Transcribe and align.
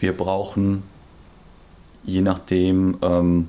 wir 0.00 0.16
brauchen 0.16 0.82
je 2.04 2.22
nachdem 2.22 2.98
ähm, 3.02 3.48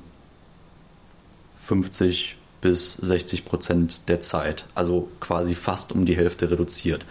50 1.58 2.36
bis 2.60 2.92
60 2.92 3.44
Prozent 3.44 4.08
der 4.08 4.20
Zeit, 4.20 4.66
also 4.74 5.08
quasi 5.20 5.54
fast 5.54 5.92
um 5.92 6.04
die 6.04 6.16
Hälfte 6.16 6.50
reduziert. 6.50 7.06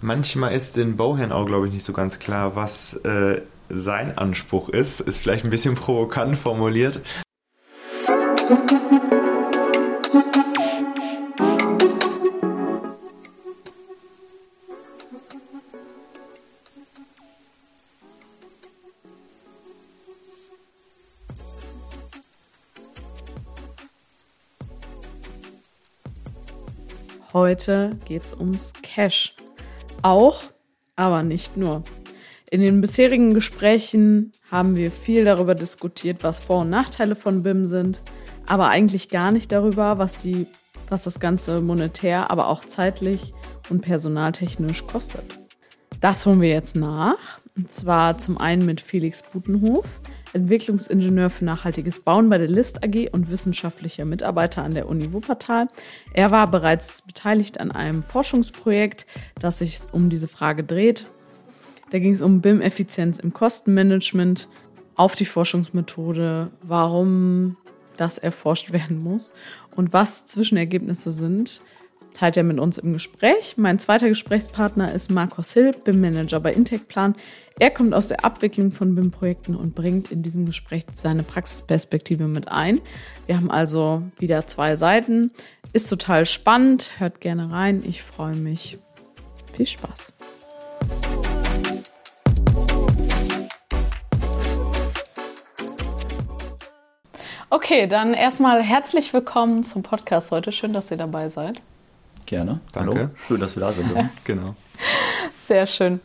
Manchmal 0.00 0.54
ist 0.54 0.76
den 0.76 0.96
Bauherrn 0.96 1.32
auch, 1.32 1.46
glaube 1.46 1.68
ich, 1.68 1.72
nicht 1.72 1.86
so 1.86 1.92
ganz 1.92 2.18
klar, 2.18 2.56
was 2.56 2.94
äh, 3.04 3.42
sein 3.68 4.16
Anspruch 4.16 4.68
ist. 4.68 5.00
Ist 5.00 5.18
vielleicht 5.18 5.44
ein 5.44 5.50
bisschen 5.50 5.74
provokant 5.76 6.36
formuliert. 6.36 7.00
Heute 27.38 27.90
geht 28.04 28.24
es 28.24 28.32
ums 28.32 28.72
Cash. 28.82 29.36
Auch, 30.02 30.42
aber 30.96 31.22
nicht 31.22 31.56
nur. 31.56 31.84
In 32.50 32.60
den 32.60 32.80
bisherigen 32.80 33.32
Gesprächen 33.32 34.32
haben 34.50 34.74
wir 34.74 34.90
viel 34.90 35.24
darüber 35.24 35.54
diskutiert, 35.54 36.24
was 36.24 36.40
Vor- 36.40 36.62
und 36.62 36.70
Nachteile 36.70 37.14
von 37.14 37.44
BIM 37.44 37.66
sind, 37.66 38.02
aber 38.48 38.70
eigentlich 38.70 39.08
gar 39.08 39.30
nicht 39.30 39.52
darüber, 39.52 39.98
was, 39.98 40.18
die, 40.18 40.48
was 40.88 41.04
das 41.04 41.20
Ganze 41.20 41.60
monetär, 41.60 42.28
aber 42.32 42.48
auch 42.48 42.64
zeitlich 42.64 43.32
und 43.70 43.82
personaltechnisch 43.82 44.88
kostet. 44.88 45.22
Das 46.00 46.26
holen 46.26 46.40
wir 46.40 46.50
jetzt 46.50 46.74
nach. 46.74 47.38
Und 47.56 47.70
zwar 47.70 48.18
zum 48.18 48.36
einen 48.36 48.66
mit 48.66 48.80
Felix 48.80 49.22
Butenhof. 49.22 49.86
Entwicklungsingenieur 50.32 51.30
für 51.30 51.44
nachhaltiges 51.44 52.00
Bauen 52.00 52.28
bei 52.28 52.38
der 52.38 52.48
List 52.48 52.84
AG 52.84 53.08
und 53.12 53.30
wissenschaftlicher 53.30 54.04
Mitarbeiter 54.04 54.64
an 54.64 54.74
der 54.74 54.88
Uni 54.88 55.12
Wuppertal. 55.12 55.68
Er 56.12 56.30
war 56.30 56.50
bereits 56.50 57.02
beteiligt 57.02 57.60
an 57.60 57.70
einem 57.70 58.02
Forschungsprojekt, 58.02 59.06
das 59.40 59.58
sich 59.58 59.78
um 59.92 60.08
diese 60.08 60.28
Frage 60.28 60.64
dreht. 60.64 61.06
Da 61.90 61.98
ging 61.98 62.12
es 62.12 62.20
um 62.20 62.40
BIM-Effizienz 62.40 63.18
im 63.18 63.32
Kostenmanagement, 63.32 64.48
auf 64.98 65.14
die 65.14 65.24
Forschungsmethode, 65.24 66.50
warum 66.62 67.56
das 67.96 68.18
erforscht 68.18 68.72
werden 68.72 69.02
muss 69.02 69.32
und 69.74 69.92
was 69.92 70.26
Zwischenergebnisse 70.26 71.10
sind, 71.10 71.62
teilt 72.18 72.36
er 72.36 72.42
mit 72.42 72.58
uns 72.58 72.78
im 72.78 72.92
Gespräch. 72.92 73.54
Mein 73.56 73.78
zweiter 73.78 74.08
Gesprächspartner 74.08 74.92
ist 74.92 75.08
Markus 75.08 75.52
Hill, 75.52 75.72
BIM-Manager 75.84 76.40
bei 76.40 76.52
Intecplan. 76.52 77.14
Er 77.60 77.70
kommt 77.70 77.94
aus 77.94 78.08
der 78.08 78.24
Abwicklung 78.24 78.72
von 78.72 78.96
BIM-Projekten 78.96 79.54
und 79.54 79.76
bringt 79.76 80.10
in 80.10 80.24
diesem 80.24 80.44
Gespräch 80.44 80.84
seine 80.92 81.22
Praxisperspektive 81.22 82.26
mit 82.26 82.48
ein. 82.48 82.80
Wir 83.26 83.36
haben 83.36 83.52
also 83.52 84.02
wieder 84.18 84.48
zwei 84.48 84.74
Seiten. 84.74 85.30
Ist 85.72 85.88
total 85.88 86.26
spannend. 86.26 86.94
Hört 86.98 87.20
gerne 87.20 87.52
rein. 87.52 87.84
Ich 87.86 88.02
freue 88.02 88.34
mich. 88.34 88.78
Viel 89.52 89.66
Spaß. 89.66 90.12
Okay, 97.50 97.86
dann 97.86 98.12
erstmal 98.12 98.60
herzlich 98.60 99.12
willkommen 99.12 99.62
zum 99.62 99.84
Podcast 99.84 100.32
heute. 100.32 100.50
Schön, 100.50 100.72
dass 100.72 100.90
ihr 100.90 100.96
dabei 100.96 101.28
seid. 101.28 101.60
Gerne. 102.28 102.60
Danke. 102.72 102.98
Hallo. 102.98 103.10
Schön, 103.26 103.40
dass 103.40 103.56
wir 103.56 103.62
da 103.62 103.72
sind. 103.72 103.90
genau. 104.24 104.54
Sehr 105.34 105.66
schön. 105.66 105.98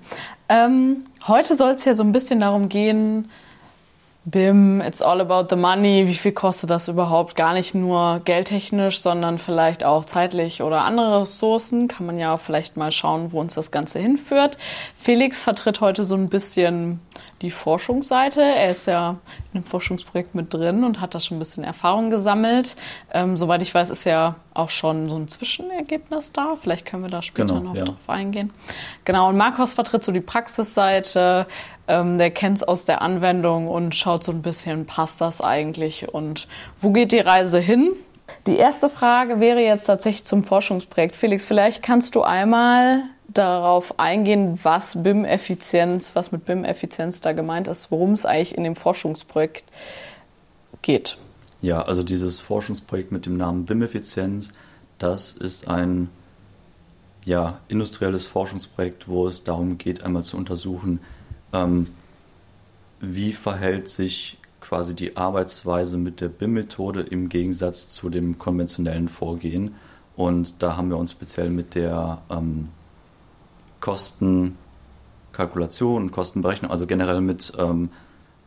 Ähm, 0.47 1.05
heute 1.27 1.53
soll 1.53 1.71
es 1.71 1.83
ja 1.83 1.93
so 1.93 2.02
ein 2.02 2.13
bisschen 2.13 2.39
darum 2.39 2.69
gehen, 2.69 3.29
BIM, 4.23 4.79
it's 4.79 5.01
all 5.01 5.19
about 5.19 5.53
the 5.53 5.57
money. 5.57 6.07
Wie 6.07 6.13
viel 6.13 6.31
kostet 6.31 6.69
das 6.69 6.88
überhaupt? 6.88 7.35
Gar 7.35 7.53
nicht 7.53 7.75
nur 7.75 8.21
geldtechnisch, 8.23 9.01
sondern 9.01 9.38
vielleicht 9.38 9.83
auch 9.83 10.05
zeitlich 10.05 10.61
oder 10.61 10.85
andere 10.85 11.22
Ressourcen. 11.22 11.89
Kann 11.89 12.06
man 12.06 12.16
ja 12.17 12.38
vielleicht 12.38 12.78
mal 12.78 12.94
schauen, 12.94 13.33
wo 13.33 13.41
uns 13.41 13.56
das 13.56 13.72
Ganze 13.72 14.00
hinführt. 14.00 14.57
Felix 14.95 15.44
vertritt 15.44 15.81
heute 15.81 16.06
so 16.06 16.16
ein 16.16 16.29
bisschen 16.29 17.01
die 17.44 17.52
Forschungsseite. 17.52 18.42
Er 18.42 18.72
ist 18.72 18.88
ja 18.88 19.18
in 19.52 19.58
einem 19.58 19.64
Forschungsprojekt 19.66 20.34
mit 20.34 20.54
drin 20.54 20.84
und 20.84 21.02
hat 21.02 21.14
da 21.14 21.20
schon 21.20 21.38
ein 21.38 21.40
bisschen 21.40 21.64
Erfahrung 21.64 22.09
gesammelt. 22.09 22.76
Ähm, 23.14 23.38
soweit 23.38 23.62
ich 23.62 23.74
weiß, 23.74 23.90
ist 23.90 24.06
ja 24.06 24.38
auch 24.54 24.70
schon 24.70 25.09
so 25.09 25.18
ein 25.18 25.28
Zwischenergebnis 25.28 26.31
da. 26.31 26.56
Vielleicht 26.59 26.86
können 26.86 27.04
wir 27.04 27.09
da 27.09 27.22
später 27.22 27.56
Genau, 27.56 27.70
noch 27.70 27.76
ja. 27.76 27.84
drauf 27.84 28.09
eingehen. 28.09 28.52
Genau, 29.06 29.30
und 29.30 29.38
Markus 29.38 29.74
vertritt 29.74 30.04
so 30.04 30.12
die 30.12 30.22
Praxisseite. 30.22 31.46
Ähm, 31.88 32.18
der 32.18 32.31
kennt 32.31 32.58
es 32.58 32.64
aus 32.64 32.86
der 32.86 33.02
Anwendung 33.02 33.68
und 33.68 33.94
schaut 33.94 34.24
so 34.24 34.31
ein 34.31 34.42
bisschen, 34.42 34.86
passt 34.86 35.20
das 35.20 35.42
eigentlich 35.42 36.14
und 36.14 36.48
wo 36.80 36.92
geht 36.92 37.12
die 37.12 37.20
Reise 37.20 37.60
hin? 37.60 37.92
Die 38.48 38.56
erste 38.56 38.90
Frage 38.90 39.42
wäre 39.42 39.60
jetzt 39.60 39.86
tatsächlich 39.86 40.24
zum 40.24 40.46
Forschungsprojekt. 40.46 41.16
Felix, 41.16 41.46
vielleicht 41.46 41.84
kannst 41.84 42.16
du 42.16 42.24
einmal 42.24 43.04
darauf 43.33 43.99
eingehen, 43.99 44.59
was 44.63 45.03
BIM-Effizienz, 45.03 46.16
was 46.16 46.31
mit 46.31 46.45
BIM-Effizienz 46.45 47.21
da 47.21 47.33
gemeint 47.33 47.67
ist, 47.67 47.91
worum 47.91 48.13
es 48.13 48.25
eigentlich 48.25 48.57
in 48.57 48.63
dem 48.63 48.75
Forschungsprojekt 48.75 49.66
geht. 50.81 51.17
Ja, 51.61 51.81
also 51.81 52.03
dieses 52.03 52.41
Forschungsprojekt 52.41 53.11
mit 53.11 53.25
dem 53.25 53.38
Namen 53.38 53.66
BIM-Effizienz, 53.66 54.51
das 54.99 55.33
ist 55.33 55.67
ein 55.67 56.09
ja, 57.25 57.59
industrielles 57.67 58.25
Forschungsprojekt, 58.25 59.07
wo 59.07 59.27
es 59.27 59.44
darum 59.44 59.77
geht, 59.77 60.03
einmal 60.03 60.23
zu 60.23 60.38
untersuchen, 60.38 61.00
ähm, 61.53 61.88
wie 63.00 63.33
verhält 63.33 63.89
sich 63.89 64.38
quasi 64.59 64.95
die 64.95 65.17
Arbeitsweise 65.17 65.97
mit 65.97 66.21
der 66.21 66.29
BIM-Methode 66.29 67.01
im 67.01 67.29
Gegensatz 67.29 67.89
zu 67.89 68.09
dem 68.09 68.39
konventionellen 68.39 69.09
Vorgehen. 69.09 69.75
Und 70.15 70.61
da 70.61 70.77
haben 70.77 70.89
wir 70.89 70.97
uns 70.97 71.11
speziell 71.11 71.50
mit 71.50 71.75
der 71.75 72.21
ähm, 72.29 72.69
Kostenkalkulation 73.83 76.03
und 76.03 76.11
Kostenberechnung, 76.11 76.71
also 76.71 76.88
generell 76.88 77.19
mit 77.19 77.51
ähm, 77.57 77.89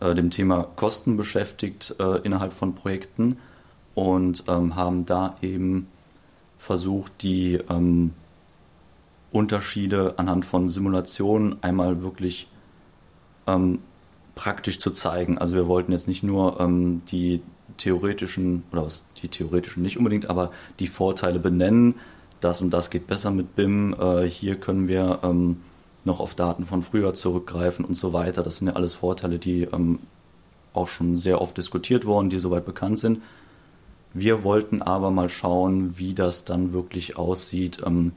äh, 0.00 0.14
dem 0.14 0.30
Thema 0.30 0.66
Kosten 0.76 1.18
beschäftigt 1.18 1.94
äh, 1.98 2.22
innerhalb 2.22 2.54
von 2.54 2.74
Projekten 2.74 3.36
und 3.94 4.44
ähm, 4.48 4.76
haben 4.76 5.04
da 5.04 5.36
eben 5.42 5.88
versucht, 6.56 7.12
die 7.20 7.58
ähm, 7.68 8.14
Unterschiede 9.30 10.14
anhand 10.16 10.46
von 10.46 10.70
Simulationen 10.70 11.62
einmal 11.62 12.02
wirklich 12.02 12.48
ähm, 13.46 13.80
praktisch 14.36 14.78
zu 14.78 14.90
zeigen. 14.90 15.36
Also 15.36 15.54
wir 15.54 15.66
wollten 15.66 15.92
jetzt 15.92 16.08
nicht 16.08 16.22
nur 16.22 16.58
ähm, 16.60 17.02
die 17.08 17.42
theoretischen, 17.76 18.62
oder 18.72 18.86
was, 18.86 19.04
die 19.20 19.28
theoretischen 19.28 19.82
nicht 19.82 19.98
unbedingt, 19.98 20.30
aber 20.30 20.50
die 20.78 20.86
Vorteile 20.86 21.38
benennen, 21.38 21.96
das 22.40 22.60
und 22.60 22.70
das 22.70 22.90
geht 22.90 23.06
besser 23.06 23.30
mit 23.30 23.56
BIM, 23.56 23.94
äh, 23.98 24.28
hier 24.28 24.56
können 24.56 24.88
wir 24.88 25.20
ähm, 25.22 25.58
noch 26.04 26.20
auf 26.20 26.34
Daten 26.34 26.64
von 26.66 26.82
früher 26.82 27.14
zurückgreifen 27.14 27.84
und 27.84 27.94
so 27.94 28.12
weiter. 28.12 28.42
Das 28.42 28.58
sind 28.58 28.68
ja 28.68 28.74
alles 28.74 28.94
Vorteile, 28.94 29.38
die 29.38 29.62
ähm, 29.62 29.98
auch 30.72 30.88
schon 30.88 31.18
sehr 31.18 31.40
oft 31.40 31.56
diskutiert 31.56 32.04
wurden, 32.04 32.30
die 32.30 32.38
soweit 32.38 32.64
bekannt 32.64 32.98
sind. 32.98 33.22
Wir 34.14 34.44
wollten 34.44 34.82
aber 34.82 35.10
mal 35.10 35.28
schauen, 35.28 35.98
wie 35.98 36.14
das 36.14 36.44
dann 36.44 36.72
wirklich 36.72 37.16
aussieht, 37.18 37.82
ähm, 37.84 38.12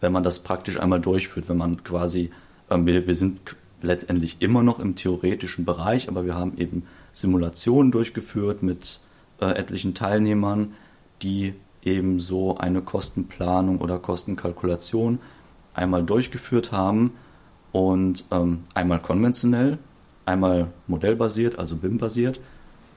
wenn 0.00 0.12
man 0.12 0.22
das 0.22 0.40
praktisch 0.40 0.78
einmal 0.78 1.00
durchführt, 1.00 1.48
wenn 1.48 1.56
man 1.56 1.84
quasi, 1.84 2.30
ähm, 2.70 2.86
wir, 2.86 3.06
wir 3.06 3.14
sind 3.14 3.40
letztendlich 3.82 4.36
immer 4.40 4.62
noch 4.62 4.78
im 4.78 4.94
theoretischen 4.94 5.64
Bereich, 5.64 6.08
aber 6.08 6.24
wir 6.24 6.34
haben 6.34 6.58
eben 6.58 6.84
Simulationen 7.12 7.92
durchgeführt 7.92 8.62
mit 8.62 9.00
äh, 9.40 9.46
etlichen 9.46 9.94
Teilnehmern, 9.94 10.74
die 11.22 11.54
eben 11.86 12.20
so 12.20 12.58
eine 12.58 12.82
Kostenplanung 12.82 13.78
oder 13.78 13.98
Kostenkalkulation 13.98 15.20
einmal 15.72 16.02
durchgeführt 16.02 16.72
haben 16.72 17.12
und 17.72 18.24
ähm, 18.30 18.60
einmal 18.74 19.00
konventionell, 19.00 19.78
einmal 20.24 20.68
modellbasiert, 20.86 21.58
also 21.58 21.76
BIM-basiert 21.76 22.40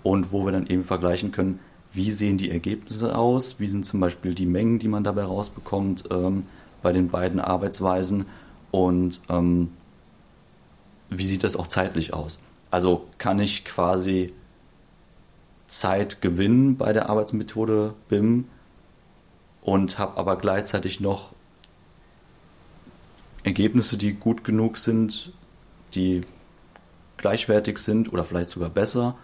und 0.03 0.31
wo 0.31 0.45
wir 0.45 0.51
dann 0.51 0.67
eben 0.67 0.83
vergleichen 0.83 1.31
können, 1.31 1.59
wie 1.91 2.11
sehen 2.11 2.37
die 2.37 2.51
Ergebnisse 2.51 3.17
aus, 3.17 3.59
wie 3.59 3.67
sind 3.67 3.85
zum 3.85 3.99
Beispiel 3.99 4.33
die 4.33 4.45
Mengen, 4.45 4.79
die 4.79 4.87
man 4.87 5.03
dabei 5.03 5.23
rausbekommt 5.23 6.05
ähm, 6.11 6.43
bei 6.81 6.93
den 6.93 7.09
beiden 7.09 7.39
Arbeitsweisen 7.39 8.25
und 8.71 9.21
ähm, 9.29 9.69
wie 11.09 11.25
sieht 11.25 11.43
das 11.43 11.55
auch 11.55 11.67
zeitlich 11.67 12.13
aus. 12.13 12.39
Also 12.71 13.07
kann 13.17 13.39
ich 13.39 13.65
quasi 13.65 14.33
Zeit 15.67 16.21
gewinnen 16.21 16.77
bei 16.77 16.93
der 16.93 17.09
Arbeitsmethode 17.09 17.93
BIM 18.07 18.45
und 19.61 19.99
habe 19.99 20.17
aber 20.17 20.37
gleichzeitig 20.37 20.99
noch 20.99 21.33
Ergebnisse, 23.43 23.97
die 23.97 24.13
gut 24.13 24.43
genug 24.43 24.77
sind, 24.77 25.31
die 25.93 26.23
gleichwertig 27.17 27.77
sind 27.79 28.11
oder 28.11 28.23
vielleicht 28.23 28.49
sogar 28.49 28.69
besser. 28.69 29.15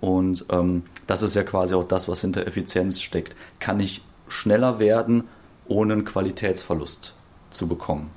Und 0.00 0.44
ähm, 0.50 0.84
das 1.06 1.22
ist 1.22 1.34
ja 1.34 1.42
quasi 1.42 1.74
auch 1.74 1.84
das, 1.84 2.08
was 2.08 2.20
hinter 2.20 2.46
Effizienz 2.46 3.00
steckt. 3.00 3.34
Kann 3.58 3.80
ich 3.80 4.02
schneller 4.28 4.78
werden, 4.78 5.24
ohne 5.66 5.94
einen 5.94 6.04
Qualitätsverlust 6.04 7.14
zu 7.50 7.68
bekommen? 7.68 8.10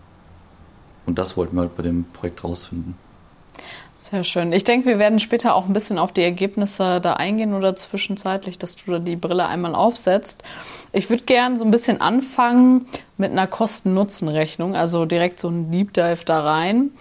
Und 1.05 1.17
das 1.17 1.37
wollten 1.37 1.55
wir 1.55 1.61
halt 1.61 1.77
bei 1.77 1.83
dem 1.83 2.05
Projekt 2.11 2.43
rausfinden. 2.43 2.95
Sehr 3.95 4.23
schön. 4.23 4.53
Ich 4.53 4.63
denke, 4.63 4.87
wir 4.87 4.99
werden 4.99 5.19
später 5.19 5.55
auch 5.55 5.65
ein 5.65 5.73
bisschen 5.73 5.97
auf 5.97 6.11
die 6.11 6.21
Ergebnisse 6.21 7.01
da 7.01 7.13
eingehen 7.13 7.55
oder 7.55 7.75
zwischenzeitlich, 7.75 8.59
dass 8.59 8.75
du 8.75 8.91
da 8.91 8.99
die 8.99 9.15
Brille 9.15 9.47
einmal 9.47 9.73
aufsetzt. 9.73 10.43
Ich 10.91 11.09
würde 11.09 11.23
gerne 11.23 11.57
so 11.57 11.65
ein 11.65 11.71
bisschen 11.71 11.99
anfangen 11.99 12.87
mit 13.17 13.31
einer 13.31 13.47
Kosten-Nutzen-Rechnung, 13.47 14.75
also 14.75 15.05
direkt 15.05 15.39
so 15.39 15.49
ein 15.49 15.71
Deep 15.71 15.93
Dive 15.93 16.23
da 16.25 16.41
rein. 16.41 16.91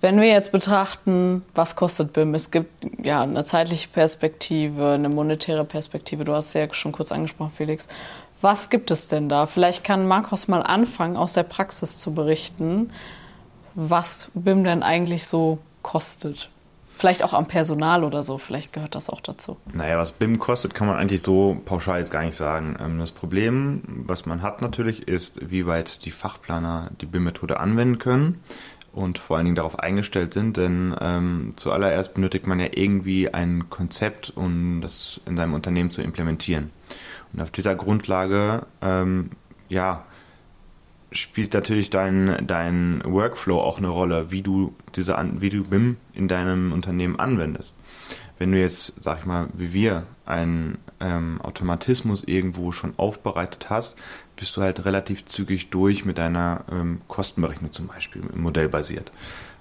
Wenn 0.00 0.20
wir 0.20 0.28
jetzt 0.28 0.52
betrachten, 0.52 1.44
was 1.54 1.74
kostet 1.74 2.12
BIM? 2.12 2.32
Es 2.34 2.52
gibt 2.52 2.86
ja 3.02 3.22
eine 3.22 3.44
zeitliche 3.44 3.88
Perspektive, 3.88 4.92
eine 4.92 5.08
monetäre 5.08 5.64
Perspektive. 5.64 6.24
Du 6.24 6.34
hast 6.34 6.48
es 6.48 6.54
ja 6.54 6.72
schon 6.72 6.92
kurz 6.92 7.10
angesprochen, 7.10 7.52
Felix. 7.56 7.88
Was 8.40 8.70
gibt 8.70 8.92
es 8.92 9.08
denn 9.08 9.28
da? 9.28 9.46
Vielleicht 9.46 9.82
kann 9.82 10.06
Markus 10.06 10.46
mal 10.46 10.62
anfangen, 10.62 11.16
aus 11.16 11.32
der 11.32 11.42
Praxis 11.42 11.98
zu 11.98 12.14
berichten, 12.14 12.92
was 13.74 14.30
BIM 14.34 14.62
denn 14.62 14.84
eigentlich 14.84 15.26
so 15.26 15.58
kostet. 15.88 16.50
Vielleicht 16.98 17.22
auch 17.22 17.32
am 17.32 17.46
Personal 17.46 18.04
oder 18.04 18.22
so, 18.22 18.36
vielleicht 18.36 18.74
gehört 18.74 18.94
das 18.94 19.08
auch 19.08 19.22
dazu. 19.22 19.56
Naja, 19.72 19.96
was 19.96 20.12
BIM 20.12 20.38
kostet, 20.38 20.74
kann 20.74 20.86
man 20.86 20.96
eigentlich 20.96 21.22
so 21.22 21.58
pauschal 21.64 22.00
jetzt 22.00 22.10
gar 22.10 22.24
nicht 22.24 22.36
sagen. 22.36 22.76
Ähm, 22.78 22.98
das 22.98 23.12
Problem, 23.12 23.82
was 23.86 24.26
man 24.26 24.42
hat 24.42 24.60
natürlich, 24.60 25.08
ist, 25.08 25.50
wie 25.50 25.64
weit 25.64 26.04
die 26.04 26.10
Fachplaner 26.10 26.90
die 27.00 27.06
BIM-Methode 27.06 27.58
anwenden 27.58 27.98
können 27.98 28.42
und 28.92 29.18
vor 29.18 29.36
allen 29.36 29.46
Dingen 29.46 29.56
darauf 29.56 29.78
eingestellt 29.78 30.34
sind, 30.34 30.58
denn 30.58 30.94
ähm, 31.00 31.54
zuallererst 31.56 32.12
benötigt 32.12 32.46
man 32.46 32.60
ja 32.60 32.66
irgendwie 32.70 33.32
ein 33.32 33.70
Konzept, 33.70 34.32
um 34.36 34.82
das 34.82 35.22
in 35.24 35.38
seinem 35.38 35.54
Unternehmen 35.54 35.90
zu 35.90 36.02
implementieren. 36.02 36.70
Und 37.32 37.40
auf 37.40 37.50
dieser 37.50 37.74
Grundlage, 37.74 38.66
ähm, 38.82 39.30
ja, 39.70 40.04
spielt 41.10 41.54
natürlich 41.54 41.90
dein, 41.90 42.46
dein 42.46 43.02
Workflow 43.04 43.60
auch 43.60 43.78
eine 43.78 43.88
Rolle, 43.88 44.30
wie 44.30 44.42
du 44.42 44.74
diese 44.94 45.16
wie 45.38 45.50
du 45.50 45.64
BIM 45.64 45.96
in 46.12 46.28
deinem 46.28 46.72
Unternehmen 46.72 47.18
anwendest. 47.18 47.74
Wenn 48.38 48.52
du 48.52 48.60
jetzt, 48.60 49.02
sag 49.02 49.20
ich 49.20 49.26
mal, 49.26 49.48
wie 49.54 49.72
wir, 49.72 50.06
einen 50.24 50.78
ähm, 51.00 51.40
Automatismus 51.42 52.22
irgendwo 52.24 52.70
schon 52.70 52.94
aufbereitet 52.96 53.68
hast, 53.68 53.96
bist 54.36 54.56
du 54.56 54.62
halt 54.62 54.84
relativ 54.84 55.24
zügig 55.24 55.70
durch 55.70 56.04
mit 56.04 56.18
deiner 56.18 56.64
ähm, 56.70 57.00
Kostenberechnung 57.08 57.72
zum 57.72 57.88
Beispiel, 57.88 58.22
modellbasiert. 58.34 59.10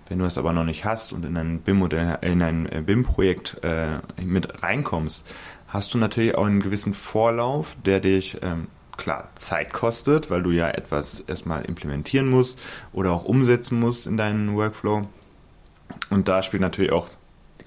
Wenn 0.10 0.20
du 0.20 0.26
es 0.26 0.38
aber 0.38 0.54
noch 0.54 0.64
nicht 0.64 0.86
hast 0.86 1.12
und 1.12 1.26
in 1.26 1.38
ein 1.38 1.60
BIM-Modell, 1.60 2.20
in 2.22 2.42
ein 2.42 2.72
äh, 2.72 2.82
BIM-Projekt 2.82 3.58
äh, 3.64 4.00
mit 4.24 4.62
reinkommst, 4.62 5.26
hast 5.68 5.94
du 5.94 5.98
natürlich 5.98 6.36
auch 6.36 6.46
einen 6.46 6.62
gewissen 6.62 6.94
Vorlauf, 6.94 7.76
der 7.84 8.00
dich 8.00 8.38
ähm, 8.42 8.68
klar 8.98 9.30
Zeit 9.36 9.74
kostet, 9.74 10.30
weil 10.30 10.44
du 10.44 10.52
ja 10.52 10.70
etwas 10.70 11.22
erstmal 11.22 11.66
implementieren 11.66 12.30
musst 12.30 12.60
oder 12.94 13.12
auch 13.12 13.26
umsetzen 13.26 13.80
musst 13.80 14.08
in 14.08 14.18
deinen 14.18 14.56
Workflow. 14.56 15.08
Und 16.10 16.28
da 16.28 16.44
spielt 16.44 16.62
natürlich 16.62 16.92
auch, 16.92 17.08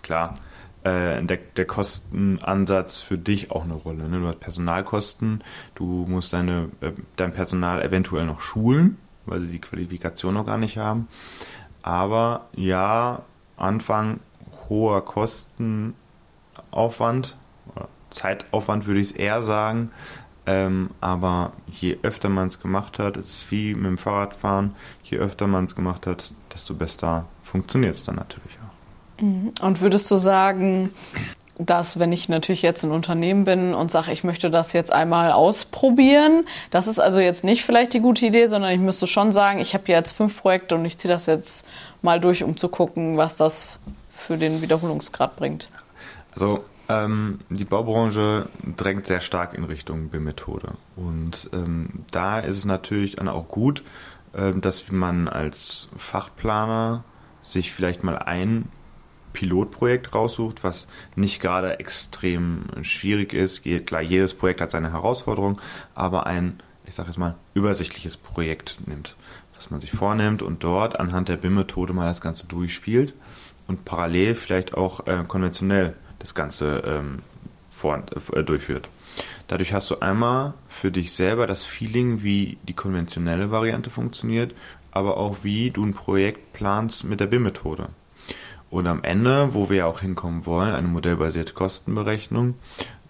klar, 0.02 0.34
äh, 0.82 1.22
der, 1.22 1.38
der, 1.56 1.66
Kostenansatz 1.66 3.00
für 3.00 3.18
dich 3.18 3.50
auch 3.50 3.64
eine 3.64 3.74
Rolle. 3.74 4.08
Ne? 4.08 4.20
Du 4.20 4.26
hast 4.26 4.40
Personalkosten, 4.40 5.42
du 5.74 6.06
musst 6.08 6.32
deine, 6.32 6.70
äh, 6.80 6.92
dein 7.16 7.32
Personal 7.32 7.82
eventuell 7.82 8.26
noch 8.26 8.40
schulen, 8.40 8.98
weil 9.26 9.42
sie 9.42 9.52
die 9.52 9.60
Qualifikation 9.60 10.34
noch 10.34 10.46
gar 10.46 10.58
nicht 10.58 10.78
haben. 10.78 11.08
Aber 11.82 12.48
ja, 12.54 13.22
Anfang 13.56 14.20
hoher 14.68 15.04
Kostenaufwand, 15.04 17.36
Zeitaufwand 18.10 18.86
würde 18.86 19.00
ich 19.00 19.10
es 19.10 19.16
eher 19.16 19.42
sagen, 19.42 19.90
ähm, 20.46 20.90
aber 21.00 21.52
je 21.66 21.98
öfter 22.02 22.28
man 22.28 22.48
es 22.48 22.60
gemacht 22.60 22.98
hat, 22.98 23.16
es 23.16 23.28
ist 23.28 23.50
wie 23.50 23.74
mit 23.74 23.86
dem 23.86 23.98
Fahrradfahren, 23.98 24.74
je 25.04 25.18
öfter 25.18 25.46
man 25.46 25.64
es 25.64 25.74
gemacht 25.74 26.06
hat, 26.06 26.32
desto 26.52 26.74
besser 26.74 27.26
funktioniert 27.42 27.94
es 27.94 28.04
dann 28.04 28.16
natürlich 28.16 28.58
auch. 28.58 29.22
Mhm. 29.22 29.52
Und 29.60 29.80
würdest 29.80 30.10
du 30.10 30.16
sagen, 30.16 30.90
dass 31.58 31.98
wenn 31.98 32.10
ich 32.10 32.28
natürlich 32.28 32.62
jetzt 32.62 32.84
ein 32.84 32.90
Unternehmen 32.90 33.44
bin 33.44 33.74
und 33.74 33.90
sage, 33.90 34.12
ich 34.12 34.24
möchte 34.24 34.50
das 34.50 34.72
jetzt 34.72 34.92
einmal 34.92 35.32
ausprobieren, 35.32 36.46
das 36.70 36.88
ist 36.88 36.98
also 36.98 37.20
jetzt 37.20 37.44
nicht 37.44 37.64
vielleicht 37.64 37.92
die 37.92 38.00
gute 38.00 38.24
Idee, 38.26 38.46
sondern 38.46 38.70
ich 38.70 38.80
müsste 38.80 39.06
schon 39.06 39.32
sagen, 39.32 39.60
ich 39.60 39.74
habe 39.74 39.84
jetzt 39.88 40.12
fünf 40.12 40.40
Projekte 40.40 40.74
und 40.74 40.84
ich 40.84 40.96
ziehe 40.96 41.12
das 41.12 41.26
jetzt 41.26 41.68
mal 42.00 42.18
durch, 42.18 42.42
um 42.42 42.56
zu 42.56 42.68
gucken, 42.68 43.18
was 43.18 43.36
das 43.36 43.80
für 44.10 44.38
den 44.38 44.62
Wiederholungsgrad 44.62 45.36
bringt. 45.36 45.68
Also 46.34 46.64
ähm, 46.90 47.38
die 47.48 47.64
Baubranche 47.64 48.48
drängt 48.76 49.06
sehr 49.06 49.20
stark 49.20 49.54
in 49.54 49.64
Richtung 49.64 50.08
BIM-Methode. 50.08 50.72
Und 50.96 51.48
ähm, 51.52 52.04
da 52.10 52.40
ist 52.40 52.56
es 52.56 52.64
natürlich 52.64 53.16
dann 53.16 53.28
auch 53.28 53.46
gut, 53.46 53.84
ähm, 54.34 54.60
dass 54.60 54.90
man 54.90 55.28
als 55.28 55.88
Fachplaner 55.96 57.04
sich 57.42 57.72
vielleicht 57.72 58.02
mal 58.02 58.18
ein 58.18 58.68
Pilotprojekt 59.32 60.14
raussucht, 60.14 60.64
was 60.64 60.88
nicht 61.14 61.40
gerade 61.40 61.78
extrem 61.78 62.64
schwierig 62.82 63.32
ist. 63.32 63.62
Klar, 63.86 64.02
jedes 64.02 64.34
Projekt 64.34 64.60
hat 64.60 64.72
seine 64.72 64.90
Herausforderung, 64.90 65.60
aber 65.94 66.26
ein, 66.26 66.60
ich 66.84 66.96
sage 66.96 67.08
jetzt 67.08 67.18
mal, 67.18 67.36
übersichtliches 67.54 68.16
Projekt 68.16 68.80
nimmt, 68.86 69.14
was 69.54 69.70
man 69.70 69.80
sich 69.80 69.92
vornimmt 69.92 70.42
und 70.42 70.64
dort 70.64 70.98
anhand 70.98 71.28
der 71.28 71.36
BIM-Methode 71.36 71.92
mal 71.92 72.06
das 72.06 72.20
Ganze 72.20 72.48
durchspielt 72.48 73.14
und 73.68 73.84
parallel 73.84 74.34
vielleicht 74.34 74.74
auch 74.74 75.06
äh, 75.06 75.22
konventionell 75.28 75.94
das 76.20 76.34
Ganze 76.34 76.82
ähm, 76.86 77.18
vor, 77.68 78.02
äh, 78.32 78.42
durchführt. 78.44 78.88
Dadurch 79.48 79.72
hast 79.72 79.90
du 79.90 79.98
einmal 79.98 80.54
für 80.68 80.92
dich 80.92 81.12
selber 81.12 81.48
das 81.48 81.64
Feeling, 81.64 82.22
wie 82.22 82.58
die 82.68 82.74
konventionelle 82.74 83.50
Variante 83.50 83.90
funktioniert, 83.90 84.54
aber 84.92 85.16
auch 85.16 85.38
wie 85.42 85.70
du 85.70 85.84
ein 85.84 85.94
Projekt 85.94 86.52
planst 86.52 87.02
mit 87.02 87.18
der 87.18 87.26
BIM-Methode. 87.26 87.88
Und 88.70 88.86
am 88.86 89.02
Ende, 89.02 89.52
wo 89.52 89.68
wir 89.68 89.78
ja 89.78 89.86
auch 89.86 90.00
hinkommen 90.00 90.46
wollen, 90.46 90.72
eine 90.72 90.86
modellbasierte 90.86 91.52
Kostenberechnung, 91.52 92.54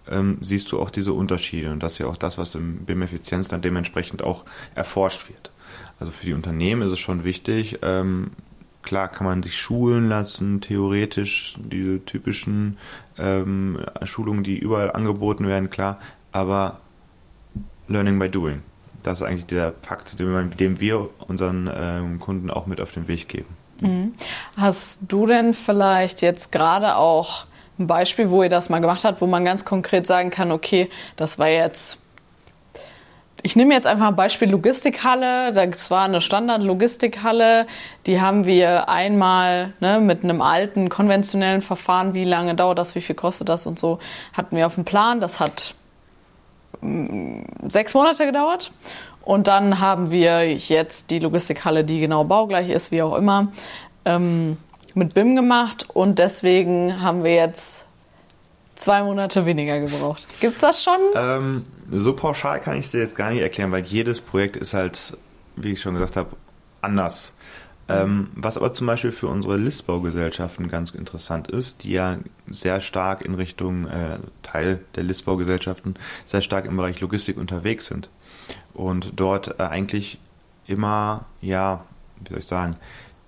ähm, 0.09 0.39
siehst 0.41 0.71
du 0.71 0.79
auch 0.79 0.89
diese 0.89 1.13
Unterschiede. 1.13 1.71
Und 1.71 1.83
das 1.83 1.93
ist 1.93 1.97
ja 1.99 2.07
auch 2.07 2.17
das, 2.17 2.39
was 2.39 2.55
im 2.55 2.85
BIM-Effizienz 2.85 3.47
dann 3.47 3.61
dementsprechend 3.61 4.23
auch 4.23 4.43
erforscht 4.73 5.29
wird. 5.29 5.51
Also 5.99 6.11
für 6.11 6.25
die 6.25 6.33
Unternehmen 6.33 6.81
ist 6.81 6.91
es 6.91 6.99
schon 6.99 7.23
wichtig, 7.23 7.79
ähm, 7.83 8.31
Klar 8.83 9.09
kann 9.09 9.25
man 9.25 9.43
sich 9.43 9.59
schulen 9.59 10.09
lassen, 10.09 10.61
theoretisch, 10.61 11.55
diese 11.59 12.03
typischen 12.05 12.77
ähm, 13.19 13.79
Schulungen, 14.03 14.43
die 14.43 14.57
überall 14.57 14.91
angeboten 14.91 15.47
werden, 15.47 15.69
klar, 15.69 15.99
aber 16.31 16.79
Learning 17.87 18.17
by 18.17 18.29
Doing. 18.29 18.63
Das 19.03 19.21
ist 19.21 19.27
eigentlich 19.27 19.47
der 19.47 19.73
Fakt, 19.81 20.19
den, 20.19 20.51
den 20.51 20.79
wir 20.79 21.09
unseren 21.27 21.69
ähm, 21.73 22.19
Kunden 22.19 22.49
auch 22.49 22.65
mit 22.67 22.79
auf 22.81 22.91
den 22.91 23.07
Weg 23.07 23.27
geben. 23.27 23.57
Mhm. 23.79 24.13
Hast 24.57 25.01
du 25.07 25.25
denn 25.25 25.53
vielleicht 25.53 26.21
jetzt 26.21 26.51
gerade 26.51 26.95
auch 26.95 27.45
ein 27.79 27.87
Beispiel, 27.87 28.29
wo 28.29 28.43
ihr 28.43 28.49
das 28.49 28.69
mal 28.69 28.79
gemacht 28.79 29.03
habt, 29.03 29.21
wo 29.21 29.27
man 29.27 29.43
ganz 29.43 29.65
konkret 29.65 30.05
sagen 30.05 30.29
kann, 30.29 30.51
okay, 30.51 30.89
das 31.15 31.39
war 31.39 31.49
jetzt 31.49 31.99
ich 33.43 33.55
nehme 33.55 33.73
jetzt 33.73 33.87
einfach 33.87 34.07
ein 34.07 34.15
Beispiel 34.15 34.49
Logistikhalle. 34.49 35.51
Das 35.53 35.91
war 35.91 36.03
eine 36.03 36.21
Standard-Logistikhalle. 36.21 37.65
Die 38.05 38.21
haben 38.21 38.45
wir 38.45 38.89
einmal 38.89 39.73
ne, 39.79 39.99
mit 39.99 40.23
einem 40.23 40.41
alten 40.41 40.89
konventionellen 40.89 41.61
Verfahren, 41.61 42.13
wie 42.13 42.23
lange 42.23 42.55
dauert 42.55 42.77
das, 42.77 42.95
wie 42.95 43.01
viel 43.01 43.15
kostet 43.15 43.49
das 43.49 43.65
und 43.67 43.79
so, 43.79 43.99
hatten 44.33 44.55
wir 44.55 44.67
auf 44.67 44.75
dem 44.75 44.85
Plan. 44.85 45.19
Das 45.19 45.39
hat 45.39 45.73
mm, 46.81 47.41
sechs 47.67 47.93
Monate 47.93 48.25
gedauert. 48.25 48.71
Und 49.23 49.47
dann 49.47 49.79
haben 49.79 50.11
wir 50.11 50.51
jetzt 50.55 51.11
die 51.11 51.19
Logistikhalle, 51.19 51.83
die 51.83 51.99
genau 51.99 52.23
baugleich 52.23 52.69
ist, 52.69 52.91
wie 52.91 53.01
auch 53.01 53.15
immer, 53.15 53.51
ähm, 54.05 54.57
mit 54.93 55.13
BIM 55.13 55.35
gemacht. 55.35 55.87
Und 55.93 56.19
deswegen 56.19 57.01
haben 57.01 57.23
wir 57.23 57.35
jetzt 57.35 57.85
zwei 58.75 59.03
Monate 59.03 59.45
weniger 59.45 59.79
gebraucht. 59.79 60.27
Gibt 60.39 60.55
es 60.55 60.61
das 60.61 60.83
schon? 60.83 60.99
Ähm, 61.15 61.65
so 61.91 62.13
pauschal 62.13 62.59
kann 62.61 62.77
ich 62.77 62.85
es 62.85 62.91
dir 62.91 62.99
jetzt 62.99 63.15
gar 63.15 63.31
nicht 63.31 63.41
erklären, 63.41 63.71
weil 63.71 63.83
jedes 63.83 64.21
Projekt 64.21 64.55
ist 64.55 64.73
halt, 64.73 65.17
wie 65.55 65.73
ich 65.73 65.81
schon 65.81 65.93
gesagt 65.93 66.15
habe, 66.15 66.35
anders. 66.81 67.33
Ähm, 67.89 68.29
was 68.35 68.57
aber 68.57 68.73
zum 68.73 68.87
Beispiel 68.87 69.11
für 69.11 69.27
unsere 69.27 69.57
Listbaugesellschaften 69.57 70.69
ganz 70.69 70.91
interessant 70.91 71.49
ist, 71.49 71.83
die 71.83 71.91
ja 71.91 72.17
sehr 72.47 72.79
stark 72.79 73.25
in 73.25 73.35
Richtung 73.35 73.85
äh, 73.87 74.19
Teil 74.43 74.79
der 74.95 75.03
Listbaugesellschaften 75.03 75.95
sehr 76.25 76.41
stark 76.41 76.65
im 76.65 76.77
Bereich 76.77 77.01
Logistik 77.01 77.37
unterwegs 77.37 77.87
sind 77.87 78.09
und 78.73 79.13
dort 79.15 79.59
äh, 79.59 79.63
eigentlich 79.63 80.19
immer, 80.67 81.25
ja, 81.41 81.83
wie 82.19 82.29
soll 82.29 82.39
ich 82.39 82.45
sagen, 82.45 82.77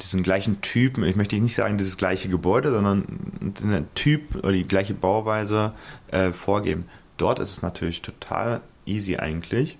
diesen 0.04 0.24
gleichen 0.24 0.62
Typen, 0.62 1.04
ich 1.04 1.16
möchte 1.16 1.36
nicht 1.38 1.56
sagen 1.56 1.78
dieses 1.78 1.98
gleiche 1.98 2.30
Gebäude, 2.30 2.72
sondern 2.72 3.06
den 3.42 3.88
Typ 3.96 4.36
oder 4.36 4.52
die 4.52 4.68
gleiche 4.68 4.94
Bauweise 4.94 5.74
äh, 6.12 6.32
vorgeben. 6.32 6.86
Dort 7.18 7.40
ist 7.40 7.52
es 7.52 7.62
natürlich 7.62 8.02
total 8.02 8.62
easy 8.86 9.18
eigentlich, 9.18 9.78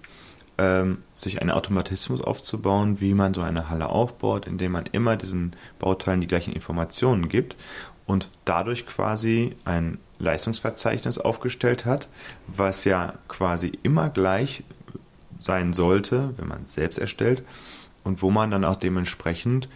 ähm, 0.58 1.00
sich 1.14 1.42
einen 1.42 1.52
Automatismus 1.52 2.22
aufzubauen, 2.22 3.02
wie 3.02 3.14
man 3.14 3.34
so 3.34 3.42
eine 3.42 3.70
Halle 3.70 3.90
aufbaut, 3.90 4.48
indem 4.48 4.74
man 4.74 4.86
immer 4.92 5.16
diesen 5.16 5.56
Bauteilen 5.80 6.22
die 6.22 6.28
gleichen 6.28 6.54
Informationen 6.54 7.30
gibt 7.30 7.56
und 8.06 8.30
dadurch 8.46 8.86
quasi 8.86 9.56
ein 9.66 9.98
Leistungsverzeichnis 10.20 11.18
aufgestellt 11.18 11.86
hat, 11.86 12.08
was 12.48 12.86
ja 12.86 13.14
quasi 13.28 13.72
immer 13.84 14.10
gleich 14.10 14.64
sein 15.40 15.74
sollte, 15.74 16.34
wenn 16.38 16.48
man 16.48 16.64
es 16.64 16.74
selbst 16.74 16.98
erstellt 16.98 17.44
und 18.04 18.22
wo 18.22 18.32
man 18.32 18.52
dann 18.52 18.66
auch 18.66 18.76
dementsprechend 18.76 19.68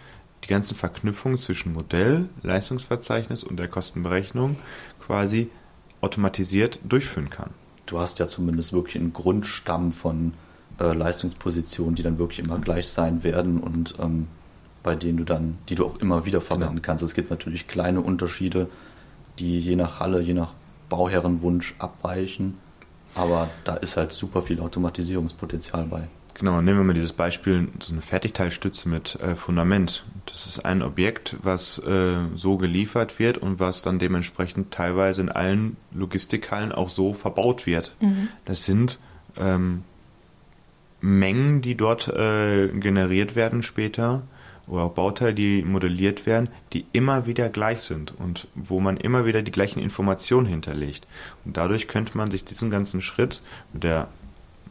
die 0.44 0.48
ganzen 0.48 0.74
Verknüpfungen 0.74 1.38
zwischen 1.38 1.72
Modell, 1.72 2.28
Leistungsverzeichnis 2.42 3.44
und 3.44 3.56
der 3.58 3.68
Kostenberechnung 3.68 4.56
quasi 5.00 5.50
automatisiert 6.00 6.80
durchführen 6.84 7.30
kann. 7.30 7.50
Du 7.86 7.98
hast 7.98 8.18
ja 8.18 8.26
zumindest 8.26 8.72
wirklich 8.72 8.96
einen 8.96 9.12
Grundstamm 9.12 9.92
von 9.92 10.34
äh, 10.78 10.92
Leistungspositionen, 10.92 11.94
die 11.94 12.02
dann 12.02 12.18
wirklich 12.18 12.38
immer 12.38 12.58
gleich 12.58 12.88
sein 12.88 13.24
werden 13.24 13.58
und 13.58 13.94
ähm, 13.98 14.28
bei 14.82 14.94
denen 14.94 15.18
du 15.18 15.24
dann, 15.24 15.58
die 15.68 15.74
du 15.74 15.84
auch 15.84 15.98
immer 15.98 16.24
wieder 16.24 16.40
verwenden 16.40 16.76
genau. 16.76 16.86
kannst. 16.86 17.02
Es 17.02 17.14
gibt 17.14 17.30
natürlich 17.30 17.66
kleine 17.66 18.00
Unterschiede, 18.00 18.68
die 19.38 19.58
je 19.58 19.76
nach 19.76 20.00
Halle, 20.00 20.20
je 20.20 20.34
nach 20.34 20.54
Bauherrenwunsch 20.88 21.74
abweichen, 21.78 22.58
aber 23.14 23.50
da 23.64 23.74
ist 23.74 23.96
halt 23.96 24.12
super 24.12 24.42
viel 24.42 24.60
Automatisierungspotenzial 24.60 25.84
bei. 25.84 26.08
Genau, 26.38 26.60
nehmen 26.60 26.78
wir 26.78 26.84
mal 26.84 26.94
dieses 26.94 27.12
Beispiel, 27.12 27.66
so 27.80 27.92
eine 27.92 28.00
Fertigteilstütze 28.00 28.88
mit 28.88 29.16
äh, 29.16 29.34
Fundament. 29.34 30.04
Das 30.26 30.46
ist 30.46 30.64
ein 30.64 30.82
Objekt, 30.82 31.36
was 31.42 31.78
äh, 31.80 32.18
so 32.36 32.56
geliefert 32.56 33.18
wird 33.18 33.38
und 33.38 33.58
was 33.58 33.82
dann 33.82 33.98
dementsprechend 33.98 34.70
teilweise 34.70 35.20
in 35.20 35.30
allen 35.30 35.76
Logistikhallen 35.92 36.70
auch 36.70 36.90
so 36.90 37.12
verbaut 37.12 37.66
wird. 37.66 37.96
Mhm. 38.00 38.28
Das 38.44 38.62
sind 38.62 39.00
ähm, 39.36 39.82
Mengen, 41.00 41.60
die 41.60 41.76
dort 41.76 42.06
äh, 42.06 42.68
generiert 42.68 43.34
werden 43.34 43.62
später 43.62 44.22
oder 44.68 44.84
auch 44.84 44.92
Bauteile, 44.92 45.34
die 45.34 45.62
modelliert 45.62 46.24
werden, 46.24 46.50
die 46.72 46.86
immer 46.92 47.26
wieder 47.26 47.48
gleich 47.48 47.80
sind 47.80 48.14
und 48.16 48.46
wo 48.54 48.78
man 48.78 48.96
immer 48.96 49.26
wieder 49.26 49.42
die 49.42 49.50
gleichen 49.50 49.80
Informationen 49.80 50.46
hinterlegt. 50.46 51.08
Und 51.44 51.56
dadurch 51.56 51.88
könnte 51.88 52.16
man 52.16 52.30
sich 52.30 52.44
diesen 52.44 52.70
ganzen 52.70 53.00
Schritt 53.00 53.40
mit 53.72 53.82
der 53.82 54.08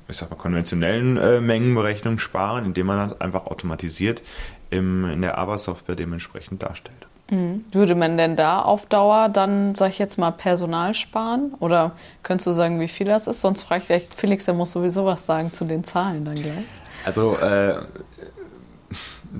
ich 0.07 0.17
sag 0.17 0.29
mal, 0.29 0.37
konventionellen 0.37 1.17
äh, 1.17 1.41
Mengenberechnung 1.41 2.19
sparen, 2.19 2.65
indem 2.65 2.87
man 2.87 3.09
das 3.09 3.21
einfach 3.21 3.45
automatisiert 3.45 4.21
im, 4.69 5.05
in 5.09 5.21
der 5.21 5.37
ABA-Software 5.37 5.95
dementsprechend 5.95 6.63
darstellt. 6.63 7.07
Mhm. 7.29 7.65
Würde 7.71 7.95
man 7.95 8.17
denn 8.17 8.35
da 8.35 8.61
auf 8.61 8.85
Dauer 8.85 9.29
dann, 9.29 9.75
sag 9.75 9.89
ich 9.89 9.99
jetzt 9.99 10.17
mal, 10.17 10.31
Personal 10.31 10.93
sparen? 10.93 11.53
Oder 11.59 11.91
könntest 12.23 12.47
du 12.47 12.51
sagen, 12.51 12.79
wie 12.79 12.87
viel 12.87 13.07
das 13.07 13.27
ist? 13.27 13.41
Sonst 13.41 13.63
frage 13.63 13.81
ich 13.81 13.85
vielleicht 13.85 14.15
Felix, 14.15 14.45
der 14.45 14.53
muss 14.53 14.71
sowieso 14.71 15.05
was 15.05 15.25
sagen 15.25 15.51
zu 15.53 15.65
den 15.65 15.83
Zahlen 15.83 16.23
dann 16.23 16.35
gleich. 16.35 16.65
Also 17.05 17.37
äh, 17.37 17.81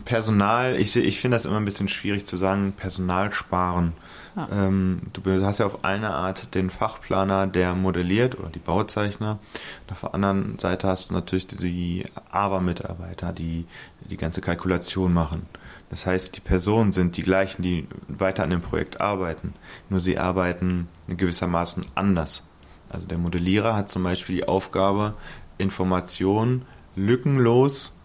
Personal, 0.05 0.75
ich, 0.75 0.95
ich 0.95 1.19
finde 1.19 1.37
das 1.37 1.45
immer 1.45 1.57
ein 1.57 1.65
bisschen 1.65 1.87
schwierig 1.87 2.25
zu 2.25 2.37
sagen, 2.37 2.73
Personal 2.75 3.31
sparen. 3.31 3.93
Ja. 4.35 4.47
Ähm, 4.51 5.01
du 5.13 5.43
hast 5.43 5.59
ja 5.59 5.65
auf 5.65 5.83
eine 5.83 6.11
Art 6.11 6.53
den 6.53 6.69
Fachplaner, 6.69 7.47
der 7.47 7.73
modelliert 7.73 8.39
oder 8.39 8.49
die 8.49 8.59
Bauzeichner. 8.59 9.39
Und 9.87 9.91
auf 9.91 10.01
der 10.01 10.13
anderen 10.13 10.59
Seite 10.59 10.87
hast 10.87 11.09
du 11.09 11.13
natürlich 11.13 11.47
die 11.47 12.05
AVA-Mitarbeiter, 12.31 13.33
die 13.33 13.65
die 14.09 14.17
ganze 14.17 14.41
Kalkulation 14.41 15.13
machen. 15.13 15.47
Das 15.89 16.05
heißt, 16.05 16.35
die 16.35 16.41
Personen 16.41 16.91
sind 16.91 17.17
die 17.17 17.23
gleichen, 17.23 17.61
die 17.61 17.87
weiter 18.07 18.43
an 18.43 18.49
dem 18.49 18.61
Projekt 18.61 19.01
arbeiten. 19.01 19.53
Nur 19.89 19.99
sie 19.99 20.19
arbeiten 20.19 20.87
gewissermaßen 21.07 21.85
anders. 21.95 22.43
Also 22.89 23.07
der 23.07 23.17
Modellierer 23.17 23.75
hat 23.75 23.89
zum 23.89 24.03
Beispiel 24.03 24.35
die 24.35 24.47
Aufgabe, 24.47 25.15
Informationen 25.57 26.65
lückenlos 26.95 27.96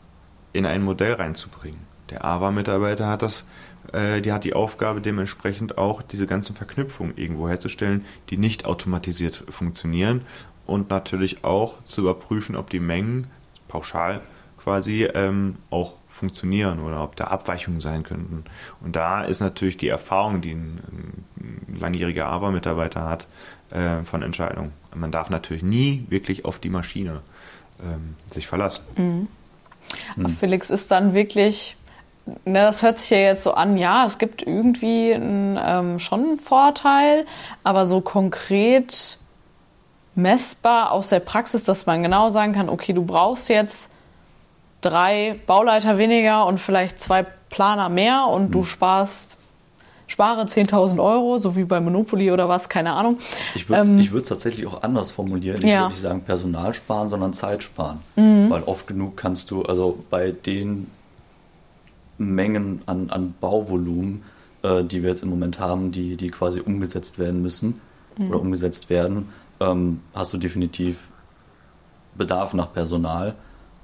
in 0.52 0.66
ein 0.66 0.82
Modell 0.82 1.14
reinzubringen. 1.14 1.80
Der 2.11 2.25
AVA-Mitarbeiter 2.25 3.06
hat 3.09 3.23
das 3.23 3.44
äh, 3.92 4.21
die 4.21 4.32
hat 4.32 4.44
die 4.44 4.54
Aufgabe 4.54 5.00
dementsprechend 5.00 5.78
auch 5.78 6.02
diese 6.02 6.26
ganzen 6.26 6.54
Verknüpfungen 6.54 7.16
irgendwo 7.16 7.49
herzustellen, 7.49 8.04
die 8.30 8.37
nicht 8.37 8.64
automatisiert 8.64 9.44
funktionieren 9.49 10.23
und 10.66 10.90
natürlich 10.90 11.44
auch 11.44 11.82
zu 11.85 12.02
überprüfen, 12.02 12.56
ob 12.56 12.71
die 12.71 12.80
Mengen 12.80 13.26
pauschal 13.68 14.21
quasi 14.59 15.04
ähm, 15.14 15.56
auch 15.71 15.97
funktionieren 16.09 16.78
oder 16.78 17.02
ob 17.02 17.16
da 17.16 17.25
Abweichungen 17.25 17.80
sein 17.80 18.04
könnten. 18.04 18.44
Und 18.80 18.94
da 18.94 19.25
ist 19.25 19.40
natürlich 19.40 19.76
die 19.76 19.88
Erfahrung, 19.88 20.40
die 20.40 20.52
ein, 20.52 21.25
langjähriger 21.75 22.26
ABA-Mitarbeiter 22.26 23.09
hat, 23.09 23.26
äh, 23.71 24.04
von 24.04 24.23
Entscheidung. 24.23 24.73
Man 24.94 25.11
darf 25.11 25.30
natürlich 25.30 25.62
nie 25.62 26.04
wirklich 26.11 26.44
auf 26.44 26.59
die 26.59 26.68
Maschine 26.68 27.23
ähm, 27.82 28.14
sich 28.28 28.47
verlassen. 28.47 28.85
Mhm. 28.97 29.28
Mhm. 30.17 30.29
Felix 30.29 30.71
ist 30.71 30.91
dann 30.91 31.15
wirklich 31.15 31.77
na, 32.45 32.61
ne, 32.61 32.63
das 32.67 32.83
hört 32.83 32.99
sich 32.99 33.11
ja 33.11 33.19
jetzt 33.19 33.43
so 33.43 33.53
an, 33.55 33.77
ja, 33.77 34.05
es 34.05 34.19
gibt 34.19 34.43
irgendwie 34.43 35.13
einen, 35.13 35.59
ähm, 35.61 35.99
schon 35.99 36.21
einen 36.21 36.39
Vorteil, 36.39 37.27
aber 37.65 37.85
so 37.85 38.01
konkret 38.01 39.19
messbar 40.15 40.93
aus 40.93 41.09
der 41.09 41.21
Praxis, 41.21 41.65
dass 41.65 41.87
man 41.87 42.03
genau 42.03 42.29
sagen 42.31 42.53
kann, 42.53 42.69
okay, 42.69 42.93
du 42.93 43.05
brauchst 43.05 43.49
jetzt 43.49 43.93
drei 44.83 45.41
Bauleiter 45.47 45.99
weniger 45.99 46.47
und 46.47 46.59
vielleicht 46.59 47.01
zwei 47.01 47.25
Planer 47.49 47.89
mehr 47.89 48.27
und 48.27 48.49
mhm. 48.49 48.53
du 48.53 48.63
sparst 48.63 49.39
spare 50.06 50.42
10.000 50.44 51.02
Euro, 51.02 51.38
so 51.38 51.56
wie 51.56 51.64
bei 51.64 51.80
Monopoly 51.80 52.30
oder 52.30 52.49
was, 52.49 52.68
keine 52.68 52.92
Ahnung. 52.92 53.18
Ich 53.54 53.68
würde 53.68 53.82
es 53.82 53.90
ähm, 53.90 54.23
tatsächlich 54.23 54.66
auch 54.66 54.82
anders 54.82 55.11
formulieren. 55.11 55.59
Ich 55.59 55.64
ja. 55.64 55.82
würde 55.82 55.92
nicht 55.92 56.00
sagen 56.00 56.21
Personal 56.23 56.75
sparen, 56.75 57.09
sondern 57.09 57.32
Zeit 57.32 57.62
sparen. 57.62 58.00
Mhm. 58.16 58.50
Weil 58.50 58.62
oft 58.64 58.87
genug 58.87 59.16
kannst 59.16 59.50
du, 59.50 59.62
also 59.62 60.04
bei 60.11 60.32
den 60.32 60.88
Mengen 62.18 62.82
an, 62.87 63.11
an 63.11 63.35
Bauvolumen, 63.40 64.23
äh, 64.62 64.85
die 64.85 65.02
wir 65.02 65.11
jetzt 65.11 65.23
im 65.23 65.30
Moment 65.30 65.59
haben, 65.59 65.92
die, 65.92 66.16
die 66.16 66.30
quasi 66.30 66.61
umgesetzt 66.61 67.18
werden 67.18 67.42
müssen 67.42 67.80
mhm. 68.16 68.28
oder 68.28 68.40
umgesetzt 68.40 68.90
werden, 68.90 69.28
ähm, 69.61 70.00
hast 70.14 70.32
du 70.32 70.38
definitiv 70.38 71.11
Bedarf 72.14 72.52
nach 72.54 72.73
Personal 72.73 73.35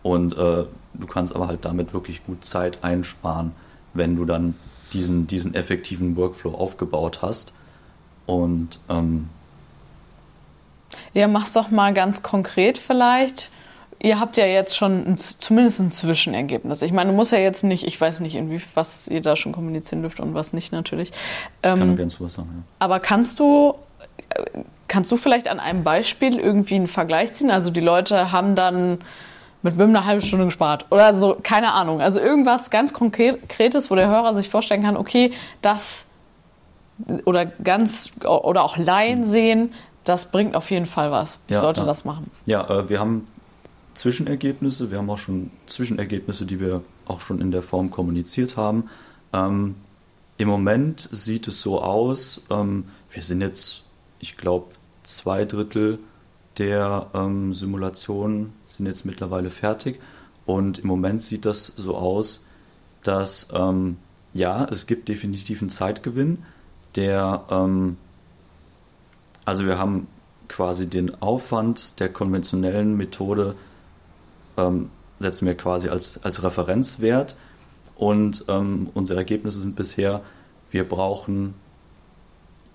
und 0.02 0.32
äh, 0.34 0.64
du 0.94 1.06
kannst 1.08 1.34
aber 1.34 1.48
halt 1.48 1.64
damit 1.64 1.94
wirklich 1.94 2.24
gut 2.24 2.44
Zeit 2.44 2.84
einsparen, 2.84 3.52
wenn 3.94 4.16
du 4.16 4.24
dann 4.24 4.54
diesen, 4.92 5.26
diesen 5.26 5.54
effektiven 5.54 6.16
Workflow 6.16 6.54
aufgebaut 6.54 7.22
hast. 7.22 7.52
Und 8.26 8.80
ähm, 8.88 9.28
ja, 11.14 11.28
mach's 11.28 11.52
doch 11.52 11.70
mal 11.70 11.94
ganz 11.94 12.22
konkret 12.22 12.78
vielleicht 12.78 13.50
ihr 14.00 14.20
habt 14.20 14.36
ja 14.36 14.46
jetzt 14.46 14.76
schon 14.76 15.06
ein, 15.06 15.16
zumindest 15.16 15.80
ein 15.80 15.90
Zwischenergebnis. 15.90 16.82
Ich 16.82 16.92
meine, 16.92 17.10
du 17.10 17.16
musst 17.16 17.32
ja 17.32 17.38
jetzt 17.38 17.64
nicht, 17.64 17.84
ich 17.84 18.00
weiß 18.00 18.20
nicht, 18.20 18.36
inwie, 18.36 18.60
was 18.74 19.08
ihr 19.08 19.20
da 19.20 19.36
schon 19.36 19.52
kommunizieren 19.52 20.02
dürft 20.02 20.20
und 20.20 20.34
was 20.34 20.52
nicht 20.52 20.72
natürlich. 20.72 21.10
Ich 21.10 21.16
ähm, 21.64 21.78
kann 21.78 21.96
gerne 21.96 22.10
sowas 22.10 22.34
sagen, 22.34 22.48
ja. 22.54 22.62
Aber 22.78 23.00
kannst 23.00 23.40
du, 23.40 23.74
kannst 24.86 25.10
du 25.10 25.16
vielleicht 25.16 25.48
an 25.48 25.60
einem 25.60 25.84
Beispiel 25.84 26.38
irgendwie 26.38 26.76
einen 26.76 26.86
Vergleich 26.86 27.32
ziehen? 27.32 27.50
Also 27.50 27.70
die 27.70 27.80
Leute 27.80 28.30
haben 28.32 28.54
dann 28.54 28.98
mit 29.62 29.76
BIM 29.76 29.88
eine 29.88 30.04
halbe 30.04 30.22
Stunde 30.22 30.44
gespart 30.44 30.86
oder 30.90 31.14
so, 31.14 31.36
keine 31.42 31.72
Ahnung. 31.72 32.00
Also 32.00 32.20
irgendwas 32.20 32.70
ganz 32.70 32.92
Konkretes, 32.92 33.90
wo 33.90 33.94
der 33.94 34.08
Hörer 34.08 34.34
sich 34.34 34.48
vorstellen 34.48 34.82
kann, 34.82 34.96
okay, 34.96 35.32
das 35.62 36.10
oder 37.24 37.46
ganz 37.46 38.12
oder 38.24 38.64
auch 38.64 38.76
Laien 38.76 39.24
sehen, 39.24 39.72
das 40.04 40.30
bringt 40.30 40.54
auf 40.56 40.70
jeden 40.70 40.86
Fall 40.86 41.10
was. 41.10 41.40
Ich 41.48 41.54
ja, 41.54 41.60
sollte 41.60 41.80
ja. 41.80 41.86
das 41.86 42.04
machen. 42.04 42.30
Ja, 42.46 42.68
äh, 42.68 42.88
wir 42.88 43.00
haben 43.00 43.26
Zwischenergebnisse. 43.94 44.90
Wir 44.90 44.98
haben 44.98 45.10
auch 45.10 45.18
schon 45.18 45.50
Zwischenergebnisse, 45.66 46.46
die 46.46 46.60
wir 46.60 46.82
auch 47.06 47.20
schon 47.20 47.40
in 47.40 47.50
der 47.50 47.62
Form 47.62 47.90
kommuniziert 47.90 48.56
haben. 48.56 48.88
Ähm, 49.32 49.74
Im 50.38 50.48
Moment 50.48 51.08
sieht 51.12 51.48
es 51.48 51.60
so 51.60 51.82
aus, 51.82 52.42
ähm, 52.50 52.84
wir 53.10 53.22
sind 53.22 53.40
jetzt, 53.40 53.82
ich 54.20 54.36
glaube, 54.36 54.66
zwei 55.02 55.44
Drittel 55.44 55.98
der 56.58 57.08
ähm, 57.14 57.54
Simulationen 57.54 58.52
sind 58.66 58.86
jetzt 58.86 59.04
mittlerweile 59.04 59.50
fertig. 59.50 60.00
Und 60.46 60.78
im 60.80 60.86
Moment 60.86 61.22
sieht 61.22 61.44
das 61.44 61.66
so 61.76 61.96
aus, 61.96 62.44
dass 63.02 63.48
ähm, 63.52 63.96
ja, 64.34 64.64
es 64.64 64.86
gibt 64.86 65.08
definitiv 65.08 65.60
einen 65.60 65.70
Zeitgewinn, 65.70 66.44
der, 66.96 67.44
ähm, 67.50 67.96
also 69.44 69.66
wir 69.66 69.78
haben 69.78 70.06
quasi 70.48 70.88
den 70.88 71.20
Aufwand 71.20 72.00
der 72.00 72.08
konventionellen 72.08 72.96
Methode 72.96 73.54
ähm, 74.56 74.90
setzen 75.18 75.46
wir 75.46 75.54
quasi 75.56 75.88
als, 75.88 76.22
als 76.24 76.42
Referenzwert. 76.42 77.36
Und 77.96 78.44
ähm, 78.48 78.90
unsere 78.94 79.18
Ergebnisse 79.18 79.60
sind 79.60 79.76
bisher, 79.76 80.22
wir 80.70 80.88
brauchen 80.88 81.54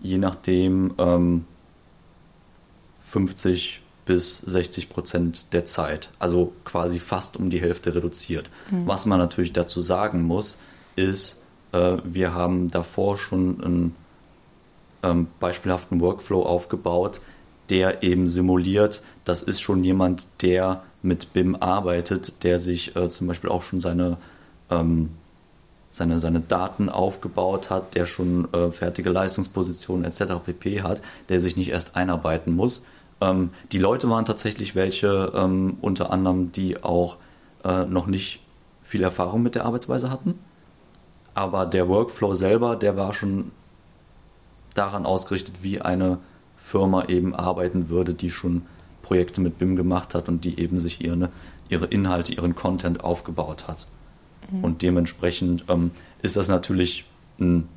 je 0.02 0.18
nachdem 0.18 0.94
ähm, 0.98 1.46
50 3.14 3.82
bis 4.06 4.38
60 4.38 4.90
Prozent 4.90 5.54
der 5.54 5.66
Zeit, 5.66 6.10
also 6.18 6.52
quasi 6.66 6.98
fast 6.98 7.38
um 7.38 7.52
die 7.52 7.62
Hälfte 7.62 7.94
reduziert. 7.94 8.50
Mhm. 8.72 8.88
Was 8.88 9.06
man 9.06 9.20
natürlich 9.20 9.54
dazu 9.54 9.82
sagen 9.82 10.24
muss, 10.24 10.58
ist, 10.96 11.44
äh, 11.74 11.98
wir 12.04 12.34
haben 12.34 12.70
davor 12.70 13.18
schon 13.18 13.64
einen 13.64 13.96
ähm, 15.04 15.28
beispielhaften 15.40 16.02
Workflow 16.02 16.44
aufgebaut, 16.44 17.22
der 17.70 18.02
eben 18.02 18.28
simuliert, 18.28 19.04
das 19.26 19.44
ist 19.44 19.62
schon 19.62 19.84
jemand, 19.84 20.28
der 20.42 20.82
mit 21.04 21.32
BIM 21.34 21.56
arbeitet, 21.56 22.44
der 22.44 22.58
sich 22.58 22.96
äh, 22.96 23.10
zum 23.10 23.28
Beispiel 23.28 23.52
auch 23.52 23.62
schon 23.62 23.80
seine, 23.80 24.18
ähm, 24.72 25.12
seine, 25.92 26.18
seine 26.18 26.42
Daten 26.42 26.90
aufgebaut 26.90 27.70
hat, 27.70 27.94
der 27.94 28.08
schon 28.08 28.52
äh, 28.54 28.72
fertige 28.72 29.12
Leistungspositionen 29.12 30.04
etc. 30.04 30.34
pp 30.44 30.82
hat, 30.82 31.02
der 31.30 31.40
sich 31.40 31.56
nicht 31.56 31.70
erst 31.70 31.96
einarbeiten 31.96 32.56
muss. 32.56 32.82
Ähm, 33.24 33.52
die 33.72 33.80
Leute 33.80 34.10
waren 34.10 34.26
tatsächlich 34.26 34.76
welche, 34.76 35.32
ähm, 35.34 35.78
unter 35.82 36.12
anderem, 36.12 36.52
die 36.52 36.84
auch 36.84 37.18
äh, 37.64 37.86
noch 37.86 38.08
nicht 38.08 38.42
viel 38.84 39.02
Erfahrung 39.02 39.42
mit 39.42 39.56
der 39.56 39.66
Arbeitsweise 39.66 40.10
hatten. 40.10 40.38
Aber 41.34 41.66
der 41.66 41.88
Workflow 41.88 42.34
selber, 42.34 42.76
der 42.76 42.98
war 42.98 43.14
schon 43.14 43.52
daran 44.74 45.06
ausgerichtet, 45.06 45.56
wie 45.62 45.82
eine 45.82 46.20
Firma 46.58 47.06
eben 47.06 47.34
arbeiten 47.34 47.90
würde, 47.90 48.14
die 48.14 48.30
schon 48.30 48.64
Projekte 49.02 49.42
mit 49.42 49.58
BIM 49.58 49.76
gemacht 49.76 50.16
hat 50.16 50.28
und 50.28 50.46
die 50.46 50.60
eben 50.60 50.80
sich 50.80 51.02
ihre, 51.04 51.30
ihre 51.70 51.86
Inhalte, 51.86 52.34
ihren 52.34 52.56
Content 52.56 53.04
aufgebaut 53.04 53.68
hat. 53.68 53.88
Mhm. 54.52 54.64
Und 54.64 54.82
dementsprechend 54.82 55.66
ähm, 55.70 55.92
ist 56.22 56.36
das 56.36 56.50
natürlich 56.50 57.06
ein, 57.40 57.68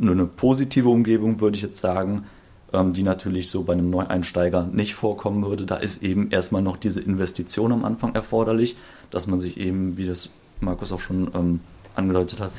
eine 0.00 0.26
positive 0.26 0.88
Umgebung, 0.88 1.40
würde 1.40 1.56
ich 1.56 1.62
jetzt 1.62 1.78
sagen, 1.78 2.24
die 2.72 3.02
natürlich 3.02 3.50
so 3.50 3.64
bei 3.64 3.72
einem 3.72 3.90
Neueinsteiger 3.90 4.66
nicht 4.66 4.94
vorkommen 4.94 5.44
würde. 5.44 5.66
Da 5.66 5.76
ist 5.76 6.02
eben 6.02 6.30
erstmal 6.30 6.62
noch 6.62 6.76
diese 6.76 7.00
Investition 7.00 7.72
am 7.72 7.84
Anfang 7.84 8.14
erforderlich, 8.14 8.76
dass 9.10 9.26
man 9.26 9.40
sich 9.40 9.56
eben, 9.56 9.96
wie 9.96 10.06
das 10.06 10.30
Markus 10.60 10.92
auch 10.92 11.00
schon 11.00 11.30
ähm, 11.34 11.60
angedeutet 11.96 12.40
hat 12.40 12.52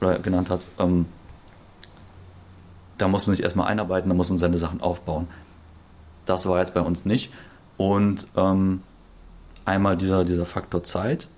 oder 0.00 0.18
genannt 0.18 0.50
hat, 0.50 0.66
ähm, 0.78 1.06
da 2.98 3.08
muss 3.08 3.26
man 3.26 3.36
sich 3.36 3.42
erstmal 3.42 3.66
einarbeiten, 3.66 4.08
da 4.08 4.14
muss 4.14 4.28
man 4.28 4.38
seine 4.38 4.58
Sachen 4.58 4.80
aufbauen. 4.80 5.26
Das 6.24 6.48
war 6.48 6.60
jetzt 6.60 6.74
bei 6.74 6.80
uns 6.80 7.04
nicht. 7.04 7.30
Und 7.76 8.26
ähm, 8.36 8.80
einmal 9.64 9.96
dieser, 9.96 10.24
dieser 10.24 10.46
Faktor 10.46 10.82
Zeit, 10.82 11.28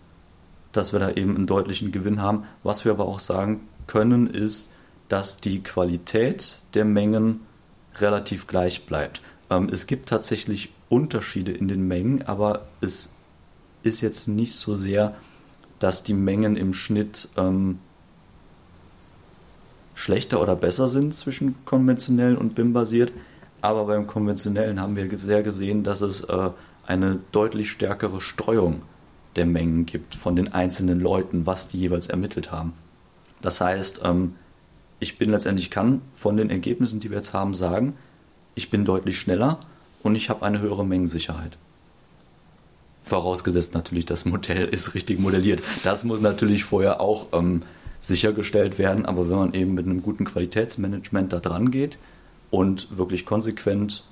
dass 0.73 0.93
wir 0.93 1.01
da 1.01 1.11
eben 1.11 1.35
einen 1.35 1.47
deutlichen 1.47 1.93
Gewinn 1.93 2.23
haben. 2.23 2.45
Was 2.63 2.85
wir 2.85 2.93
aber 2.93 3.07
auch 3.07 3.19
sagen 3.19 3.61
können, 3.87 4.29
ist, 4.29 4.71
dass 5.09 5.39
die 5.39 5.63
Qualität 5.63 6.61
der 6.75 6.85
Mengen 6.85 7.41
relativ 8.01 8.47
gleich 8.47 8.87
bleibt. 8.87 9.23
Ähm, 9.51 9.69
es 9.71 9.87
gibt 9.87 10.09
tatsächlich 10.09 10.71
Unterschiede 10.89 11.53
in 11.53 11.69
den 11.69 11.87
Mengen, 11.87 12.23
aber 12.23 12.67
es 12.81 13.15
ist 13.83 14.01
jetzt 14.01 14.29
nicht 14.29 14.55
so 14.55 14.75
sehr, 14.75 15.15
dass 15.79 16.03
die 16.03 16.15
Mengen 16.15 16.57
im 16.57 16.73
Schnitt 16.73 17.29
ähm, 17.37 17.79
schlechter 19.95 20.41
oder 20.41 20.57
besser 20.57 20.89
sind 20.89 21.15
zwischen 21.15 21.55
konventionell 21.65 22.37
und 22.37 22.55
BIM-basiert. 22.55 23.13
Aber 23.61 23.87
beim 23.87 24.07
konventionellen 24.07 24.81
haben 24.81 24.97
wir 24.97 25.17
sehr 25.19 25.43
gesehen, 25.43 25.83
dass 25.83 26.01
es 26.01 26.21
äh, 26.23 26.51
eine 26.87 27.19
deutlich 27.33 27.71
stärkere 27.71 28.21
Streuung 28.21 28.83
der 29.37 29.47
Mengen 29.47 29.87
gibt 29.87 30.15
von 30.15 30.37
den 30.37 30.53
einzelnen 30.53 31.01
Leuten, 31.01 31.47
was 31.47 31.69
die 31.69 31.79
jeweils 31.79 32.09
ermittelt 32.09 32.53
haben. 32.53 32.73
Das 33.43 33.61
heißt, 33.61 34.01
ähm, 34.05 34.35
ich 35.01 35.19
bin 35.19 35.31
letztendlich 35.31 35.71
kann 35.71 36.03
von 36.15 36.37
den 36.37 36.51
Ergebnissen, 36.51 37.01
die 37.01 37.11
wir 37.11 37.19
jetzt 37.19 37.33
haben, 37.33 37.55
sagen, 37.55 37.95
ich 38.55 38.71
bin 38.71 38.85
deutlich 38.85 39.19
schneller 39.19 39.61
und 40.03 40.15
ich 40.15 40.31
habe 40.31 40.45
eine 40.45 40.61
höhere 40.61 40.85
Mengensicherheit. 40.85 41.57
Vorausgesetzt 43.05 43.75
natürlich, 43.75 44.07
das 44.07 44.25
Modell 44.25 44.69
ist 44.69 44.95
richtig 44.95 45.19
modelliert. 45.19 45.63
Das 45.83 46.05
muss 46.05 46.21
natürlich 46.21 46.65
vorher 46.65 47.01
auch 47.01 47.27
ähm, 47.33 47.63
sichergestellt 48.01 48.79
werden, 48.79 49.07
aber 49.07 49.31
wenn 49.31 49.37
man 49.39 49.55
eben 49.55 49.75
mit 49.75 49.87
einem 49.87 50.03
guten 50.03 50.25
Qualitätsmanagement 50.25 51.33
da 51.33 51.41
dran 51.41 51.71
geht 51.71 51.99
und 52.51 52.97
wirklich 52.97 53.25
konsequent 53.25 54.05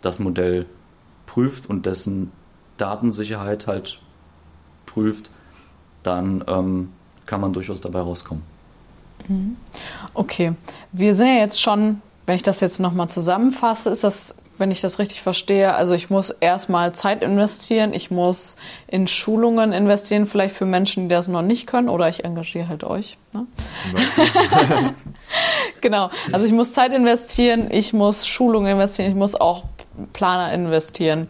das 0.00 0.18
Modell 0.18 0.66
prüft 1.26 1.68
und 1.68 1.86
dessen 1.86 2.32
Datensicherheit 2.76 3.66
halt 3.66 4.00
prüft, 4.86 5.30
dann 6.02 6.44
ähm, 6.46 6.88
kann 7.26 7.40
man 7.40 7.52
durchaus 7.52 7.80
dabei 7.80 8.00
rauskommen. 8.00 8.42
Mhm. 9.26 9.56
Okay, 10.14 10.52
wir 10.92 11.14
sind 11.14 11.26
ja 11.26 11.34
jetzt 11.34 11.60
schon, 11.60 12.00
wenn 12.26 12.36
ich 12.36 12.42
das 12.42 12.60
jetzt 12.60 12.80
nochmal 12.80 13.08
zusammenfasse, 13.08 13.90
ist 13.90 14.04
das, 14.04 14.36
wenn 14.58 14.70
ich 14.70 14.80
das 14.80 14.98
richtig 14.98 15.22
verstehe, 15.22 15.74
also 15.74 15.94
ich 15.94 16.10
muss 16.10 16.30
erstmal 16.30 16.92
Zeit 16.92 17.22
investieren, 17.22 17.92
ich 17.92 18.10
muss 18.10 18.56
in 18.86 19.06
Schulungen 19.06 19.72
investieren, 19.72 20.26
vielleicht 20.26 20.54
für 20.54 20.66
Menschen, 20.66 21.08
die 21.08 21.14
das 21.14 21.28
noch 21.28 21.42
nicht 21.42 21.66
können, 21.66 21.88
oder 21.88 22.08
ich 22.08 22.24
engagiere 22.24 22.68
halt 22.68 22.84
euch. 22.84 23.18
Ne? 23.32 23.46
genau, 25.80 26.10
also 26.32 26.44
ich 26.44 26.52
muss 26.52 26.72
Zeit 26.72 26.92
investieren, 26.92 27.68
ich 27.70 27.92
muss 27.92 28.26
Schulungen 28.26 28.72
investieren, 28.72 29.10
ich 29.10 29.16
muss 29.16 29.34
auch 29.34 29.64
Planer 30.12 30.52
investieren. 30.52 31.28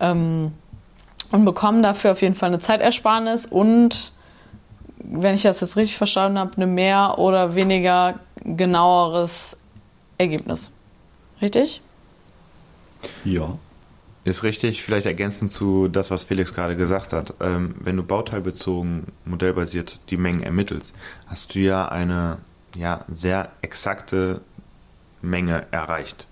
Ähm, 0.00 0.52
und 1.32 1.44
bekomme 1.44 1.82
dafür 1.82 2.12
auf 2.12 2.22
jeden 2.22 2.34
Fall 2.34 2.50
eine 2.50 2.58
Zeitersparnis 2.58 3.46
und 3.46 4.12
wenn 5.04 5.34
ich 5.34 5.42
das 5.42 5.60
jetzt 5.60 5.76
richtig 5.76 5.96
verstanden 5.96 6.38
habe, 6.38 6.56
eine 6.56 6.66
mehr 6.66 7.18
oder 7.18 7.54
weniger 7.54 8.20
genaueres 8.44 9.60
Ergebnis. 10.18 10.72
Richtig? 11.40 11.82
Ja. 13.24 13.58
Ist 14.24 14.44
richtig, 14.44 14.84
vielleicht 14.84 15.06
ergänzend 15.06 15.50
zu 15.50 15.88
das, 15.88 16.12
was 16.12 16.22
Felix 16.22 16.54
gerade 16.54 16.76
gesagt 16.76 17.12
hat. 17.12 17.34
Ähm, 17.40 17.74
wenn 17.80 17.96
du 17.96 18.04
bauteilbezogen, 18.04 19.08
modellbasiert 19.24 19.98
die 20.10 20.16
Mengen 20.16 20.44
ermittelst, 20.44 20.94
hast 21.26 21.54
du 21.54 21.58
ja 21.58 21.88
eine 21.88 22.38
ja, 22.76 23.04
sehr 23.12 23.50
exakte 23.62 24.40
Menge 25.22 25.66
erreicht. 25.72 26.28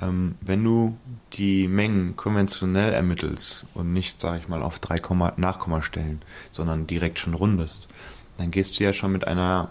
Ähm, 0.00 0.36
wenn 0.40 0.64
du 0.64 0.96
die 1.34 1.68
Mengen 1.68 2.16
konventionell 2.16 2.92
ermittelst 2.92 3.66
und 3.74 3.92
nicht, 3.92 4.20
sage 4.20 4.38
ich 4.38 4.48
mal, 4.48 4.62
auf 4.62 4.78
drei 4.78 5.00
Nachkommastellen, 5.36 6.22
sondern 6.50 6.86
direkt 6.86 7.18
schon 7.18 7.34
rundest, 7.34 7.88
dann 8.36 8.50
gehst 8.50 8.78
du 8.78 8.84
ja 8.84 8.92
schon 8.92 9.12
mit 9.12 9.26
einer 9.26 9.70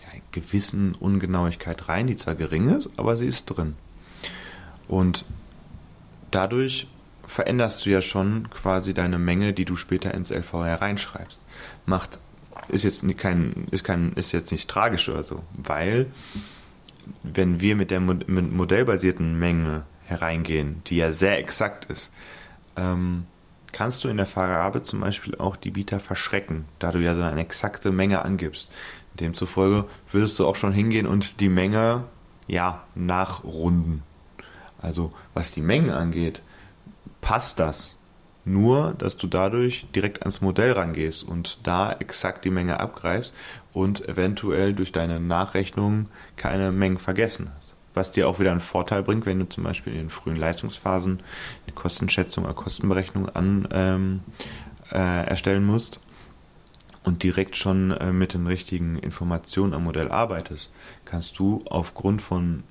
ja, 0.00 0.20
gewissen 0.32 0.94
Ungenauigkeit 0.94 1.88
rein, 1.88 2.06
die 2.06 2.16
zwar 2.16 2.34
gering 2.34 2.68
ist, 2.68 2.90
aber 2.96 3.16
sie 3.16 3.26
ist 3.26 3.46
drin. 3.46 3.74
Und 4.88 5.24
dadurch 6.30 6.86
veränderst 7.26 7.86
du 7.86 7.90
ja 7.90 8.02
schon 8.02 8.50
quasi 8.50 8.94
deine 8.94 9.18
Menge, 9.18 9.52
die 9.52 9.64
du 9.64 9.76
später 9.76 10.12
ins 10.12 10.30
LVR 10.30 10.80
reinschreibst. 10.80 11.40
Macht 11.86 12.18
ist 12.68 12.84
jetzt 12.84 13.04
kein 13.18 13.66
ist 13.70 13.84
kein 13.84 14.12
ist 14.12 14.32
jetzt 14.32 14.52
nicht 14.52 14.68
tragisch 14.68 15.08
oder 15.08 15.24
so, 15.24 15.42
weil 15.54 16.06
wenn 17.22 17.60
wir 17.60 17.76
mit 17.76 17.90
der 17.90 18.00
modellbasierten 18.00 19.38
Menge 19.38 19.84
hereingehen, 20.06 20.82
die 20.86 20.96
ja 20.96 21.12
sehr 21.12 21.38
exakt 21.38 21.86
ist, 21.86 22.12
ähm, 22.76 23.26
kannst 23.72 24.04
du 24.04 24.08
in 24.08 24.18
der 24.18 24.26
Vergabe 24.26 24.82
zum 24.82 25.00
Beispiel 25.00 25.36
auch 25.36 25.56
die 25.56 25.74
Vita 25.74 25.98
verschrecken, 25.98 26.66
da 26.78 26.92
du 26.92 26.98
ja 26.98 27.14
so 27.14 27.22
eine 27.22 27.40
exakte 27.40 27.90
Menge 27.90 28.22
angibst. 28.22 28.70
Demzufolge 29.14 29.86
würdest 30.10 30.38
du 30.38 30.46
auch 30.46 30.56
schon 30.56 30.72
hingehen 30.72 31.06
und 31.06 31.40
die 31.40 31.48
Menge 31.48 32.04
ja 32.46 32.82
nachrunden. 32.94 34.02
Also 34.80 35.12
was 35.34 35.52
die 35.52 35.60
Mengen 35.60 35.90
angeht, 35.90 36.42
passt 37.20 37.58
das. 37.58 37.96
Nur, 38.44 38.94
dass 38.98 39.16
du 39.16 39.28
dadurch 39.28 39.86
direkt 39.94 40.22
ans 40.22 40.40
Modell 40.40 40.72
rangehst 40.72 41.22
und 41.22 41.60
da 41.64 41.92
exakt 41.92 42.44
die 42.44 42.50
Menge 42.50 42.80
abgreifst 42.80 43.32
und 43.72 44.06
eventuell 44.08 44.74
durch 44.74 44.92
deine 44.92 45.20
Nachrechnung 45.20 46.08
keine 46.36 46.72
Mengen 46.72 46.98
vergessen 46.98 47.50
hast. 47.56 47.74
Was 47.94 48.12
dir 48.12 48.28
auch 48.28 48.40
wieder 48.40 48.50
einen 48.50 48.60
Vorteil 48.60 49.02
bringt, 49.02 49.26
wenn 49.26 49.38
du 49.38 49.48
zum 49.48 49.64
Beispiel 49.64 49.92
in 49.92 50.00
den 50.00 50.10
frühen 50.10 50.36
Leistungsphasen 50.36 51.20
die 51.66 51.72
Kostenschätzung 51.72 52.44
oder 52.44 52.54
Kostenberechnung 52.54 53.28
an, 53.28 53.68
ähm, 53.70 54.20
äh, 54.90 55.26
erstellen 55.26 55.64
musst 55.64 56.00
und 57.04 57.22
direkt 57.22 57.56
schon 57.56 57.90
äh, 57.90 58.12
mit 58.12 58.34
den 58.34 58.46
richtigen 58.46 58.98
Informationen 58.98 59.74
am 59.74 59.84
Modell 59.84 60.10
arbeitest, 60.10 60.72
kannst 61.04 61.38
du 61.38 61.62
aufgrund 61.68 62.22
von 62.22 62.62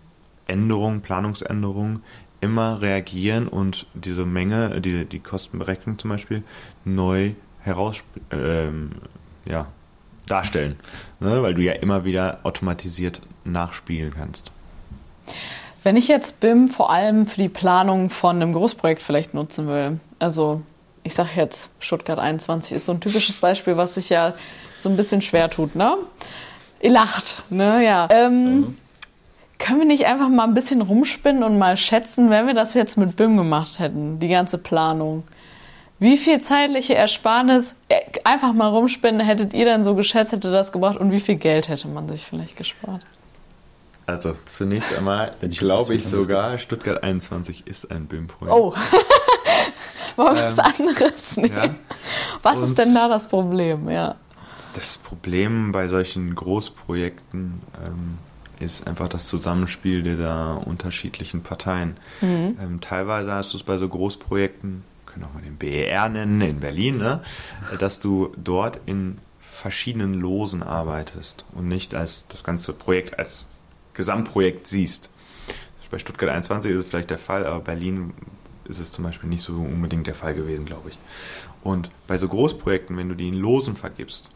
Änderungen, 0.47 1.01
Planungsänderungen 1.01 2.03
immer 2.41 2.81
reagieren 2.81 3.47
und 3.47 3.85
diese 3.93 4.25
Menge, 4.25 4.81
die, 4.81 5.05
die 5.05 5.19
Kostenberechnung 5.19 5.99
zum 5.99 6.09
Beispiel, 6.09 6.43
neu 6.83 7.33
heraus 7.59 8.03
ähm, 8.31 8.93
ja, 9.45 9.67
darstellen. 10.31 10.77
Ne? 11.19 11.41
Weil 11.43 11.53
du 11.53 11.61
ja 11.61 11.73
immer 11.73 12.05
wieder 12.05 12.39
automatisiert 12.43 13.21
nachspielen 13.43 14.13
kannst. 14.15 14.51
Wenn 15.83 15.97
ich 15.97 16.07
jetzt 16.07 16.39
BIM 16.39 16.67
vor 16.67 16.91
allem 16.91 17.25
für 17.25 17.41
die 17.41 17.49
Planung 17.49 18.09
von 18.09 18.35
einem 18.35 18.53
Großprojekt 18.53 19.01
vielleicht 19.01 19.33
nutzen 19.33 19.67
will, 19.67 19.99
also 20.19 20.61
ich 21.03 21.15
sage 21.15 21.29
jetzt, 21.35 21.71
Stuttgart 21.79 22.19
21 22.19 22.73
ist 22.73 22.85
so 22.85 22.91
ein 22.91 23.01
typisches 23.01 23.35
Beispiel, 23.35 23.77
was 23.77 23.95
sich 23.95 24.09
ja 24.09 24.35
so 24.77 24.89
ein 24.89 24.95
bisschen 24.95 25.21
schwer 25.21 25.49
tut, 25.49 25.75
ne? 25.75 25.95
Ihr 26.81 26.91
lacht, 26.91 27.43
ne? 27.49 27.83
Ja. 27.83 28.07
Ähm, 28.11 28.45
mhm. 28.45 28.77
Können 29.57 29.79
wir 29.79 29.87
nicht 29.87 30.05
einfach 30.05 30.29
mal 30.29 30.45
ein 30.45 30.53
bisschen 30.53 30.81
rumspinnen 30.81 31.43
und 31.43 31.57
mal 31.57 31.77
schätzen, 31.77 32.29
wenn 32.29 32.47
wir 32.47 32.55
das 32.55 32.73
jetzt 32.73 32.97
mit 32.97 33.15
BIM 33.15 33.37
gemacht 33.37 33.79
hätten, 33.79 34.19
die 34.19 34.27
ganze 34.27 34.57
Planung? 34.57 35.23
Wie 36.01 36.17
viel 36.17 36.41
zeitliche 36.41 36.95
Ersparnis, 36.95 37.75
äh, 37.87 38.01
einfach 38.23 38.53
mal 38.53 38.69
rumspinnen, 38.69 39.21
hättet 39.21 39.53
ihr 39.53 39.65
dann 39.65 39.83
so 39.83 39.93
geschätzt, 39.93 40.31
hätte 40.31 40.51
das 40.51 40.71
gebracht 40.71 40.97
und 40.97 41.11
wie 41.11 41.19
viel 41.19 41.35
Geld 41.35 41.69
hätte 41.69 41.87
man 41.89 42.09
sich 42.09 42.25
vielleicht 42.25 42.57
gespart? 42.57 43.03
Also 44.07 44.33
zunächst 44.45 44.97
einmal 44.97 45.35
glaube 45.51 45.93
ich 45.93 46.07
sogar, 46.07 46.57
Stuttgart 46.57 47.03
21 47.03 47.67
ist 47.67 47.91
ein 47.91 48.07
BIM-Projekt. 48.07 48.57
Oh, 48.57 48.73
war 50.15 50.35
was 50.35 50.57
ähm, 50.57 50.65
anderes? 50.65 51.37
Nee. 51.37 51.51
Ja. 51.55 51.75
Was 52.41 52.57
und 52.57 52.63
ist 52.63 52.79
denn 52.79 52.95
da 52.95 53.07
das 53.07 53.27
Problem? 53.27 53.87
Ja. 53.87 54.15
Das 54.73 54.97
Problem 54.97 55.71
bei 55.71 55.87
solchen 55.87 56.33
Großprojekten 56.33 57.61
ähm, 57.85 58.17
ist 58.59 58.87
einfach 58.87 59.07
das 59.07 59.27
Zusammenspiel 59.27 60.01
der 60.01 60.63
unterschiedlichen 60.65 61.43
Parteien. 61.43 61.95
Mhm. 62.21 62.57
Ähm, 62.59 62.81
teilweise 62.81 63.31
hast 63.33 63.53
du 63.53 63.57
es 63.57 63.63
bei 63.63 63.77
so 63.77 63.87
Großprojekten, 63.87 64.83
können 65.11 65.25
auch 65.25 65.33
mal 65.33 65.41
den 65.41 65.57
BER 65.57 66.09
nennen, 66.09 66.41
in 66.41 66.59
Berlin, 66.59 66.97
ne? 66.97 67.21
dass 67.79 67.99
du 67.99 68.33
dort 68.37 68.79
in 68.85 69.17
verschiedenen 69.39 70.15
Losen 70.15 70.63
arbeitest 70.63 71.45
und 71.53 71.67
nicht 71.67 71.93
als 71.93 72.27
das 72.27 72.43
ganze 72.43 72.73
Projekt 72.73 73.19
als 73.19 73.45
Gesamtprojekt 73.93 74.67
siehst. 74.67 75.09
Bei 75.91 75.99
Stuttgart 75.99 76.29
21 76.29 76.71
ist 76.71 76.85
es 76.85 76.85
vielleicht 76.85 77.09
der 77.09 77.17
Fall, 77.17 77.45
aber 77.45 77.59
Berlin 77.59 78.13
ist 78.63 78.79
es 78.79 78.93
zum 78.93 79.03
Beispiel 79.03 79.29
nicht 79.29 79.43
so 79.43 79.53
unbedingt 79.53 80.07
der 80.07 80.15
Fall 80.15 80.33
gewesen, 80.33 80.65
glaube 80.65 80.89
ich. 80.89 80.97
Und 81.63 81.91
bei 82.07 82.17
so 82.17 82.29
Großprojekten, 82.29 82.95
wenn 82.95 83.09
du 83.09 83.15
die 83.15 83.27
in 83.27 83.35
Losen 83.35 83.75
vergibst, 83.75 84.29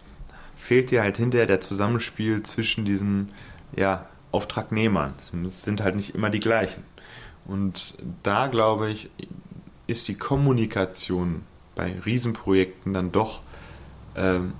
fehlt 0.57 0.91
dir 0.91 1.01
halt 1.01 1.15
hinterher 1.15 1.47
der 1.47 1.61
Zusammenspiel 1.61 2.43
zwischen 2.43 2.83
diesen 2.83 3.29
ja, 3.75 4.05
Auftragnehmern. 4.31 5.13
Es 5.47 5.63
sind 5.63 5.81
halt 5.81 5.95
nicht 5.95 6.13
immer 6.13 6.29
die 6.29 6.41
gleichen. 6.41 6.83
Und 7.45 7.95
da 8.21 8.47
glaube 8.47 8.89
ich, 8.89 9.09
ist 9.87 10.07
die 10.07 10.15
Kommunikation 10.15 11.43
bei 11.75 11.95
Riesenprojekten 12.05 12.93
dann 12.93 13.11
doch 13.11 13.41
ähm, 14.15 14.53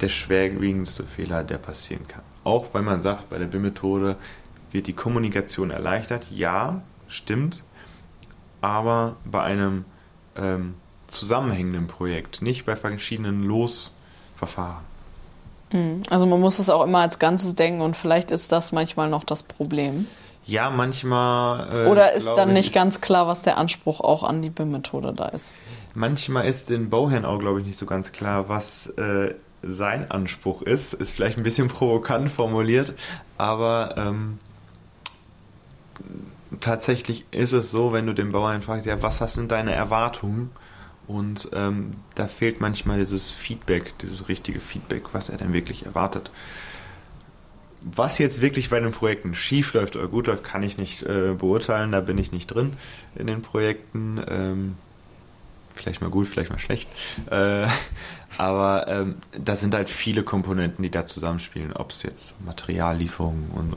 der 0.00 0.08
schwerwiegendste 0.08 1.04
Fehler, 1.04 1.44
der 1.44 1.58
passieren 1.58 2.08
kann. 2.08 2.22
Auch 2.42 2.72
weil 2.72 2.82
man 2.82 3.00
sagt, 3.00 3.30
bei 3.30 3.38
der 3.38 3.46
BIM-Methode 3.46 4.16
wird 4.70 4.86
die 4.86 4.92
Kommunikation 4.92 5.70
erleichtert. 5.70 6.30
Ja, 6.30 6.82
stimmt. 7.08 7.62
Aber 8.60 9.16
bei 9.24 9.42
einem 9.42 9.84
ähm, 10.36 10.74
zusammenhängenden 11.06 11.86
Projekt, 11.86 12.42
nicht 12.42 12.66
bei 12.66 12.76
verschiedenen 12.76 13.44
Losverfahren. 13.44 14.84
Hm, 15.70 16.02
also 16.10 16.26
man 16.26 16.40
muss 16.40 16.58
es 16.58 16.70
auch 16.70 16.82
immer 16.82 16.98
als 16.98 17.18
Ganzes 17.18 17.54
denken 17.54 17.80
und 17.80 17.96
vielleicht 17.96 18.30
ist 18.30 18.52
das 18.52 18.72
manchmal 18.72 19.08
noch 19.08 19.24
das 19.24 19.42
Problem. 19.42 20.06
Ja, 20.46 20.70
manchmal. 20.70 21.86
Äh, 21.86 21.88
Oder 21.88 22.12
ist 22.12 22.28
dann 22.28 22.52
nicht 22.52 22.68
ist, 22.68 22.74
ganz 22.74 23.00
klar, 23.00 23.26
was 23.26 23.42
der 23.42 23.56
Anspruch 23.56 24.00
auch 24.00 24.22
an 24.22 24.42
die 24.42 24.50
BIM-Methode 24.50 25.12
da 25.14 25.28
ist? 25.28 25.54
Manchmal 25.94 26.46
ist 26.46 26.70
den 26.70 26.90
Bauherrn 26.90 27.24
auch, 27.24 27.38
glaube 27.38 27.60
ich, 27.60 27.66
nicht 27.66 27.78
so 27.78 27.86
ganz 27.86 28.12
klar, 28.12 28.48
was 28.48 28.88
äh, 28.98 29.34
sein 29.62 30.10
Anspruch 30.10 30.62
ist. 30.62 30.92
Ist 30.94 31.14
vielleicht 31.14 31.38
ein 31.38 31.44
bisschen 31.44 31.68
provokant 31.68 32.30
formuliert, 32.30 32.92
aber 33.38 33.94
ähm, 33.96 34.38
tatsächlich 36.60 37.24
ist 37.30 37.52
es 37.52 37.70
so, 37.70 37.92
wenn 37.92 38.06
du 38.06 38.12
den 38.12 38.32
Bauherrn 38.32 38.62
fragst, 38.62 38.86
ja, 38.86 39.02
was 39.02 39.18
sind 39.34 39.50
deine 39.50 39.72
Erwartungen? 39.72 40.50
Und 41.06 41.50
ähm, 41.52 41.94
da 42.14 42.26
fehlt 42.28 42.60
manchmal 42.60 42.98
dieses 42.98 43.30
Feedback, 43.30 43.98
dieses 43.98 44.28
richtige 44.28 44.60
Feedback, 44.60 45.12
was 45.12 45.28
er 45.28 45.36
denn 45.36 45.52
wirklich 45.52 45.84
erwartet. 45.84 46.30
Was 47.84 48.18
jetzt 48.18 48.40
wirklich 48.40 48.70
bei 48.70 48.80
den 48.80 48.92
Projekten 48.92 49.34
schief 49.34 49.74
läuft 49.74 49.96
oder 49.96 50.08
gut 50.08 50.26
läuft, 50.26 50.44
kann 50.44 50.62
ich 50.62 50.78
nicht 50.78 51.02
äh, 51.02 51.34
beurteilen. 51.36 51.92
Da 51.92 52.00
bin 52.00 52.16
ich 52.18 52.32
nicht 52.32 52.46
drin 52.46 52.74
in 53.14 53.26
den 53.26 53.42
Projekten. 53.42 54.20
Ähm, 54.26 54.76
vielleicht 55.74 56.00
mal 56.00 56.10
gut, 56.10 56.26
vielleicht 56.26 56.50
mal 56.50 56.58
schlecht. 56.58 56.88
Äh, 57.30 57.66
aber 58.38 58.88
ähm, 58.88 59.16
da 59.38 59.56
sind 59.56 59.74
halt 59.74 59.90
viele 59.90 60.22
Komponenten, 60.22 60.82
die 60.82 60.90
da 60.90 61.04
zusammenspielen. 61.04 61.72
Ob 61.74 61.90
es 61.90 62.02
jetzt 62.02 62.34
Materiallieferungen 62.44 63.50
und 63.50 63.76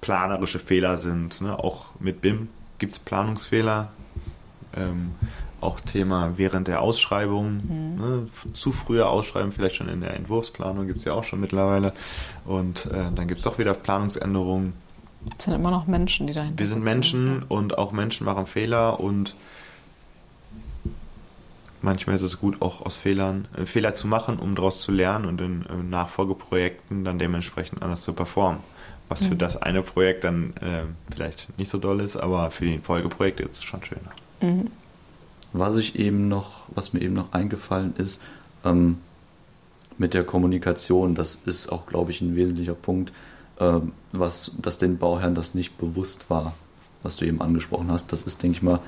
planerische 0.00 0.58
Fehler 0.58 0.98
sind. 0.98 1.40
Ne? 1.40 1.58
Auch 1.58 1.86
mit 1.98 2.20
BIM 2.20 2.48
gibt 2.78 2.92
es 2.92 2.98
Planungsfehler. 2.98 3.90
Ähm, 4.76 5.12
auch 5.62 5.80
Thema 5.80 6.32
während 6.36 6.68
der 6.68 6.80
Ausschreibung, 6.80 7.54
mhm. 7.54 8.00
ne, 8.00 8.26
zu 8.52 8.72
früher 8.72 9.08
ausschreiben, 9.08 9.52
vielleicht 9.52 9.76
schon 9.76 9.88
in 9.88 10.00
der 10.00 10.14
Entwurfsplanung 10.14 10.86
gibt 10.86 10.98
es 10.98 11.04
ja 11.04 11.14
auch 11.14 11.24
schon 11.24 11.40
mittlerweile. 11.40 11.92
Und 12.44 12.86
äh, 12.86 13.10
dann 13.14 13.28
gibt 13.28 13.38
es 13.38 13.44
doch 13.44 13.58
wieder 13.58 13.74
Planungsänderungen. 13.74 14.72
Es 15.38 15.44
sind 15.44 15.54
immer 15.54 15.70
noch 15.70 15.86
Menschen, 15.86 16.26
die 16.26 16.32
dahinter 16.32 16.58
Wir 16.58 16.66
sind 16.66 16.84
sitzen. 16.84 16.94
Menschen 16.94 17.42
und 17.44 17.78
auch 17.78 17.92
Menschen 17.92 18.24
machen 18.24 18.46
Fehler 18.46 18.98
und 18.98 19.34
manchmal 21.80 22.16
ist 22.16 22.22
es 22.22 22.38
gut, 22.38 22.60
auch 22.60 22.84
aus 22.84 22.96
Fehlern 22.96 23.46
äh, 23.56 23.66
Fehler 23.66 23.94
zu 23.94 24.06
machen, 24.06 24.38
um 24.38 24.54
daraus 24.54 24.80
zu 24.80 24.92
lernen 24.92 25.26
und 25.26 25.40
in 25.40 25.66
äh, 25.66 25.82
Nachfolgeprojekten 25.88 27.04
dann 27.04 27.18
dementsprechend 27.18 27.82
anders 27.82 28.02
zu 28.02 28.12
performen. 28.12 28.60
Was 29.08 29.20
mhm. 29.20 29.28
für 29.28 29.36
das 29.36 29.60
eine 29.60 29.82
Projekt 29.82 30.24
dann 30.24 30.54
äh, 30.56 30.84
vielleicht 31.12 31.56
nicht 31.58 31.70
so 31.70 31.78
doll 31.78 32.00
ist, 32.00 32.16
aber 32.16 32.50
für 32.50 32.64
die 32.64 32.78
Folgeprojekte 32.78 33.42
ist 33.42 33.58
es 33.58 33.64
schon 33.64 33.82
schöner. 33.84 34.10
Mhm. 34.40 34.70
Was 35.52 35.76
ich 35.76 35.96
eben 35.96 36.28
noch, 36.28 36.62
was 36.74 36.92
mir 36.92 37.00
eben 37.00 37.14
noch 37.14 37.32
eingefallen 37.32 37.94
ist, 37.96 38.20
ähm, 38.64 38.98
mit 39.98 40.14
der 40.14 40.24
Kommunikation, 40.24 41.14
das 41.14 41.34
ist 41.34 41.70
auch, 41.70 41.86
glaube 41.86 42.10
ich, 42.10 42.20
ein 42.20 42.34
wesentlicher 42.34 42.74
Punkt, 42.74 43.12
ähm, 43.60 43.92
was, 44.12 44.52
dass 44.58 44.78
den 44.78 44.98
Bauherren 44.98 45.34
das 45.34 45.54
nicht 45.54 45.76
bewusst 45.78 46.30
war, 46.30 46.54
was 47.02 47.16
du 47.16 47.26
eben 47.26 47.40
angesprochen 47.40 47.90
hast. 47.90 48.12
Das 48.12 48.22
ist, 48.22 48.42
denke 48.42 48.56
ich 48.56 48.62
mal, 48.62 48.80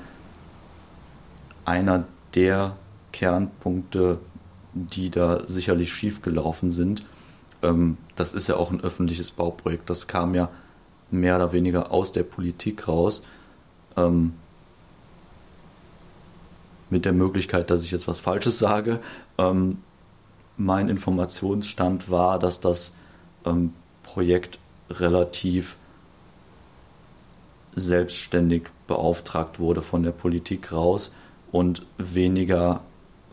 einer 1.65 2.05
der 2.33 2.75
Kernpunkte, 3.11 4.19
die 4.73 5.09
da 5.09 5.47
sicherlich 5.47 5.93
schiefgelaufen 5.93 6.71
sind. 6.71 7.05
Ähm, 7.61 7.97
das 8.15 8.33
ist 8.33 8.47
ja 8.47 8.57
auch 8.57 8.71
ein 8.71 8.81
öffentliches 8.81 9.31
Bauprojekt. 9.31 9.89
Das 9.89 10.07
kam 10.07 10.35
ja 10.35 10.49
mehr 11.11 11.37
oder 11.37 11.53
weniger 11.53 11.91
aus 11.91 12.11
der 12.11 12.23
Politik 12.23 12.87
raus. 12.87 13.23
Ähm, 13.95 14.33
mit 16.89 17.05
der 17.05 17.13
Möglichkeit, 17.13 17.69
dass 17.69 17.83
ich 17.83 17.91
jetzt 17.91 18.07
was 18.07 18.19
Falsches 18.19 18.59
sage. 18.59 18.99
Ähm, 19.37 19.77
mein 20.57 20.89
Informationsstand 20.89 22.09
war, 22.09 22.39
dass 22.39 22.59
das 22.59 22.95
ähm, 23.45 23.73
Projekt 24.03 24.59
relativ 24.89 25.77
selbstständig 27.75 28.63
beauftragt 28.87 29.59
wurde 29.59 29.81
von 29.81 30.03
der 30.03 30.11
Politik 30.11 30.71
raus 30.71 31.13
und 31.51 31.85
weniger 31.97 32.81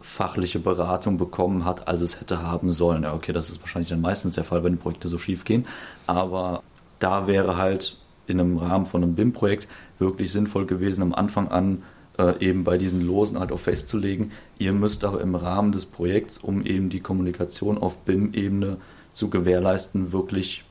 fachliche 0.00 0.58
Beratung 0.58 1.16
bekommen 1.16 1.64
hat, 1.64 1.86
als 1.86 2.00
es 2.00 2.20
hätte 2.20 2.42
haben 2.42 2.72
sollen. 2.72 3.04
Ja, 3.04 3.14
okay, 3.14 3.32
das 3.32 3.50
ist 3.50 3.60
wahrscheinlich 3.60 3.90
dann 3.90 4.00
meistens 4.00 4.34
der 4.34 4.44
Fall, 4.44 4.64
wenn 4.64 4.72
die 4.72 4.78
Projekte 4.78 5.06
so 5.06 5.18
schief 5.18 5.44
gehen, 5.44 5.66
aber 6.06 6.62
da 6.98 7.26
wäre 7.26 7.56
halt 7.56 7.96
in 8.26 8.40
einem 8.40 8.58
Rahmen 8.58 8.86
von 8.86 9.02
einem 9.02 9.14
BIM-Projekt 9.14 9.68
wirklich 9.98 10.32
sinnvoll 10.32 10.66
gewesen, 10.66 11.02
am 11.02 11.14
Anfang 11.14 11.48
an 11.48 11.84
äh, 12.18 12.44
eben 12.44 12.64
bei 12.64 12.78
diesen 12.78 13.00
Losen 13.00 13.38
halt 13.38 13.52
auch 13.52 13.60
festzulegen. 13.60 14.32
Ihr 14.58 14.72
müsst 14.72 15.04
aber 15.04 15.20
im 15.20 15.34
Rahmen 15.34 15.72
des 15.72 15.86
Projekts, 15.86 16.38
um 16.38 16.64
eben 16.64 16.90
die 16.90 17.00
Kommunikation 17.00 17.78
auf 17.78 17.98
BIM-Ebene 17.98 18.78
zu 19.12 19.30
gewährleisten, 19.30 20.12
wirklich 20.12 20.64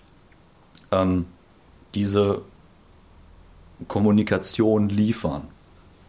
ähm, 0.91 1.25
diese 1.95 2.41
Kommunikation 3.87 4.89
liefern. 4.89 5.47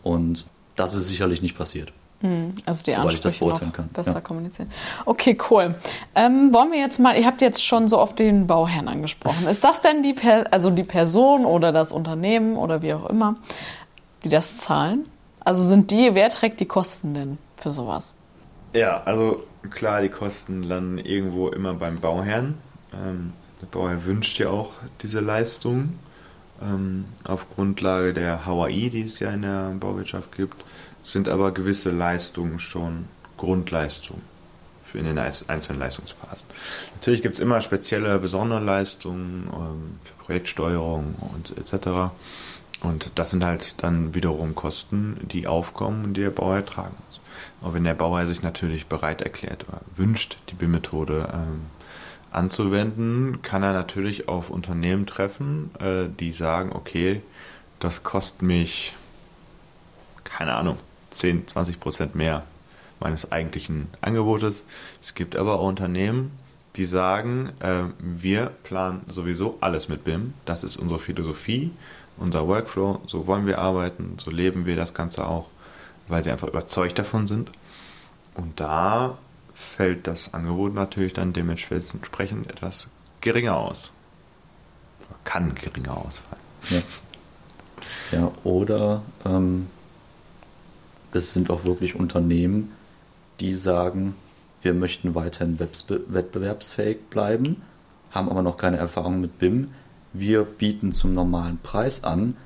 Und 0.02 0.46
das 0.76 0.94
ist 0.94 1.08
sicherlich 1.08 1.42
nicht 1.42 1.56
passiert. 1.56 1.92
Hm, 2.20 2.54
also 2.66 2.84
die 2.84 2.94
Ansprüche 2.94 3.44
noch 3.44 3.72
kann. 3.72 3.88
besser 3.88 4.14
ja. 4.14 4.20
kommunizieren. 4.20 4.70
Okay, 5.06 5.36
cool. 5.50 5.74
Ähm, 6.14 6.54
wollen 6.54 6.70
wir 6.70 6.78
jetzt 6.78 7.00
mal, 7.00 7.18
ihr 7.18 7.26
habt 7.26 7.42
jetzt 7.42 7.64
schon 7.64 7.88
so 7.88 7.98
oft 7.98 8.18
den 8.18 8.46
Bauherrn 8.46 8.86
angesprochen. 8.86 9.48
Ist 9.48 9.64
das 9.64 9.82
denn 9.82 10.02
die, 10.02 10.14
per 10.14 10.52
also 10.52 10.70
die 10.70 10.84
Person 10.84 11.44
oder 11.44 11.72
das 11.72 11.90
Unternehmen 11.90 12.56
oder 12.56 12.80
wie 12.82 12.94
auch 12.94 13.10
immer, 13.10 13.36
die 14.22 14.28
das 14.28 14.58
zahlen? 14.58 15.06
Also 15.44 15.64
sind 15.64 15.90
die, 15.90 16.14
wer 16.14 16.28
trägt 16.28 16.61
die 16.61 16.66
Kosten 16.66 17.14
denn 17.14 17.38
für 17.57 17.70
sowas? 17.70 18.16
Ja, 18.74 19.02
also 19.05 19.42
klar, 19.70 20.02
die 20.02 20.09
Kosten 20.09 20.62
landen 20.62 20.98
irgendwo 20.98 21.48
immer 21.48 21.74
beim 21.74 22.00
Bauherrn. 22.00 22.55
Ähm, 22.92 23.33
der 23.61 23.66
Bauherr 23.66 24.05
wünscht 24.05 24.38
ja 24.38 24.48
auch 24.48 24.72
diese 25.02 25.20
Leistung 25.20 25.98
ähm, 26.62 27.05
auf 27.24 27.48
Grundlage 27.55 28.12
der 28.14 28.46
HAI, 28.46 28.88
die 28.90 29.02
es 29.02 29.18
ja 29.18 29.31
in 29.31 29.42
der 29.42 29.74
Bauwirtschaft 29.78 30.35
gibt, 30.37 30.64
sind 31.02 31.28
aber 31.28 31.52
gewisse 31.52 31.90
Leistungen 31.90 32.59
schon 32.59 33.07
Grundleistungen 33.37 34.22
für 34.85 34.98
in 34.98 35.05
den 35.05 35.18
einzelnen 35.18 35.81
Leistungsphasen. 35.81 36.46
Natürlich 36.94 37.22
gibt 37.22 37.35
es 37.35 37.40
immer 37.40 37.61
spezielle, 37.61 38.18
besondere 38.18 38.61
Leistungen 38.61 39.50
ähm, 39.52 39.98
für 40.02 40.14
Projektsteuerung 40.24 41.14
und 41.35 41.57
etc. 41.57 42.12
Und 42.82 43.12
das 43.14 43.30
sind 43.30 43.44
halt 43.44 43.82
dann 43.82 44.14
wiederum 44.14 44.54
Kosten, 44.54 45.20
die 45.22 45.46
aufkommen 45.46 46.04
und 46.04 46.14
die 46.14 46.22
der 46.22 46.30
Bauherr 46.30 46.66
tragen 46.66 46.96
muss. 47.06 47.20
Auch 47.62 47.74
wenn 47.74 47.84
der 47.84 47.94
Bauherr 47.94 48.26
sich 48.26 48.42
natürlich 48.42 48.86
bereit 48.86 49.22
erklärt 49.22 49.66
oder 49.68 49.80
wünscht, 49.94 50.38
die 50.50 50.54
BIM-Methode 50.54 51.28
ähm, 51.32 51.62
anzuwenden, 52.32 53.40
kann 53.42 53.62
er 53.62 53.72
natürlich 53.72 54.28
auf 54.28 54.50
Unternehmen 54.50 55.06
treffen, 55.06 55.70
äh, 55.78 56.08
die 56.08 56.32
sagen, 56.32 56.72
okay, 56.72 57.22
das 57.78 58.02
kostet 58.02 58.42
mich, 58.42 58.94
keine 60.24 60.54
Ahnung, 60.54 60.76
10, 61.10 61.46
20 61.46 61.78
Prozent 61.78 62.14
mehr 62.16 62.44
meines 62.98 63.30
eigentlichen 63.30 63.88
Angebotes. 64.00 64.64
Es 65.00 65.14
gibt 65.14 65.36
aber 65.36 65.60
auch 65.60 65.68
Unternehmen, 65.68 66.32
die 66.76 66.84
sagen, 66.84 67.52
äh, 67.60 67.84
wir 67.98 68.46
planen 68.64 69.02
sowieso 69.08 69.58
alles 69.60 69.88
mit 69.88 70.04
BIM, 70.04 70.34
das 70.46 70.64
ist 70.64 70.78
unsere 70.78 70.98
Philosophie 70.98 71.70
unser 72.22 72.46
Workflow, 72.46 73.00
so 73.06 73.26
wollen 73.26 73.46
wir 73.46 73.58
arbeiten, 73.58 74.16
so 74.22 74.30
leben 74.30 74.64
wir 74.66 74.76
das 74.76 74.94
Ganze 74.94 75.26
auch, 75.26 75.48
weil 76.08 76.24
sie 76.24 76.30
einfach 76.30 76.48
überzeugt 76.48 76.98
davon 76.98 77.26
sind. 77.26 77.50
Und 78.35 78.58
da 78.61 79.18
fällt 79.54 80.06
das 80.06 80.32
Angebot 80.35 80.74
natürlich 80.74 81.12
dann 81.12 81.32
dementsprechend 81.32 82.50
etwas 82.50 82.88
geringer 83.20 83.56
aus. 83.56 83.90
Kann 85.24 85.54
geringer 85.54 85.96
ausfallen. 85.96 86.42
Ja, 86.70 86.82
ja 88.12 88.32
oder 88.44 89.02
ähm, 89.24 89.68
es 91.12 91.32
sind 91.32 91.50
auch 91.50 91.64
wirklich 91.64 91.94
Unternehmen, 91.94 92.72
die 93.40 93.54
sagen, 93.54 94.14
wir 94.62 94.74
möchten 94.74 95.14
weiterhin 95.14 95.58
wettbewerbsfähig 95.58 96.98
bleiben, 97.11 97.62
haben 98.11 98.28
aber 98.28 98.42
noch 98.42 98.56
keine 98.56 98.76
Erfahrung 98.76 99.20
mit 99.20 99.38
BIM. 99.38 99.72
Wir 100.12 100.44
bieten 100.44 100.92
zum 100.92 101.14
normalen 101.14 101.59
Preis 101.59 102.05
an, 102.05 102.37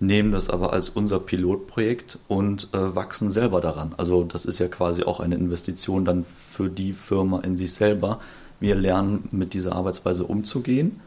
nehmen 0.00 0.32
das 0.32 0.48
aber 0.48 0.72
als 0.72 0.88
unser 0.88 1.18
Pilotprojekt 1.18 2.18
und 2.28 2.68
äh, 2.72 2.94
wachsen 2.94 3.30
selber 3.30 3.60
daran. 3.60 3.94
Also 3.96 4.24
das 4.24 4.44
ist 4.44 4.58
ja 4.58 4.68
quasi 4.68 5.02
auch 5.02 5.20
eine 5.20 5.34
Investition 5.34 6.04
dann 6.04 6.24
für 6.24 6.68
die 6.68 6.92
Firma 6.92 7.40
in 7.40 7.56
sich 7.56 7.72
selber. 7.72 8.20
Wir 8.60 8.74
lernen 8.74 9.28
mit 9.32 9.54
dieser 9.54 9.74
Arbeitsweise 9.74 10.24
umzugehen, 10.24 11.00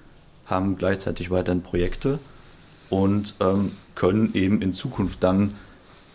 haben 0.45 0.77
gleichzeitig 0.77 1.31
weiterhin 1.31 1.61
Projekte 1.61 2.19
und 2.89 3.35
ähm, 3.39 3.71
können 3.95 4.33
eben 4.33 4.61
in 4.61 4.73
Zukunft 4.73 5.23
dann 5.23 5.55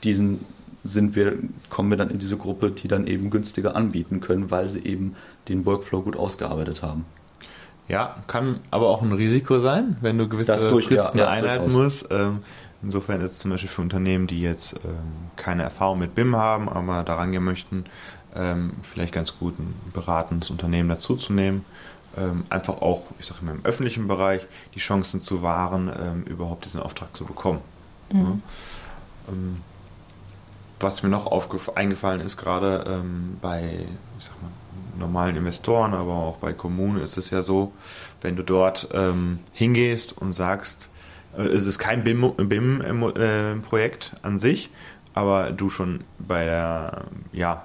diesen 0.05 0.45
sind 0.89 1.17
wir, 1.17 1.37
kommen 1.69 1.91
wir 1.91 1.97
dann 1.97 2.11
in 2.11 2.19
diese 2.19 2.37
Gruppe, 2.37 2.71
die 2.71 2.87
dann 2.87 3.07
eben 3.07 3.31
günstiger 3.31 3.75
anbieten 3.75 4.21
können, 4.21 4.51
weil 4.51 4.69
sie 4.69 4.85
eben 4.85 5.17
den 5.49 5.67
Workflow 5.67 6.03
gut 6.03 6.17
ausgearbeitet 6.17 6.83
haben. 6.83 7.05
Ja, 7.88 8.16
kann 8.27 8.61
aber 8.70 8.88
auch 8.88 9.03
ein 9.03 9.12
Risiko 9.12 9.61
sein, 9.61 9.96
wenn 10.01 10.18
du 10.18 10.29
gewisse 10.29 10.57
durch, 10.68 10.87
Fristen 10.87 11.18
ja, 11.18 11.29
einhalten 11.29 11.72
musst. 11.72 12.09
Ähm, 12.11 12.42
insofern 12.83 13.20
ist 13.20 13.33
es 13.33 13.38
zum 13.38 13.53
Beispiel 13.53 13.70
für 13.70 13.83
Unternehmen, 13.83 14.27
die 14.27 14.40
jetzt 14.40 14.75
ähm, 14.85 15.31
keine 15.37 15.62
Erfahrung 15.62 16.01
mit 16.01 16.14
BIM 16.14 16.35
haben, 16.35 16.68
aber 16.68 17.05
daran 17.05 17.31
gehen 17.31 17.44
möchten, 17.44 17.85
ähm, 18.35 18.72
vielleicht 18.83 19.12
ganz 19.12 19.38
gut 19.38 19.59
ein 19.59 19.75
beratendes 19.92 20.51
Unternehmen 20.51 20.88
dazuzunehmen. 20.88 21.64
einfach 22.49 22.81
auch, 22.81 23.03
ich 23.18 23.27
sage 23.27 23.40
immer 23.42 23.53
im 23.53 23.64
öffentlichen 23.64 24.09
Bereich, 24.09 24.46
die 24.75 24.79
Chancen 24.79 25.20
zu 25.20 25.42
wahren, 25.42 26.25
überhaupt 26.27 26.64
diesen 26.64 26.81
Auftrag 26.81 27.14
zu 27.14 27.25
bekommen. 27.27 27.61
Mhm. 28.11 28.42
Ja 29.29 29.37
was 30.81 31.03
mir 31.03 31.09
noch 31.09 31.27
eingefallen 31.77 32.20
ist, 32.20 32.37
gerade 32.37 32.85
ähm, 32.87 33.38
bei 33.40 33.87
mal, 34.42 34.51
normalen 34.99 35.37
Investoren, 35.37 35.95
aber 35.95 36.13
auch 36.13 36.37
bei 36.37 36.53
Kommunen 36.53 37.03
ist 37.03 37.17
es 37.17 37.31
ja 37.31 37.43
so, 37.43 37.73
wenn 38.21 38.37
du 38.37 38.43
dort 38.43 38.89
ähm, 38.93 39.41
hingehst 39.53 40.17
und 40.17 40.33
sagst, 40.33 40.91
äh, 41.37 41.43
es 41.43 41.67
ist 41.67 41.79
kein 41.79 42.05
BIM-Projekt 42.05 42.49
BIM, 42.49 42.81
äh, 43.17 44.27
an 44.27 44.39
sich, 44.39 44.71
aber 45.15 45.51
du 45.53 45.71
schon 45.71 46.05
bei 46.19 46.45
der, 46.45 47.05
ja, 47.33 47.65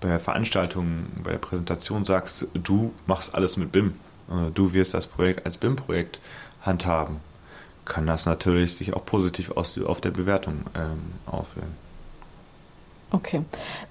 bei 0.00 0.08
der 0.08 0.20
Veranstaltung, 0.20 1.06
bei 1.22 1.32
der 1.32 1.38
Präsentation 1.38 2.04
sagst, 2.04 2.48
du 2.54 2.92
machst 3.06 3.34
alles 3.34 3.56
mit 3.56 3.72
BIM. 3.72 3.94
Äh, 4.28 4.50
du 4.52 4.72
wirst 4.72 4.94
das 4.94 5.06
Projekt 5.06 5.46
als 5.46 5.58
BIM-Projekt 5.58 6.20
handhaben. 6.60 7.16
Kann 7.84 8.06
das 8.06 8.26
natürlich 8.26 8.76
sich 8.76 8.94
auch 8.94 9.04
positiv 9.04 9.50
aus, 9.52 9.78
auf 9.78 10.00
der 10.00 10.10
Bewertung 10.10 10.64
ähm, 10.74 11.00
aufwirken. 11.26 11.76
Okay. 13.12 13.42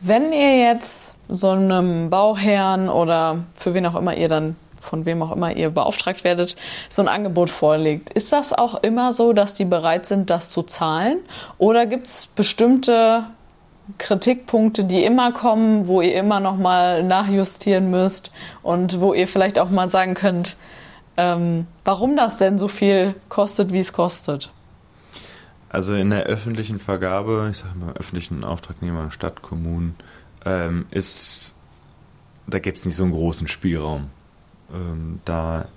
Wenn 0.02 0.34
ihr 0.34 0.58
jetzt 0.58 1.16
so 1.30 1.50
einem 1.50 2.10
Bauherrn 2.10 2.90
oder 2.90 3.46
für 3.56 3.74
wen 3.74 3.86
auch 3.86 3.96
immer 3.96 4.16
ihr 4.16 4.28
dann, 4.28 4.56
von 4.80 5.06
wem 5.06 5.22
auch 5.22 5.32
immer 5.32 5.56
ihr 5.56 5.70
beauftragt 5.70 6.24
werdet, 6.24 6.56
so 6.90 7.04
ein 7.04 7.08
Angebot 7.08 7.52
vorlegt, 7.52 8.10
ist 8.10 8.34
das 8.34 8.52
auch 8.52 8.82
immer 8.84 9.14
so, 9.14 9.32
dass 9.32 9.54
die 9.54 9.66
bereit 9.66 10.08
sind, 10.08 10.30
das 10.32 10.50
zu 10.50 10.64
zahlen? 10.64 11.20
Oder 11.60 11.86
gibt 11.86 12.08
es 12.08 12.28
bestimmte 12.28 13.28
Kritikpunkte, 13.98 14.84
die 14.84 15.04
immer 15.04 15.32
kommen, 15.32 15.88
wo 15.88 16.02
ihr 16.02 16.16
immer 16.16 16.40
noch 16.40 16.58
mal 16.58 17.04
nachjustieren 17.04 17.92
müsst 17.92 18.32
und 18.64 19.00
wo 19.00 19.14
ihr 19.14 19.28
vielleicht 19.28 19.60
auch 19.60 19.70
mal 19.70 19.88
sagen 19.88 20.16
könnt, 20.16 20.56
ähm, 21.18 21.68
warum 21.86 22.18
das 22.18 22.38
denn 22.38 22.58
so 22.58 22.68
viel 22.68 23.16
kostet, 23.30 23.72
wie 23.72 23.80
es 23.80 23.94
kostet? 23.94 24.50
Also 25.72 25.96
in 25.96 26.10
der 26.10 26.24
öffentlichen 26.24 26.80
Vergabe, 26.80 27.48
ich 27.50 27.60
sage 27.60 27.78
mal 27.80 27.94
öffentlichen 27.94 28.44
Auftragnehmer, 28.44 29.10
Stadt, 29.10 29.42
Kommunen, 29.42 29.96
ähm, 30.44 30.86
ist, 30.92 31.56
da 32.46 32.60
gibt 32.60 32.78
es 32.78 32.84
nicht 32.84 32.98
so 32.98 33.04
einen 33.04 33.14
großen 33.14 33.48
Spielraum. 33.48 34.10
Ähm, 34.74 35.22
da 35.24 35.70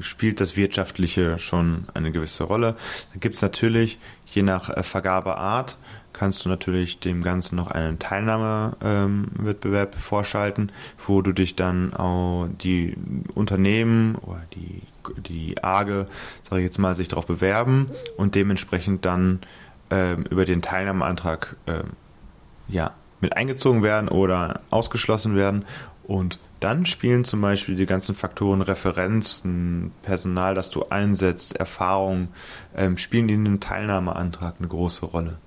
spielt 0.00 0.38
das 0.38 0.58
Wirtschaftliche 0.58 1.38
schon 1.38 1.86
eine 1.94 2.12
gewisse 2.12 2.44
Rolle. 2.44 2.76
Da 3.14 3.20
gibt 3.20 3.36
es 3.36 3.40
natürlich, 3.40 3.98
je 4.26 4.42
nach 4.42 4.68
äh, 4.68 4.82
Vergabeart, 4.82 5.78
kannst 6.12 6.44
du 6.44 6.50
natürlich 6.50 7.00
dem 7.00 7.22
Ganzen 7.22 7.56
noch 7.56 7.68
einen 7.68 7.98
Teilnahmewettbewerb 7.98 9.94
ähm, 9.94 10.00
vorschalten, 10.00 10.72
wo 11.06 11.22
du 11.22 11.32
dich 11.32 11.56
dann 11.56 11.94
auch 11.94 12.48
die 12.62 12.98
Unternehmen 13.34 14.16
oder 14.16 14.42
die 14.52 14.82
die 15.16 15.62
AGE, 15.62 16.06
sage 16.48 16.62
ich 16.62 16.66
jetzt 16.66 16.78
mal, 16.78 16.96
sich 16.96 17.08
darauf 17.08 17.26
bewerben 17.26 17.86
und 18.16 18.34
dementsprechend 18.34 19.04
dann 19.04 19.40
ähm, 19.90 20.24
über 20.30 20.44
den 20.44 20.62
Teilnahmeantrag 20.62 21.56
ähm, 21.66 21.90
ja, 22.68 22.92
mit 23.20 23.36
eingezogen 23.36 23.82
werden 23.82 24.08
oder 24.08 24.60
ausgeschlossen 24.70 25.36
werden. 25.36 25.64
Und 26.04 26.38
dann 26.60 26.86
spielen 26.86 27.24
zum 27.24 27.40
Beispiel 27.40 27.76
die 27.76 27.86
ganzen 27.86 28.14
Faktoren 28.14 28.62
Referenzen, 28.62 29.92
Personal, 30.02 30.54
das 30.54 30.70
du 30.70 30.86
einsetzt, 30.90 31.56
Erfahrung, 31.56 32.28
ähm, 32.76 32.96
spielen 32.96 33.28
in 33.28 33.44
dem 33.44 33.60
Teilnahmeantrag 33.60 34.56
eine 34.58 34.68
große 34.68 35.06
Rolle. 35.06 35.38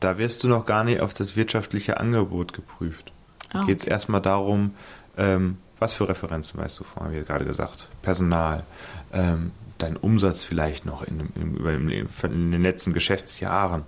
Da 0.00 0.18
wirst 0.18 0.44
du 0.44 0.48
noch 0.48 0.66
gar 0.66 0.84
nicht 0.84 1.00
auf 1.00 1.14
das 1.14 1.36
wirtschaftliche 1.36 1.98
Angebot 1.98 2.52
geprüft. 2.52 3.12
Da 3.52 3.62
oh, 3.62 3.66
geht 3.66 3.78
es 3.78 3.86
erstmal 3.86 4.20
darum, 4.20 4.74
ähm, 5.16 5.58
was 5.78 5.94
für 5.94 6.08
Referenzen 6.08 6.60
weißt 6.60 6.80
du 6.80 6.84
vorhin, 6.84 7.12
wie 7.12 7.24
gerade 7.24 7.44
gesagt? 7.44 7.88
Personal, 8.02 8.64
ähm, 9.12 9.52
dein 9.78 9.96
Umsatz 9.96 10.44
vielleicht 10.44 10.86
noch 10.86 11.02
in, 11.02 11.20
in, 11.34 11.56
in, 11.56 12.52
den 12.52 12.62
letzten 12.62 12.92
Geschäftsjahren. 12.92 13.84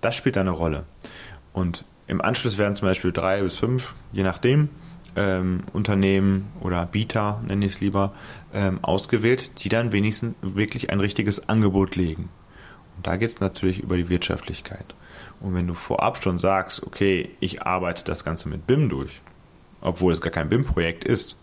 Das 0.00 0.16
spielt 0.16 0.36
eine 0.36 0.50
Rolle. 0.50 0.84
Und 1.52 1.84
im 2.06 2.20
Anschluss 2.20 2.58
werden 2.58 2.76
zum 2.76 2.88
Beispiel 2.88 3.12
drei 3.12 3.42
bis 3.42 3.56
fünf, 3.56 3.94
je 4.12 4.22
nachdem, 4.22 4.68
ähm, 5.16 5.64
Unternehmen 5.72 6.48
oder 6.60 6.84
Bieter, 6.86 7.40
nenne 7.46 7.64
ich 7.64 7.72
es 7.72 7.80
lieber, 7.80 8.12
ähm, 8.52 8.78
ausgewählt, 8.82 9.62
die 9.62 9.68
dann 9.68 9.92
wenigstens 9.92 10.34
wirklich 10.42 10.90
ein 10.90 11.00
richtiges 11.00 11.48
Angebot 11.48 11.96
legen. 11.96 12.28
Und 12.96 13.06
da 13.06 13.16
geht 13.16 13.30
es 13.30 13.40
natürlich 13.40 13.80
über 13.80 13.96
die 13.96 14.08
Wirtschaftlichkeit. 14.08 14.94
Und 15.40 15.54
wenn 15.54 15.66
du 15.66 15.74
vorab 15.74 16.22
schon 16.22 16.38
sagst, 16.38 16.86
okay, 16.86 17.30
ich 17.40 17.62
arbeite 17.62 18.04
das 18.04 18.24
Ganze 18.24 18.48
mit 18.48 18.66
BIM 18.66 18.88
durch, 18.88 19.20
obwohl 19.80 20.12
es 20.12 20.20
gar 20.20 20.32
kein 20.32 20.48
BIM-Projekt 20.48 21.04
ist, 21.04 21.36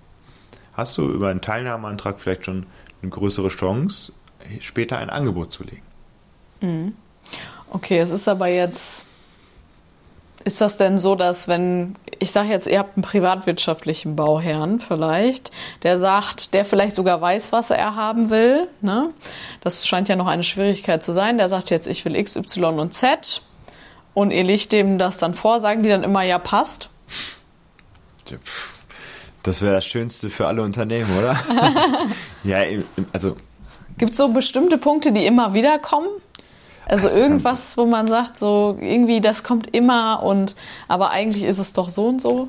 hast 0.74 0.98
du 0.98 1.10
über 1.10 1.30
einen 1.30 1.42
Teilnahmeantrag 1.42 2.20
vielleicht 2.20 2.46
schon 2.46 2.66
eine 3.02 3.12
größere 3.12 3.50
Chance, 3.50 4.14
später 4.60 4.98
ein 4.98 5.10
Angebot 5.10 5.52
zu 5.52 5.64
legen. 5.64 5.84
Mhm. 6.62 6.96
Okay, 7.70 8.00
es 8.00 8.12
ist 8.12 8.28
aber 8.28 8.48
jetzt, 8.48 9.06
ist 10.46 10.62
das 10.62 10.78
denn 10.78 10.98
so, 10.98 11.16
dass 11.16 11.48
wenn, 11.48 11.96
ich 12.20 12.32
sage 12.32 12.50
jetzt, 12.50 12.68
ihr 12.68 12.80
habt 12.80 12.96
einen 12.96 13.04
privatwirtschaftlichen 13.04 14.16
Bauherrn 14.16 14.80
vielleicht, 14.80 15.52
der 15.84 15.98
sagt, 15.98 16.54
der 16.54 16.64
vielleicht 16.64 16.96
sogar 16.96 17.20
weiß, 17.20 17.52
was 17.52 17.70
er 17.70 17.96
haben 17.96 18.30
will, 18.30 18.68
ne? 18.82 19.10
das 19.62 19.86
scheint 19.86 20.08
ja 20.08 20.16
noch 20.16 20.28
eine 20.28 20.44
Schwierigkeit 20.44 21.04
zu 21.04 21.12
sein, 21.12 21.38
der 21.38 21.50
sagt 21.50 21.70
jetzt, 21.70 21.88
ich 21.88 22.06
will 22.06 22.16
X, 22.16 22.38
Y 22.38 22.80
und 22.80 22.94
Z 22.94 23.42
und 24.14 24.32
ihr 24.32 24.44
legt 24.44 24.72
dem 24.72 24.98
das 24.98 25.18
dann 25.18 25.34
vor, 25.34 25.60
sagen 25.60 25.84
die 25.84 25.90
dann 25.90 26.04
immer, 26.04 26.24
ja, 26.24 26.40
passt? 26.40 26.90
Das 29.44 29.62
wäre 29.62 29.76
das 29.76 29.86
Schönste 29.86 30.30
für 30.30 30.48
alle 30.48 30.62
Unternehmen, 30.62 31.10
oder? 31.18 31.38
ja, 32.44 32.58
also. 33.14 33.38
Gibt 33.98 34.12
es 34.12 34.18
so 34.18 34.30
bestimmte 34.30 34.78
Punkte, 34.78 35.12
die 35.12 35.26
immer 35.26 35.54
wieder 35.54 35.80
kommen? 35.80 36.10
Also 36.86 37.10
irgendwas, 37.10 37.78
wo 37.78 37.86
man 37.86 38.08
sagt, 38.08 38.38
so 38.38 38.78
irgendwie, 38.80 39.20
das 39.20 39.44
kommt 39.44 39.76
immer 39.76 40.24
und 40.24 40.56
aber 40.88 41.10
eigentlich 41.10 41.44
ist 41.44 41.58
es 41.58 41.74
doch 41.74 41.90
so 41.90 42.08
und 42.08 42.22
so? 42.22 42.48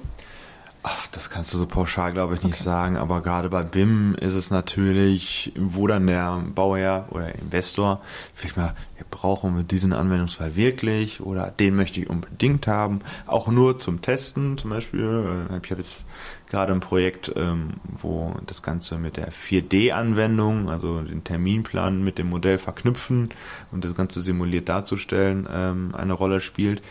Ach, 0.85 1.09
das 1.09 1.29
kannst 1.29 1.53
du 1.53 1.59
so 1.59 1.67
pauschal, 1.67 2.13
glaube 2.13 2.35
ich, 2.35 2.43
nicht 2.43 2.55
okay. 2.55 2.63
sagen. 2.63 2.97
Aber 2.97 3.21
gerade 3.21 3.49
bei 3.51 3.63
BIM 3.63 4.15
ist 4.15 4.35
es 4.35 4.51
natürlich, 4.51 5.53
wo 5.57 5.87
dann 5.89 6.07
der 6.07 6.43
Bauherr 6.55 7.09
oder 7.11 7.35
Investor 7.35 8.01
vielleicht 8.35 8.57
mal, 8.57 8.75
wir 8.97 9.05
brauchen 9.11 9.57
wir 9.57 9.65
diesen 9.65 9.93
Anwendungsfall 9.93 10.55
wirklich 10.55 11.21
oder 11.21 11.51
den 11.51 11.75
möchte 11.75 12.01
ich 12.01 12.09
unbedingt 12.09 12.69
haben. 12.69 13.01
Auch 13.27 13.49
nur 13.49 13.79
zum 13.79 14.03
Testen 14.03 14.57
zum 14.57 14.71
Beispiel. 14.71 15.49
Äh, 15.51 15.59
ich 15.63 15.71
habe 15.71 15.83
jetzt 15.83 16.05
gerade 16.49 16.73
ein 16.73 16.81
Projekt, 16.81 17.33
ähm, 17.35 17.75
wo 17.85 18.35
das 18.47 18.63
Ganze 18.63 18.99
mit 18.99 19.17
der 19.17 19.33
4D-Anwendung, 19.33 20.69
also 20.69 21.03
den 21.03 21.25
Terminplan 21.25 22.03
mit 22.03 22.19
dem 22.19 22.29
Modell 22.29 22.59
verknüpfen 22.59 23.31
und 23.73 23.85
das 23.85 23.95
Ganze 23.95 24.21
simuliert 24.21 24.69
darzustellen, 24.69 25.49
ähm, 25.51 25.95
eine 25.95 26.13
Rolle 26.13 26.41
spielt. 26.41 26.83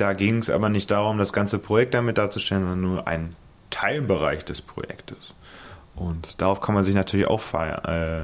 Da 0.00 0.14
ging 0.14 0.38
es 0.38 0.48
aber 0.48 0.70
nicht 0.70 0.90
darum, 0.90 1.18
das 1.18 1.32
ganze 1.32 1.58
Projekt 1.58 1.92
damit 1.92 2.16
darzustellen, 2.16 2.62
sondern 2.62 2.80
nur 2.80 3.06
einen 3.06 3.36
Teilbereich 3.68 4.46
des 4.46 4.62
Projektes. 4.62 5.34
Und 5.94 6.40
darauf 6.40 6.62
kann 6.62 6.74
man 6.74 6.86
sich 6.86 6.94
natürlich 6.94 7.26
auch 7.26 7.42
äh, 7.52 8.22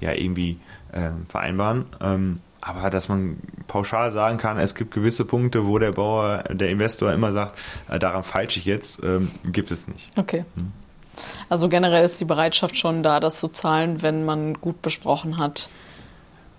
ja, 0.00 0.12
irgendwie 0.14 0.58
äh, 0.92 1.10
vereinbaren. 1.28 1.84
Ähm, 2.00 2.40
aber 2.62 2.88
dass 2.88 3.10
man 3.10 3.36
pauschal 3.66 4.10
sagen 4.10 4.38
kann, 4.38 4.58
es 4.58 4.74
gibt 4.74 4.90
gewisse 4.90 5.26
Punkte, 5.26 5.66
wo 5.66 5.78
der 5.78 5.92
Bauer, 5.92 6.44
der 6.50 6.70
Investor 6.70 7.12
immer 7.12 7.32
sagt, 7.32 7.58
äh, 7.90 7.98
daran 7.98 8.22
falsche 8.22 8.58
ich 8.58 8.64
jetzt, 8.64 9.02
ähm, 9.04 9.30
gibt 9.44 9.70
es 9.70 9.86
nicht. 9.86 10.10
Okay. 10.16 10.46
Hm. 10.54 10.72
Also 11.50 11.68
generell 11.68 12.04
ist 12.04 12.18
die 12.20 12.24
Bereitschaft 12.24 12.78
schon 12.78 13.02
da, 13.02 13.20
das 13.20 13.38
zu 13.38 13.48
zahlen, 13.48 14.00
wenn 14.00 14.24
man 14.24 14.54
gut 14.54 14.80
besprochen 14.80 15.36
hat, 15.36 15.68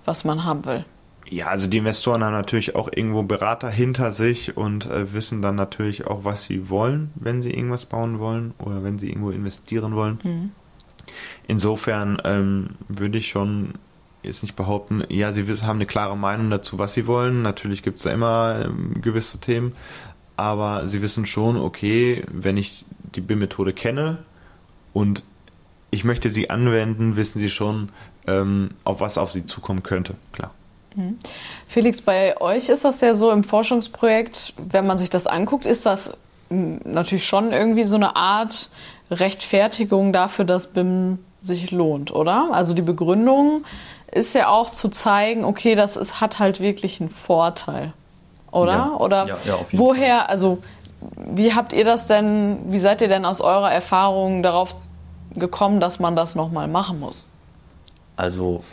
was 0.06 0.26
man 0.26 0.44
haben 0.44 0.66
will. 0.66 0.86
Ja, 1.32 1.48
also 1.48 1.68
die 1.68 1.78
Investoren 1.78 2.24
haben 2.24 2.34
natürlich 2.34 2.76
auch 2.76 2.90
irgendwo 2.94 3.22
Berater 3.22 3.70
hinter 3.70 4.12
sich 4.12 4.58
und 4.58 4.88
äh, 4.88 5.14
wissen 5.14 5.44
dann 5.44 5.56
natürlich 5.56 6.08
auch, 6.08 6.24
was 6.24 6.46
sie 6.46 6.70
wollen, 6.70 7.12
wenn 7.16 7.44
sie 7.44 7.52
irgendwas 7.52 7.86
bauen 7.86 8.18
wollen 8.18 8.54
oder 8.58 8.84
wenn 8.84 8.98
sie 8.98 9.10
irgendwo 9.10 9.30
investieren 9.30 9.96
wollen. 9.96 10.18
Mhm. 10.24 10.52
Insofern 11.48 12.20
ähm, 12.24 12.70
würde 12.88 13.20
ich 13.20 13.30
schon 13.30 13.74
jetzt 14.24 14.42
nicht 14.42 14.56
behaupten, 14.56 15.04
ja, 15.10 15.32
sie 15.32 15.44
haben 15.44 15.78
eine 15.78 15.86
klare 15.86 16.18
Meinung 16.18 16.50
dazu, 16.50 16.80
was 16.80 16.94
sie 16.94 17.06
wollen. 17.06 17.44
Natürlich 17.44 17.84
gibt 17.84 17.98
es 17.98 18.04
da 18.04 18.12
immer 18.12 18.66
ähm, 18.66 19.00
gewisse 19.02 19.40
Themen, 19.40 19.74
aber 20.36 20.88
sie 20.90 21.02
wissen 21.02 21.26
schon, 21.28 21.58
okay, 21.58 22.24
wenn 22.32 22.58
ich 22.58 22.86
die 23.16 23.22
BIM-Methode 23.22 23.74
kenne 23.74 24.20
und 24.94 25.24
ich 25.92 26.04
möchte 26.04 26.30
sie 26.30 26.50
anwenden, 26.50 27.16
wissen 27.16 27.40
sie 27.40 27.50
schon, 27.50 27.90
ähm, 28.28 28.72
auf 28.84 29.00
was 29.00 29.18
auf 29.18 29.32
sie 29.32 29.46
zukommen 29.46 29.84
könnte, 29.84 30.16
klar. 30.34 30.54
Mhm. 30.96 31.18
Felix, 31.68 32.02
bei 32.02 32.40
euch 32.42 32.70
ist 32.70 32.86
das 32.86 33.02
ja 33.02 33.14
so 33.14 33.32
im 33.32 33.44
Forschungsprojekt, 33.44 34.54
wenn 34.58 34.88
man 34.88 34.98
sich 34.98 35.10
das 35.10 35.28
anguckt, 35.28 35.66
ist 35.66 35.86
das 35.86 36.18
hm, 36.50 36.82
natürlich 36.84 37.26
schon 37.28 37.52
irgendwie 37.52 37.84
so 37.84 37.96
eine 37.96 38.16
Art 38.16 38.70
Rechtfertigung 39.12 40.14
dafür, 40.14 40.46
dass 40.46 40.68
BIM 40.68 41.20
sich 41.42 41.72
lohnt, 41.72 42.12
oder? 42.12 42.50
Also 42.52 42.74
die 42.74 42.82
Begründung 42.82 43.64
ist 44.12 44.34
ja 44.36 44.50
auch 44.50 44.72
zu 44.72 44.90
zeigen, 44.90 45.46
okay, 45.46 45.76
das 45.76 45.98
ist, 45.98 46.20
hat 46.20 46.40
halt 46.40 46.60
wirklich 46.60 47.00
einen 47.00 47.10
Vorteil, 47.10 47.94
oder? 48.52 48.72
Ja, 48.72 48.96
oder 48.98 49.28
ja, 49.28 49.38
ja, 49.46 49.60
woher, 49.72 50.18
Fall. 50.20 50.28
also 50.28 50.58
wie 51.16 51.54
habt 51.54 51.74
ihr 51.74 51.86
das 51.86 52.08
denn, 52.08 52.60
wie 52.68 52.78
seid 52.78 53.02
ihr 53.02 53.08
denn 53.08 53.26
aus 53.26 53.42
eurer 53.42 53.72
Erfahrung 53.72 54.44
darauf 54.44 54.76
gekommen, 55.36 55.80
dass 55.80 56.00
man 56.00 56.16
das 56.16 56.36
nochmal 56.36 56.68
machen 56.68 57.00
muss? 57.00 57.28
Also 58.18 58.64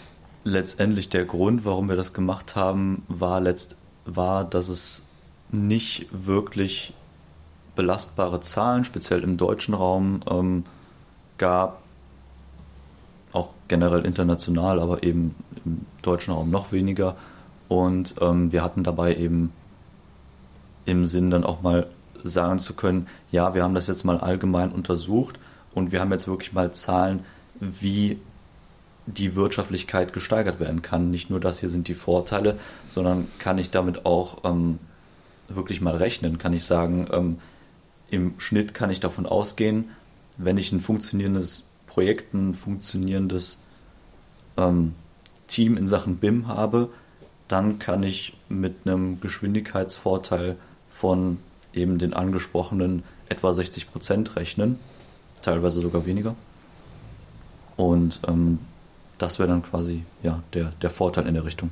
letztendlich 0.46 1.08
der 1.08 1.24
Grund, 1.24 1.64
warum 1.64 1.88
wir 1.88 1.96
das 1.96 2.12
gemacht 2.12 2.54
haben, 2.54 3.02
war, 3.08 3.40
letzt, 3.40 3.76
war 4.04 4.44
dass 4.44 4.68
es 4.68 5.04
nicht 5.50 6.06
wirklich 6.12 6.94
belastbare 7.74 8.40
Zahlen, 8.40 8.84
speziell 8.84 9.24
im 9.24 9.36
deutschen 9.36 9.74
Raum, 9.74 10.20
ähm, 10.30 10.64
gab, 11.36 11.82
auch 13.32 13.50
generell 13.66 14.06
international, 14.06 14.78
aber 14.78 15.02
eben 15.02 15.34
im 15.64 15.84
deutschen 16.02 16.32
Raum 16.32 16.48
noch 16.50 16.70
weniger. 16.70 17.16
Und 17.66 18.14
ähm, 18.20 18.52
wir 18.52 18.62
hatten 18.62 18.84
dabei 18.84 19.16
eben 19.16 19.52
im 20.84 21.06
Sinn 21.06 21.30
dann 21.30 21.42
auch 21.42 21.60
mal 21.60 21.88
sagen 22.22 22.60
zu 22.60 22.74
können, 22.74 23.08
ja, 23.32 23.52
wir 23.54 23.64
haben 23.64 23.74
das 23.74 23.88
jetzt 23.88 24.04
mal 24.04 24.18
allgemein 24.18 24.70
untersucht 24.70 25.40
und 25.74 25.90
wir 25.90 26.00
haben 26.00 26.12
jetzt 26.12 26.28
wirklich 26.28 26.52
mal 26.52 26.70
Zahlen, 26.72 27.24
wie 27.58 28.20
die 29.06 29.36
Wirtschaftlichkeit 29.36 30.12
gesteigert 30.12 30.60
werden 30.60 30.82
kann. 30.82 31.10
Nicht 31.10 31.30
nur 31.30 31.40
das 31.40 31.60
hier 31.60 31.68
sind 31.68 31.88
die 31.88 31.94
Vorteile, 31.94 32.58
sondern 32.88 33.28
kann 33.38 33.58
ich 33.58 33.70
damit 33.70 34.04
auch 34.04 34.44
ähm, 34.44 34.78
wirklich 35.48 35.80
mal 35.80 35.94
rechnen. 35.94 36.38
Kann 36.38 36.52
ich 36.52 36.64
sagen, 36.64 37.06
ähm, 37.12 37.38
im 38.10 38.38
Schnitt 38.38 38.74
kann 38.74 38.90
ich 38.90 39.00
davon 39.00 39.26
ausgehen, 39.26 39.90
wenn 40.38 40.58
ich 40.58 40.72
ein 40.72 40.80
funktionierendes 40.80 41.64
Projekt, 41.86 42.34
ein 42.34 42.54
funktionierendes 42.54 43.62
ähm, 44.56 44.94
Team 45.46 45.76
in 45.76 45.86
Sachen 45.86 46.16
BIM 46.16 46.48
habe, 46.48 46.90
dann 47.48 47.78
kann 47.78 48.02
ich 48.02 48.36
mit 48.48 48.74
einem 48.84 49.20
Geschwindigkeitsvorteil 49.20 50.56
von 50.90 51.38
eben 51.72 51.98
den 51.98 52.12
angesprochenen 52.12 53.02
etwa 53.28 53.52
60 53.52 53.90
Prozent 53.90 54.36
rechnen, 54.36 54.78
teilweise 55.42 55.80
sogar 55.80 56.06
weniger. 56.06 56.34
Und 57.76 58.20
ähm, 58.26 58.58
das 59.18 59.38
wäre 59.38 59.48
dann 59.48 59.62
quasi 59.62 60.04
ja, 60.22 60.40
der, 60.54 60.72
der 60.82 60.90
Vorteil 60.90 61.26
in 61.26 61.34
der 61.34 61.44
Richtung. 61.44 61.70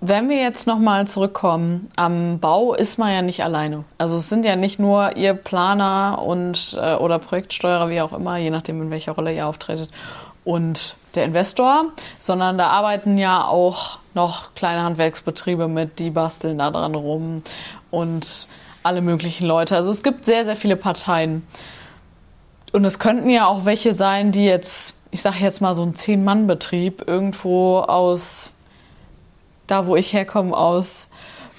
Wenn 0.00 0.28
wir 0.28 0.36
jetzt 0.36 0.66
nochmal 0.66 1.08
zurückkommen, 1.08 1.88
am 1.96 2.38
Bau 2.38 2.74
ist 2.74 2.98
man 2.98 3.10
ja 3.12 3.22
nicht 3.22 3.42
alleine. 3.42 3.84
Also 3.96 4.16
es 4.16 4.28
sind 4.28 4.44
ja 4.44 4.54
nicht 4.54 4.78
nur 4.78 5.16
ihr 5.16 5.32
Planer 5.32 6.22
und 6.22 6.76
äh, 6.78 6.96
oder 6.96 7.18
Projektsteuerer, 7.18 7.88
wie 7.88 8.02
auch 8.02 8.12
immer, 8.12 8.36
je 8.36 8.50
nachdem 8.50 8.82
in 8.82 8.90
welcher 8.90 9.12
Rolle 9.12 9.34
ihr 9.34 9.46
auftretet, 9.46 9.88
und 10.44 10.96
der 11.14 11.24
Investor, 11.24 11.86
sondern 12.18 12.58
da 12.58 12.68
arbeiten 12.68 13.16
ja 13.18 13.46
auch 13.46 13.98
noch 14.14 14.54
kleine 14.54 14.82
Handwerksbetriebe 14.82 15.68
mit, 15.68 15.98
die 15.98 16.10
basteln 16.10 16.58
da 16.58 16.70
dran 16.70 16.94
rum 16.94 17.42
und 17.90 18.46
alle 18.82 19.00
möglichen 19.00 19.46
Leute. 19.46 19.76
Also 19.76 19.90
es 19.90 20.02
gibt 20.02 20.24
sehr, 20.24 20.44
sehr 20.44 20.56
viele 20.56 20.76
Parteien. 20.76 21.46
Und 22.72 22.84
es 22.84 22.98
könnten 22.98 23.30
ja 23.30 23.46
auch 23.46 23.64
welche 23.64 23.94
sein, 23.94 24.32
die 24.32 24.44
jetzt, 24.44 24.96
ich 25.14 25.22
sage 25.22 25.36
jetzt 25.38 25.60
mal 25.60 25.76
so 25.76 25.84
ein 25.84 25.94
Zehn-Mann-Betrieb 25.94 27.04
irgendwo 27.06 27.78
aus, 27.78 28.52
da 29.68 29.86
wo 29.86 29.94
ich 29.94 30.12
herkomme, 30.12 30.56
aus 30.56 31.08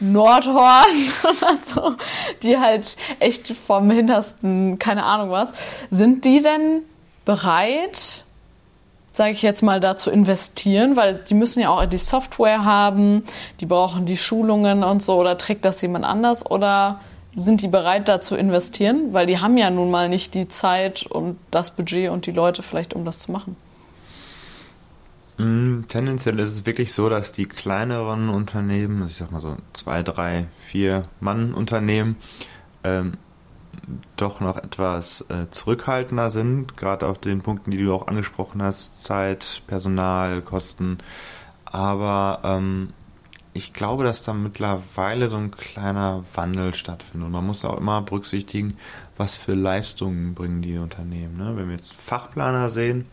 Nordhorn 0.02 0.84
oder 1.24 1.56
so, 1.56 1.96
die 2.44 2.58
halt 2.58 2.98
echt 3.20 3.48
vom 3.48 3.90
hintersten, 3.90 4.78
keine 4.78 5.06
Ahnung 5.06 5.30
was, 5.30 5.54
sind 5.90 6.26
die 6.26 6.42
denn 6.42 6.82
bereit, 7.24 8.26
sage 9.14 9.32
ich 9.32 9.42
jetzt 9.42 9.64
mal, 9.64 9.80
da 9.80 9.96
zu 9.96 10.12
investieren, 10.12 10.98
weil 10.98 11.16
die 11.20 11.34
müssen 11.34 11.62
ja 11.62 11.70
auch 11.70 11.86
die 11.86 11.96
Software 11.96 12.66
haben, 12.66 13.24
die 13.62 13.68
brauchen 13.68 14.06
die 14.06 14.18
Schulungen 14.18 14.84
und 14.84 15.02
so, 15.02 15.16
oder 15.16 15.38
trägt 15.38 15.64
das 15.64 15.82
jemand 15.82 16.04
anders? 16.04 16.46
Oder 16.46 17.00
sind 17.36 17.62
die 17.62 17.68
bereit, 17.68 18.08
da 18.08 18.22
zu 18.22 18.36
investieren? 18.36 19.14
Weil 19.14 19.26
die 19.26 19.40
haben 19.40 19.58
ja 19.58 19.70
nun 19.70 19.92
mal 19.92 20.10
nicht 20.10 20.34
die 20.34 20.48
Zeit 20.48 21.06
und 21.06 21.38
das 21.52 21.76
Budget 21.76 22.10
und 22.10 22.26
die 22.26 22.32
Leute 22.32 22.64
vielleicht, 22.64 22.94
um 22.94 23.06
das 23.06 23.20
zu 23.20 23.32
machen. 23.32 23.56
Mm, 25.38 25.82
tendenziell 25.88 26.40
ist 26.40 26.50
es 26.50 26.66
wirklich 26.66 26.94
so, 26.94 27.10
dass 27.10 27.34
die 27.34 27.46
kleineren 27.46 28.30
Unternehmen, 28.30 29.06
ich 29.08 29.18
sag 29.18 29.32
mal 29.32 29.42
so 29.42 29.58
zwei, 29.74 30.02
drei, 30.02 30.48
vier 30.60 31.06
Mann-Unternehmen, 31.20 32.16
ähm, 32.84 33.18
doch 34.16 34.40
noch 34.40 34.58
etwas 34.58 35.26
äh, 35.30 35.48
zurückhaltender 35.50 36.30
sind, 36.30 36.78
gerade 36.78 37.06
auf 37.08 37.18
den 37.18 37.42
Punkten, 37.42 37.72
die 37.72 37.78
du 37.78 37.94
auch 37.94 38.08
angesprochen 38.08 38.64
hast, 38.64 39.04
Zeit, 39.04 39.62
Personal, 39.68 40.42
Kosten. 40.42 41.00
Aber 41.66 42.40
ähm, 42.44 42.94
ich 43.56 43.72
glaube, 43.72 44.04
dass 44.04 44.22
da 44.22 44.34
mittlerweile 44.34 45.30
so 45.30 45.38
ein 45.38 45.50
kleiner 45.50 46.26
Wandel 46.34 46.76
stattfindet. 46.76 47.28
Und 47.28 47.32
man 47.32 47.48
muss 47.48 47.64
auch 47.64 47.78
immer 47.78 48.02
berücksichtigen, 48.02 48.76
was 49.16 49.36
für 49.36 49.54
Leistungen 49.54 50.34
bringen 50.34 50.62
die 50.62 50.78
Unternehmen. 50.78 51.38
Ne? 51.38 51.56
Wenn 51.56 51.68
wir 51.68 51.76
jetzt 51.76 51.94
Fachplaner 51.94 52.70
sehen, 52.70 53.06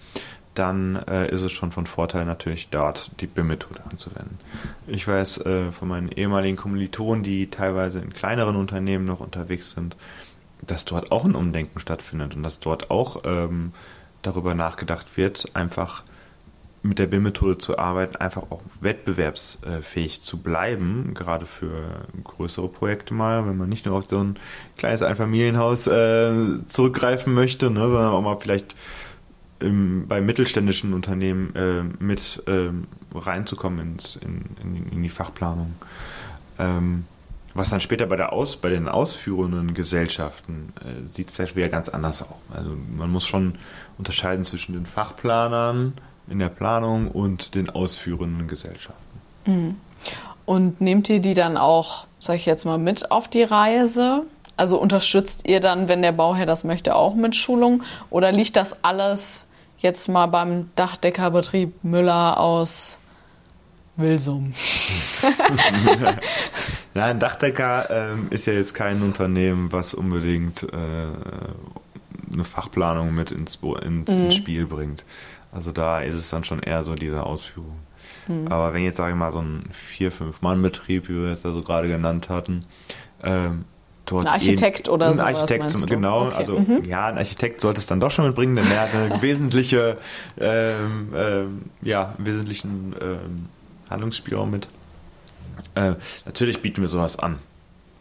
dann 0.55 0.97
äh, 0.97 1.31
ist 1.31 1.43
es 1.43 1.53
schon 1.53 1.71
von 1.71 1.87
Vorteil 1.87 2.25
natürlich 2.25 2.71
dort 2.71 3.13
die 3.21 3.29
BIM-Methode 3.29 3.83
anzuwenden. 3.89 4.37
Ich 4.89 5.07
weiß 5.07 5.47
äh, 5.47 5.71
von 5.71 5.87
meinen 5.87 6.11
ehemaligen 6.11 6.57
Kommilitonen, 6.57 7.23
die 7.23 7.49
teilweise 7.49 8.01
in 8.01 8.13
kleineren 8.13 8.57
Unternehmen 8.57 9.05
noch 9.05 9.21
unterwegs 9.21 9.71
sind, 9.71 9.95
dass 10.61 10.85
dort 10.85 11.13
auch 11.13 11.25
ein 11.25 11.37
Umdenken 11.37 11.79
stattfindet 11.79 12.35
und 12.35 12.43
dass 12.43 12.59
dort 12.59 12.91
auch 12.91 13.23
ähm, 13.25 13.73
darüber 14.23 14.57
nachgedacht 14.57 15.17
wird, 15.17 15.55
einfach 15.55 16.03
mit 16.83 16.99
der 16.99 17.07
BIM-Methode 17.07 17.59
zu 17.59 17.79
arbeiten, 17.79 18.17
einfach 18.17 18.51
auch 18.51 18.63
wettbewerbsfähig 18.81 20.21
zu 20.21 20.39
bleiben, 20.39 21.15
gerade 21.15 21.47
für 21.47 22.07
größere 22.25 22.69
Projekte 22.69 23.15
mal, 23.15 23.47
wenn 23.47 23.57
man 23.57 23.69
nicht 23.69 23.87
nur 23.87 23.97
auf 23.97 24.09
so 24.09 24.19
ein 24.19 24.35
kleines 24.77 25.03
Einfamilienhaus 25.03 25.87
äh, 25.87 26.67
zurückgreifen 26.67 27.35
möchte, 27.35 27.71
ne, 27.71 27.89
sondern 27.89 28.13
auch 28.13 28.23
mal 28.23 28.39
vielleicht 28.41 28.75
im, 29.61 30.09
bei 30.09 30.21
mittelständischen 30.21 30.93
Unternehmen 30.93 31.55
äh, 31.55 31.85
mit 32.03 32.43
äh, 32.47 32.71
reinzukommen 33.15 33.95
ins, 33.95 34.17
in, 34.17 34.45
in, 34.61 34.91
in, 34.91 35.03
die 35.03 35.09
Fachplanung. 35.09 35.75
Ähm, 36.59 37.05
was 37.55 37.71
dann 37.71 37.81
später 37.81 38.07
bei, 38.07 38.17
der 38.17 38.33
Aus, 38.33 38.57
bei 38.57 38.71
den 38.71 38.89
ausführenden 38.89 39.75
Gesellschaften 39.75 40.73
äh, 40.81 41.07
sieht 41.09 41.29
es 41.29 41.37
ja 41.37 41.55
wieder 41.55 41.69
ganz 41.69 41.89
anders 41.89 42.23
aus. 42.23 42.41
Also 42.53 42.71
man 42.97 43.11
muss 43.11 43.27
schon 43.27 43.55
unterscheiden 43.99 44.45
zwischen 44.45 44.73
den 44.73 44.87
Fachplanern, 44.87 45.93
in 46.29 46.39
der 46.39 46.49
Planung 46.49 47.09
und 47.09 47.55
den 47.55 47.71
ausführenden 47.71 48.49
Gesellschaften. 48.49 49.21
Mhm. 49.47 49.77
Und 50.45 50.81
nehmt 50.81 51.09
ihr 51.09 51.21
die 51.21 51.35
dann 51.35 51.57
auch, 51.57 52.07
sag 52.21 52.37
ich 52.37 52.47
jetzt 52.47 52.65
mal, 52.65 52.79
mit 52.79 53.11
auf 53.11 53.29
die 53.29 53.43
Reise? 53.43 54.25
Also 54.57 54.79
unterstützt 54.79 55.47
ihr 55.49 55.61
dann, 55.61 55.89
wenn 55.89 56.03
der 56.03 56.13
Bauherr 56.13 56.47
das 56.47 56.65
möchte, 56.65 56.95
auch 56.95 57.15
mit 57.15 57.35
Schulung? 57.37 57.83
Oder 58.11 58.33
liegt 58.33 58.57
das 58.57 58.85
alles 58.85 59.49
jetzt 59.79 60.09
mal 60.09 60.27
beim 60.27 60.71
Dachdeckerbetrieb 60.77 61.85
Müller 61.85 62.39
aus 62.39 62.99
Wilsum? 63.97 64.53
ja, 66.95 67.05
ein 67.05 67.19
Dachdecker 67.19 67.89
ähm, 67.91 68.27
ist 68.31 68.47
ja 68.47 68.53
jetzt 68.53 68.75
kein 68.75 69.03
Unternehmen, 69.03 69.73
was 69.73 69.95
unbedingt 69.95 70.65
äh, 70.65 70.77
eine 72.33 72.45
Fachplanung 72.45 73.15
mit 73.15 73.31
ins, 73.31 73.59
ins, 73.83 74.11
mhm. 74.11 74.25
ins 74.25 74.35
Spiel 74.35 74.67
bringt. 74.67 75.05
Also 75.53 75.71
da 75.71 76.01
ist 76.01 76.15
es 76.15 76.31
dann 76.31 76.45
schon 76.45 76.61
eher 76.61 76.83
so 76.83 76.95
diese 76.95 77.25
Ausführung. 77.25 77.77
Mhm. 78.27 78.49
Aber 78.49 78.73
wenn 78.73 78.83
jetzt, 78.83 78.97
sage 78.97 79.13
ich 79.13 79.19
mal, 79.19 79.33
so 79.33 79.41
ein 79.41 79.65
vier, 79.73 80.11
fünf 80.11 80.43
Mann-Betrieb, 80.43 81.09
wie 81.09 81.15
wir 81.15 81.33
es 81.33 81.43
ja 81.43 81.53
so 81.53 81.63
gerade 81.63 81.89
genannt 81.89 82.29
hatten, 82.31 82.65
ähm, 83.23 83.67
dort. 84.07 84.27
Ein 84.27 84.33
Architekt 84.33 84.89
oder 84.89 85.13
so. 85.15 85.23
Ein 85.23 85.35
Architekt, 85.35 85.71
zum, 85.71 85.87
genau. 85.87 86.27
Okay. 86.27 86.37
Also 86.37 86.59
mhm. 86.59 86.85
ja, 86.85 87.07
ein 87.07 87.19
Architekt 87.19 87.61
sollte 87.61 87.81
es 87.81 87.87
dann 87.87 88.01
doch 88.01 88.11
schon 88.11 88.27
mitbringen, 88.27 88.57
denn 88.57 88.67
er 88.67 88.81
hat 88.81 88.95
eine 88.95 89.23
wesentliche, 89.23 89.99
ähm, 90.41 91.13
ähm, 91.15 91.63
ja, 91.83 92.15
wesentlichen 92.19 92.95
ähm, 93.01 93.49
Handlungsspielraum 93.91 94.51
mit. 94.51 94.69
Äh, 95.75 95.95
natürlich 96.25 96.63
bieten 96.63 96.81
wir 96.81 96.89
sowas 96.89 97.19
an. 97.19 97.39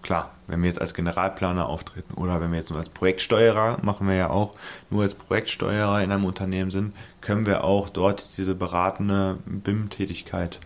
Klar, 0.02 0.32
wenn 0.48 0.62
wir 0.62 0.68
jetzt 0.68 0.82
als 0.82 0.94
Generalplaner 0.94 1.68
auftreten 1.68 2.16
oder 2.16 2.42
wenn 2.42 2.52
wir 2.52 2.58
jetzt 2.58 2.72
nur 2.72 2.80
als 2.80 2.90
Projektsteuerer, 2.90 3.78
machen 3.84 4.08
wir 4.08 4.16
ja 4.16 4.30
auch, 4.30 4.52
nur 4.90 5.04
als 5.04 5.14
Projektsteuerer 5.14 6.02
in 6.04 6.12
einem 6.12 6.26
Unternehmen 6.26 6.72
sind, 6.72 6.94
können 7.22 7.46
wir 7.46 7.64
auch 7.64 7.90
dort 7.90 8.38
diese 8.38 8.56
beratende 8.56 9.38
BIM-Tätigkeit 9.46 10.60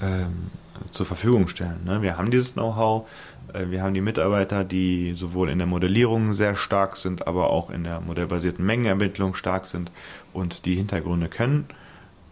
ähm, 0.00 0.50
zur 0.90 1.06
Verfügung 1.06 1.48
stellen. 1.48 1.84
Ne? 1.84 2.00
Wir 2.00 2.16
haben 2.16 2.30
dieses 2.30 2.54
Know-how, 2.54 3.06
äh, 3.52 3.66
wir 3.68 3.82
haben 3.82 3.92
die 3.92 4.00
Mitarbeiter, 4.00 4.64
die 4.64 5.12
sowohl 5.14 5.50
in 5.50 5.58
der 5.58 5.66
Modellierung 5.66 6.32
sehr 6.32 6.56
stark 6.56 6.96
sind, 6.96 7.26
aber 7.26 7.50
auch 7.50 7.68
in 7.70 7.84
der 7.84 8.00
modellbasierten 8.00 8.64
Mengenermittlung 8.64 9.34
stark 9.34 9.66
sind 9.66 9.90
und 10.32 10.64
die 10.64 10.76
Hintergründe 10.76 11.28
können 11.28 11.66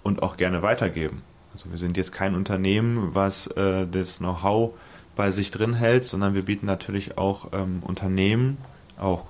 und 0.02 0.22
auch 0.22 0.36
gerne 0.36 0.62
weitergeben. 0.62 1.22
Also 1.52 1.70
wir 1.70 1.78
sind 1.78 1.96
jetzt 1.96 2.12
kein 2.12 2.34
Unternehmen, 2.34 3.14
was 3.14 3.46
äh, 3.48 3.86
das 3.86 4.18
Know-how 4.18 4.74
bei 5.16 5.30
sich 5.30 5.50
drin 5.50 5.74
hält, 5.74 6.04
sondern 6.04 6.34
wir 6.34 6.44
bieten 6.44 6.66
natürlich 6.66 7.18
auch 7.18 7.48
ähm, 7.52 7.82
Unternehmen, 7.84 8.58
auch 8.98 9.24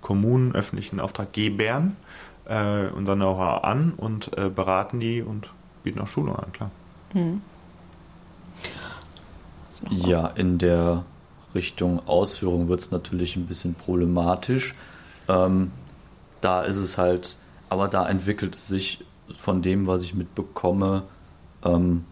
Kommunen, 0.00 0.54
öffentlichen 0.54 1.00
Auftraggebern 1.00 1.96
äh, 2.46 2.86
unser 2.88 3.14
Know-how 3.14 3.64
an 3.64 3.92
und 3.96 4.36
äh, 4.36 4.48
beraten 4.48 5.00
die 5.00 5.22
und 5.22 5.50
bieten 5.82 6.00
auch 6.00 6.06
Schulungen 6.06 6.38
an, 6.38 6.52
klar. 6.52 6.70
Hm. 7.12 7.42
Ja, 9.90 10.26
in 10.28 10.58
der 10.58 11.04
Richtung 11.54 12.06
Ausführung 12.06 12.68
wird 12.68 12.80
es 12.80 12.90
natürlich 12.90 13.36
ein 13.36 13.46
bisschen 13.46 13.74
problematisch. 13.74 14.72
Ähm, 15.28 15.72
da 16.40 16.62
ist 16.62 16.76
es 16.76 16.98
halt, 16.98 17.36
aber 17.68 17.88
da 17.88 18.08
entwickelt 18.08 18.54
es 18.54 18.68
sich 18.68 19.04
von 19.38 19.62
dem, 19.62 19.86
was 19.86 20.02
ich 20.02 20.14
mitbekomme, 20.14 21.04
ähm, 21.64 22.04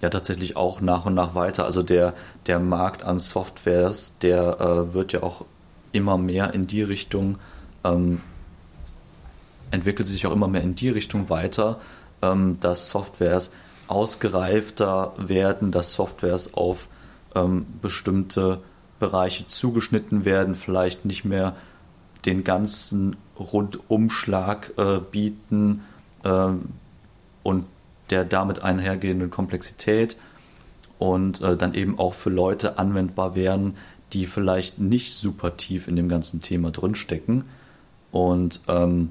ja 0.00 0.10
tatsächlich 0.10 0.56
auch 0.56 0.80
nach 0.80 1.06
und 1.06 1.14
nach 1.14 1.34
weiter. 1.34 1.64
Also 1.64 1.82
der, 1.82 2.14
der 2.46 2.58
Markt 2.58 3.02
an 3.02 3.18
Softwares, 3.18 4.14
der 4.20 4.60
äh, 4.60 4.94
wird 4.94 5.12
ja 5.12 5.22
auch 5.22 5.44
immer 5.92 6.18
mehr 6.18 6.52
in 6.54 6.66
die 6.66 6.82
Richtung, 6.82 7.38
ähm, 7.84 8.20
entwickelt 9.70 10.06
sich 10.06 10.26
auch 10.26 10.32
immer 10.32 10.48
mehr 10.48 10.62
in 10.62 10.74
die 10.74 10.90
Richtung 10.90 11.30
weiter, 11.30 11.80
ähm, 12.22 12.58
dass 12.60 12.90
Softwares 12.90 13.52
ausgereifter 13.88 15.12
werden, 15.16 15.70
dass 15.70 15.92
Softwares 15.92 16.54
auf 16.54 16.88
ähm, 17.34 17.66
bestimmte 17.80 18.60
Bereiche 18.98 19.46
zugeschnitten 19.46 20.24
werden, 20.24 20.54
vielleicht 20.54 21.04
nicht 21.04 21.24
mehr 21.24 21.54
den 22.24 22.44
ganzen 22.44 23.16
Rundumschlag 23.38 24.72
äh, 24.76 24.98
bieten 24.98 25.84
äh, 26.24 26.48
und 27.42 27.64
der 28.10 28.24
damit 28.24 28.62
einhergehenden 28.62 29.30
Komplexität 29.30 30.16
und 30.98 31.40
äh, 31.42 31.56
dann 31.56 31.74
eben 31.74 31.98
auch 31.98 32.14
für 32.14 32.30
Leute 32.30 32.78
anwendbar 32.78 33.34
wären, 33.34 33.76
die 34.12 34.26
vielleicht 34.26 34.78
nicht 34.78 35.14
super 35.14 35.56
tief 35.56 35.88
in 35.88 35.96
dem 35.96 36.08
ganzen 36.08 36.40
Thema 36.40 36.70
drinstecken. 36.70 37.44
Und 38.12 38.60
ähm, 38.68 39.10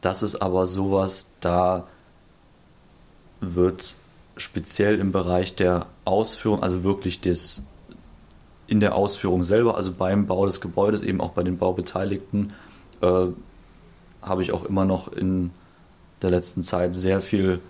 das 0.00 0.22
ist 0.22 0.36
aber 0.36 0.66
sowas, 0.66 1.30
da 1.40 1.86
wird 3.40 3.96
speziell 4.36 4.98
im 4.98 5.12
Bereich 5.12 5.54
der 5.54 5.86
Ausführung, 6.04 6.62
also 6.62 6.84
wirklich 6.84 7.20
des 7.20 7.62
in 8.66 8.80
der 8.80 8.94
Ausführung 8.94 9.44
selber, 9.44 9.76
also 9.76 9.92
beim 9.92 10.26
Bau 10.26 10.44
des 10.44 10.60
Gebäudes, 10.60 11.02
eben 11.02 11.22
auch 11.22 11.30
bei 11.30 11.42
den 11.42 11.56
Baubeteiligten, 11.56 12.52
äh, 13.00 13.26
habe 14.20 14.42
ich 14.42 14.52
auch 14.52 14.64
immer 14.64 14.84
noch 14.84 15.10
in 15.10 15.50
der 16.20 16.30
letzten 16.30 16.62
Zeit 16.62 16.94
sehr 16.94 17.22
viel 17.22 17.60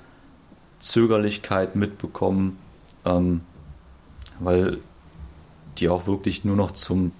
Zögerlichkeit 0.80 1.76
mitbekommen, 1.76 2.58
ähm, 3.04 3.40
weil 4.38 4.78
die 5.78 5.88
auch 5.88 6.06
wirklich 6.06 6.44
nur 6.44 6.56
noch 6.56 6.72
zum 6.72 7.12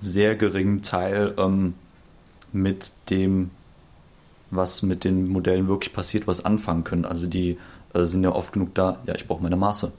sehr 0.00 0.36
geringen 0.36 0.82
Teil 0.82 1.34
ähm, 1.38 1.74
mit 2.52 2.92
dem, 3.10 3.50
was 4.50 4.82
mit 4.82 5.04
den 5.04 5.28
Modellen 5.28 5.68
wirklich 5.68 5.92
passiert, 5.92 6.26
was 6.26 6.44
anfangen 6.44 6.84
können. 6.84 7.04
Also 7.04 7.26
die 7.26 7.58
äh, 7.94 8.04
sind 8.04 8.22
ja 8.24 8.32
oft 8.32 8.52
genug 8.52 8.74
da, 8.74 8.98
ja, 9.06 9.14
ich 9.14 9.26
brauche 9.26 9.42
meine 9.42 9.56
Maße. 9.56 9.92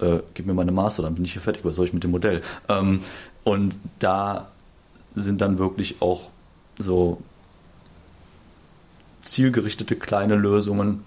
Äh, 0.00 0.18
gib 0.34 0.46
mir 0.46 0.54
meine 0.54 0.72
Maße, 0.72 1.02
dann 1.02 1.14
bin 1.14 1.24
ich 1.24 1.32
hier 1.32 1.42
fertig, 1.42 1.64
was 1.64 1.76
soll 1.76 1.86
ich 1.86 1.92
mit 1.92 2.04
dem 2.04 2.12
Modell? 2.12 2.42
Ähm, 2.68 3.00
und 3.44 3.78
da 3.98 4.48
sind 5.14 5.40
dann 5.40 5.58
wirklich 5.58 6.00
auch 6.00 6.30
so 6.78 7.20
zielgerichtete 9.22 9.96
kleine 9.96 10.36
Lösungen, 10.36 11.04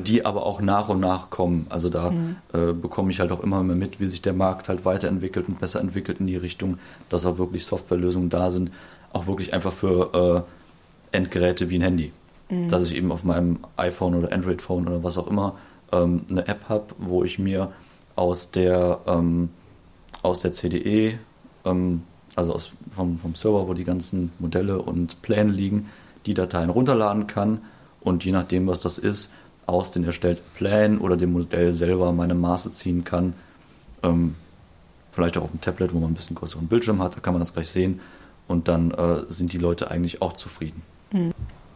die 0.00 0.24
aber 0.24 0.44
auch 0.44 0.60
nach 0.60 0.88
und 0.88 1.00
nach 1.00 1.30
kommen. 1.30 1.66
Also 1.68 1.88
da 1.88 2.10
mhm. 2.10 2.36
äh, 2.52 2.72
bekomme 2.72 3.10
ich 3.10 3.20
halt 3.20 3.32
auch 3.32 3.42
immer 3.42 3.62
mehr 3.62 3.76
mit, 3.76 4.00
wie 4.00 4.06
sich 4.06 4.22
der 4.22 4.32
Markt 4.32 4.68
halt 4.68 4.84
weiterentwickelt 4.84 5.48
und 5.48 5.58
besser 5.58 5.80
entwickelt 5.80 6.20
in 6.20 6.26
die 6.26 6.36
Richtung, 6.36 6.78
dass 7.08 7.24
auch 7.24 7.38
wirklich 7.38 7.64
Softwarelösungen 7.64 8.28
da 8.28 8.50
sind, 8.50 8.70
auch 9.12 9.26
wirklich 9.26 9.54
einfach 9.54 9.72
für 9.72 10.44
äh, 11.12 11.16
Endgeräte 11.16 11.70
wie 11.70 11.78
ein 11.78 11.82
Handy. 11.82 12.12
Mhm. 12.50 12.68
Dass 12.68 12.88
ich 12.88 12.96
eben 12.96 13.12
auf 13.12 13.24
meinem 13.24 13.58
iPhone 13.76 14.14
oder 14.14 14.32
Android-Phone 14.32 14.86
oder 14.86 15.02
was 15.02 15.18
auch 15.18 15.28
immer 15.28 15.56
ähm, 15.92 16.24
eine 16.30 16.46
App 16.48 16.68
habe, 16.68 16.86
wo 16.98 17.24
ich 17.24 17.38
mir 17.38 17.72
aus 18.16 18.50
der, 18.50 19.00
ähm, 19.06 19.50
aus 20.22 20.40
der 20.40 20.52
CDE, 20.52 21.18
ähm, 21.64 22.02
also 22.34 22.52
aus, 22.52 22.72
vom, 22.94 23.18
vom 23.18 23.34
Server, 23.34 23.68
wo 23.68 23.74
die 23.74 23.84
ganzen 23.84 24.32
Modelle 24.38 24.80
und 24.80 25.22
Pläne 25.22 25.50
liegen, 25.50 25.88
die 26.26 26.34
Dateien 26.34 26.70
runterladen 26.70 27.26
kann 27.26 27.62
und 28.00 28.24
je 28.24 28.32
nachdem, 28.32 28.66
was 28.66 28.80
das 28.80 28.98
ist, 28.98 29.30
aus 29.66 29.90
den 29.90 30.04
erstellten 30.04 30.44
Plänen 30.54 30.98
oder 30.98 31.16
dem 31.16 31.32
Modell 31.32 31.72
selber 31.72 32.12
meine 32.12 32.34
Maße 32.34 32.72
ziehen 32.72 33.04
kann. 33.04 33.34
Ähm, 34.02 34.36
vielleicht 35.12 35.36
auch 35.36 35.42
auf 35.42 35.50
dem 35.50 35.60
Tablet, 35.60 35.92
wo 35.92 35.98
man 35.98 36.10
ein 36.10 36.14
bisschen 36.14 36.36
größeren 36.36 36.68
Bildschirm 36.68 37.02
hat, 37.02 37.16
da 37.16 37.20
kann 37.20 37.34
man 37.34 37.40
das 37.40 37.52
gleich 37.52 37.70
sehen. 37.70 38.00
Und 38.48 38.68
dann 38.68 38.92
äh, 38.92 39.24
sind 39.28 39.52
die 39.52 39.58
Leute 39.58 39.90
eigentlich 39.90 40.22
auch 40.22 40.32
zufrieden. 40.32 40.82
Mhm. 41.10 41.32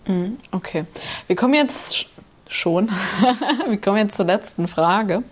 mhm. 0.07 0.36
Okay. 0.53 0.84
Wir 1.26 1.36
kommen 1.36 1.55
jetzt 1.55 2.07
schon. 2.49 2.88
wir 3.68 3.80
kommen 3.80 3.97
jetzt 3.97 4.16
zur 4.16 4.26
letzten 4.26 4.68
Frage. 4.68 5.22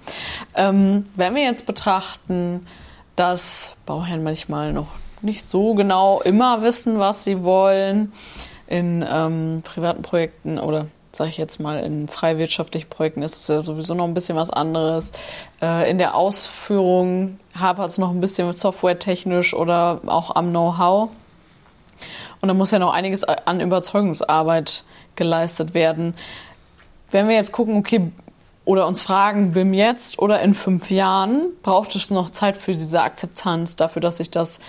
Ähm, 0.55 1.07
wenn 1.15 1.35
wir 1.35 1.43
jetzt 1.43 1.67
betrachten, 1.67 2.67
dass 3.15 3.77
Bauherren 3.87 4.23
manchmal 4.23 4.73
noch 4.73 4.89
nicht 5.23 5.45
so 5.45 5.75
genau 5.75 6.21
immer 6.21 6.63
wissen, 6.63 6.99
was 6.99 7.25
sie 7.25 7.43
wollen, 7.43 8.13
in 8.67 9.05
ähm, 9.09 9.63
privaten 9.65 10.03
Projekten 10.03 10.59
oder 10.59 10.87
sage 11.19 11.31
ich 11.31 11.37
jetzt 11.37 11.59
mal, 11.59 11.81
in 11.81 12.07
freiwirtschaftlichen 12.07 12.89
Projekten 12.89 13.23
ist 13.23 13.37
es 13.37 13.49
ja 13.49 13.61
sowieso 13.61 13.95
noch 13.95 14.05
ein 14.05 14.15
bisschen 14.15 14.37
was 14.37 14.51
anderes. 14.51 15.13
Äh, 15.61 15.91
in 15.91 15.99
der 15.99 16.15
Ausführung 16.15 17.41
hapert 17.59 17.89
es 17.89 17.99
noch 17.99 18.11
ein 18.11 18.21
bisschen 18.21 18.53
softwaretechnisch 18.53 19.53
oder 19.53 20.01
auch 20.07 20.37
am 20.37 20.51
Know-how. 20.51 21.11
Und 22.41 22.47
da 22.49 22.55
muss 22.55 22.71
ja 22.71 22.79
noch 22.79 22.93
einiges 22.93 23.25
an 23.25 23.61
Überzeugungsarbeit 23.61 24.85
geleistet 25.17 25.75
werden. 25.75 26.15
Wenn 27.11 27.27
wir 27.27 27.35
jetzt 27.35 27.51
gucken, 27.51 27.77
okay, 27.79 28.13
oder 28.65 28.87
uns 28.87 29.03
fragen, 29.03 29.53
BIM 29.53 29.75
jetzt 29.75 30.21
oder 30.21 30.41
in 30.41 30.55
fünf 30.55 30.89
Jahren, 30.89 31.49
braucht 31.65 31.97
es 31.97 32.11
noch 32.11 32.31
Zeit 32.31 32.57
für 32.57 32.75
diese 32.75 33.03
Akzeptanz, 33.03 33.75
dafür, 33.75 34.01
dass 34.01 34.21
ich 34.21 34.31
das 34.31 34.61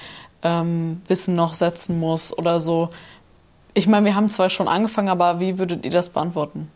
ähm, 0.42 1.02
Wissen 1.08 1.36
noch 1.36 1.54
setzen 1.54 2.00
muss 2.00 2.36
oder 2.36 2.60
so. 2.60 2.90
Ich 3.74 3.88
meine, 3.88 4.06
wir 4.06 4.16
haben 4.16 4.30
zwar 4.30 4.50
schon 4.50 4.68
angefangen, 4.68 5.10
aber 5.10 5.40
wie 5.40 5.60
würdet 5.60 5.86
ihr 5.86 5.92
das 5.92 6.10
beantworten? 6.10 6.72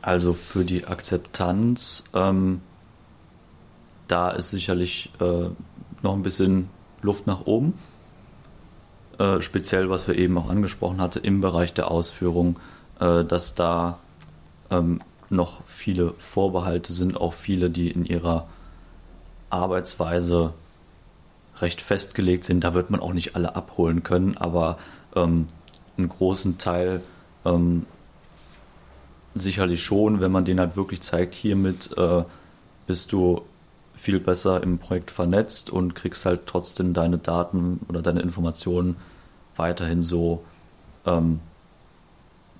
Also 0.00 0.32
für 0.32 0.64
die 0.64 0.86
Akzeptanz, 0.86 2.04
ähm, 2.14 2.60
da 4.08 4.30
ist 4.30 4.50
sicherlich 4.50 5.10
äh, 5.20 5.48
noch 6.02 6.12
ein 6.12 6.22
bisschen 6.22 6.68
Luft 7.02 7.26
nach 7.26 7.46
oben. 7.46 7.78
Äh, 9.18 9.40
speziell, 9.40 9.90
was 9.90 10.08
wir 10.08 10.16
eben 10.16 10.36
auch 10.38 10.50
angesprochen 10.50 11.00
hatten, 11.00 11.22
im 11.22 11.40
Bereich 11.40 11.72
der 11.74 11.90
Ausführung, 11.90 12.58
äh, 13.00 13.24
dass 13.24 13.54
da 13.54 13.98
ähm, 14.70 15.00
noch 15.30 15.62
viele 15.66 16.14
Vorbehalte 16.18 16.92
sind, 16.92 17.16
auch 17.16 17.32
viele, 17.32 17.70
die 17.70 17.90
in 17.90 18.04
ihrer 18.04 18.48
Arbeitsweise 19.50 20.54
recht 21.60 21.80
festgelegt 21.80 22.44
sind. 22.44 22.64
Da 22.64 22.74
wird 22.74 22.90
man 22.90 23.00
auch 23.00 23.12
nicht 23.12 23.36
alle 23.36 23.54
abholen 23.56 24.02
können, 24.02 24.36
aber 24.36 24.78
ähm, 25.14 25.48
einen 25.96 26.08
großen 26.08 26.58
Teil 26.58 27.02
ähm, 27.44 27.86
sicherlich 29.34 29.82
schon, 29.82 30.20
wenn 30.20 30.32
man 30.32 30.44
den 30.44 30.60
halt 30.60 30.76
wirklich 30.76 31.00
zeigt, 31.02 31.34
hiermit 31.34 31.90
äh, 31.96 32.24
bist 32.86 33.12
du 33.12 33.42
viel 33.94 34.20
besser 34.20 34.62
im 34.62 34.78
Projekt 34.78 35.10
vernetzt 35.10 35.70
und 35.70 35.94
kriegst 35.94 36.26
halt 36.26 36.46
trotzdem 36.46 36.94
deine 36.94 37.18
Daten 37.18 37.80
oder 37.88 38.02
deine 38.02 38.20
Informationen 38.20 38.96
weiterhin 39.56 40.02
so 40.02 40.44
ähm, 41.06 41.40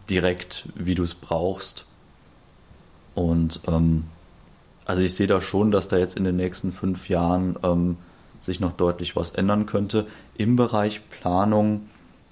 direkt, 0.08 0.68
wie 0.74 0.94
du 0.94 1.02
es 1.02 1.14
brauchst. 1.14 1.84
Und 3.14 3.60
ähm, 3.66 4.04
also 4.84 5.04
ich 5.04 5.14
sehe 5.14 5.26
da 5.26 5.40
schon, 5.40 5.70
dass 5.70 5.88
da 5.88 5.96
jetzt 5.96 6.16
in 6.16 6.24
den 6.24 6.36
nächsten 6.36 6.72
fünf 6.72 7.08
Jahren 7.08 7.56
ähm, 7.62 7.96
sich 8.42 8.60
noch 8.60 8.72
deutlich 8.72 9.16
was 9.16 9.30
ändern 9.30 9.66
könnte. 9.66 10.06
Im 10.36 10.56
Bereich 10.56 11.08
Planung 11.08 11.88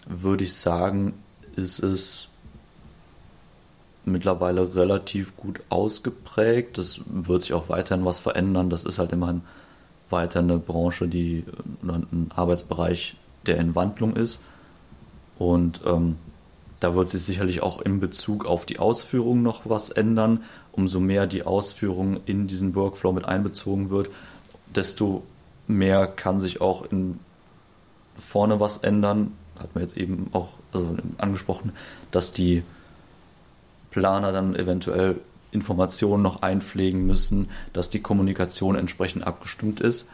würde 0.07 0.45
ich 0.45 0.55
sagen, 0.55 1.15
ist 1.57 1.79
es 1.81 2.29
mittlerweile 4.05 4.75
relativ 4.75 5.37
gut 5.37 5.61
ausgeprägt. 5.69 6.79
Das 6.79 7.01
wird 7.07 7.43
sich 7.43 7.53
auch 7.53 7.69
weiterhin 7.69 8.05
was 8.05 8.19
verändern. 8.19 8.71
Das 8.71 8.85
ist 8.85 8.99
halt 8.99 9.13
immerhin 9.13 9.43
weiter 10.11 10.41
eine 10.41 10.59
Branche, 10.59 11.09
die 11.09 11.45
oder 11.83 11.95
ein 11.95 12.31
Arbeitsbereich, 12.35 13.17
der 13.47 13.59
in 13.59 13.75
Wandlung 13.75 14.17
ist. 14.17 14.41
Und 15.39 15.81
ähm, 15.87 16.17
da 16.81 16.95
wird 16.95 17.11
sich 17.11 17.23
sicherlich 17.23 17.63
auch 17.63 17.81
in 17.81 18.01
Bezug 18.01 18.47
auf 18.47 18.67
die 18.67 18.79
Ausführung 18.79 19.43
noch 19.43 19.63
was 19.65 19.91
ändern. 19.91 20.43
Umso 20.73 20.99
mehr 20.99 21.27
die 21.27 21.45
Ausführung 21.45 22.21
in 22.27 22.47
diesen 22.47 22.75
Workflow 22.75 23.13
mit 23.13 23.27
einbezogen 23.27 23.91
wird, 23.91 24.11
desto 24.75 25.23
mehr 25.77 26.07
kann 26.07 26.41
sich 26.41 26.61
auch 26.61 26.91
in 26.91 27.19
vorne 28.19 28.61
was 28.61 28.79
ändern. 28.79 29.37
Hat 29.59 29.75
man 29.75 29.83
jetzt 29.83 29.97
eben 29.97 30.29
auch 30.33 30.49
also 30.73 30.97
angesprochen, 31.19 31.73
dass 32.11 32.33
die 32.33 32.63
Planer 33.91 34.33
dann 34.33 34.55
eventuell 34.55 35.21
Informationen 35.53 36.23
noch 36.23 36.43
einpflegen 36.43 37.07
müssen, 37.07 37.51
dass 37.73 37.91
die 37.91 38.01
Kommunikation 38.01 38.77
entsprechend 38.77 39.27
abgestimmt 39.27 39.81
ist. 39.81 40.09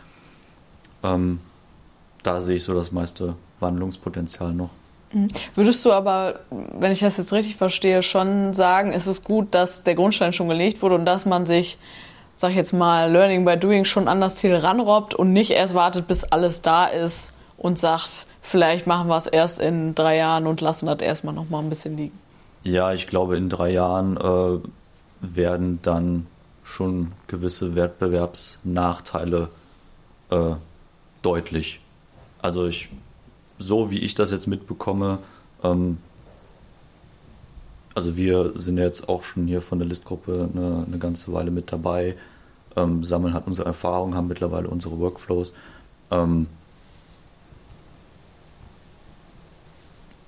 Ähm, 1.02 1.40
da 2.22 2.40
sehe 2.40 2.56
ich 2.56 2.64
so 2.64 2.74
das 2.74 2.90
meiste 2.90 3.36
Wandlungspotenzial 3.60 4.52
noch. 4.52 4.70
Mhm. 5.12 5.28
Würdest 5.54 5.84
du 5.84 5.92
aber, 5.92 6.40
wenn 6.50 6.92
ich 6.92 7.00
das 7.00 7.16
jetzt 7.16 7.32
richtig 7.32 7.56
verstehe, 7.56 8.02
schon 8.02 8.54
sagen, 8.54 8.92
ist 8.92 9.06
es 9.06 9.22
gut, 9.22 9.54
dass 9.54 9.84
der 9.84 9.94
Grundstein 9.94 10.32
schon 10.32 10.48
gelegt 10.48 10.82
wurde 10.82 10.96
und 10.96 11.04
dass 11.04 11.26
man 11.26 11.46
sich, 11.46 11.78
sag 12.36 12.50
ich 12.50 12.56
jetzt 12.56 12.72
mal, 12.72 13.10
Learning 13.10 13.44
by 13.44 13.56
Doing 13.56 13.84
schon 13.84 14.06
an 14.06 14.20
das 14.20 14.36
Ziel 14.36 14.54
ranrobbt 14.54 15.14
und 15.14 15.32
nicht 15.32 15.50
erst 15.50 15.74
wartet, 15.74 16.06
bis 16.06 16.22
alles 16.22 16.62
da 16.62 16.84
ist 16.84 17.34
und 17.56 17.78
sagt, 17.78 18.26
vielleicht 18.42 18.86
machen 18.86 19.08
wir 19.08 19.16
es 19.16 19.26
erst 19.26 19.58
in 19.58 19.94
drei 19.94 20.18
Jahren 20.18 20.46
und 20.46 20.60
lassen 20.60 20.86
das 20.86 21.00
erstmal 21.00 21.34
noch 21.34 21.48
mal 21.48 21.60
ein 21.60 21.70
bisschen 21.70 21.96
liegen? 21.96 22.16
Ja, 22.62 22.92
ich 22.92 23.06
glaube, 23.06 23.36
in 23.36 23.48
drei 23.48 23.70
Jahren 23.70 24.16
äh, 24.18 24.58
werden 25.20 25.80
dann 25.82 26.26
schon 26.62 27.12
gewisse 27.26 27.74
Wettbewerbsnachteile 27.74 29.48
äh, 30.30 30.54
deutlich. 31.22 31.80
Also 32.42 32.66
ich, 32.66 32.90
so 33.58 33.90
wie 33.90 34.00
ich 34.00 34.14
das 34.14 34.30
jetzt 34.30 34.46
mitbekomme, 34.46 35.18
ähm, 35.64 35.98
also 37.96 38.14
wir 38.16 38.52
sind 38.56 38.76
jetzt 38.76 39.08
auch 39.08 39.22
schon 39.22 39.46
hier 39.46 39.62
von 39.62 39.78
der 39.78 39.88
Listgruppe 39.88 40.50
eine, 40.52 40.84
eine 40.86 40.98
ganze 40.98 41.32
Weile 41.32 41.50
mit 41.50 41.72
dabei, 41.72 42.14
ähm, 42.76 43.02
sammeln 43.02 43.32
halt 43.32 43.46
unsere 43.46 43.66
Erfahrungen, 43.66 44.14
haben 44.14 44.28
mittlerweile 44.28 44.68
unsere 44.68 44.98
Workflows. 44.98 45.54
Ähm, 46.10 46.46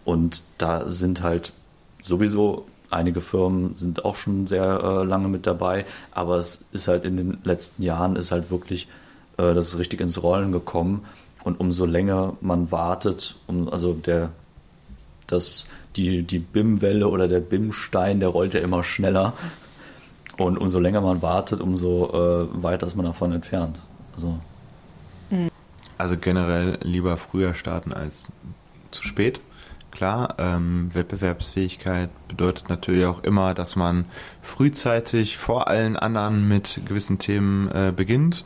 und 0.07 0.43
da 0.57 0.89
sind 0.89 1.23
halt 1.23 1.53
sowieso 2.03 2.65
einige 2.89 3.21
Firmen 3.21 3.75
sind 3.75 4.03
auch 4.07 4.17
schon 4.17 4.47
sehr 4.47 4.81
äh, 4.83 5.05
lange 5.05 5.29
mit 5.29 5.47
dabei, 5.47 5.85
aber 6.11 6.39
es 6.39 6.65
ist 6.73 6.89
halt 6.89 7.05
in 7.05 7.19
den 7.19 7.39
letzten 7.45 7.83
Jahren 7.83 8.17
ist 8.17 8.31
halt 8.31 8.51
wirklich 8.51 8.89
äh, 9.37 9.53
das 9.53 9.77
richtig 9.77 10.01
ins 10.01 10.23
Rollen 10.23 10.53
gekommen 10.53 11.05
und 11.45 11.61
umso 11.61 11.85
länger 11.85 12.33
man 12.41 12.73
wartet, 12.73 13.37
um, 13.47 13.69
also 13.69 13.93
der 13.93 14.31
das 15.29 15.67
die 15.97 16.23
die 16.23 16.39
BIM-Welle 16.39 17.09
oder 17.09 17.29
der 17.29 17.41
BIM-Stein, 17.41 18.21
der 18.21 18.31
rollt 18.31 18.55
ja 18.55 18.61
immer 18.61 18.85
schneller 18.85 19.35
und 20.37 20.59
umso 20.59 20.79
länger 20.79 21.01
man 21.01 21.23
wartet, 21.23 21.61
umso 21.61 22.11
äh, 22.11 22.63
weiter 22.63 22.87
ist 22.87 22.97
man 22.97 23.07
davon 23.07 23.33
entfernt. 23.33 23.81
Also 24.15 24.39
also 25.99 26.17
generell 26.17 26.79
lieber 26.83 27.17
früher 27.17 27.55
starten 27.55 27.93
als 27.93 28.33
zu 28.93 29.03
spät. 29.03 29.41
Klar, 29.91 30.37
ähm, 30.39 30.91
Wettbewerbsfähigkeit 30.93 32.11
bedeutet 32.29 32.69
natürlich 32.69 33.05
auch 33.05 33.25
immer, 33.25 33.53
dass 33.53 33.75
man 33.75 34.05
frühzeitig 34.41 35.39
vor 35.39 35.67
allen 35.67 35.97
anderen 35.97 36.47
mit 36.47 36.83
gewissen 36.87 37.19
Themen 37.19 37.69
äh, 37.73 37.93
beginnt. 37.95 38.45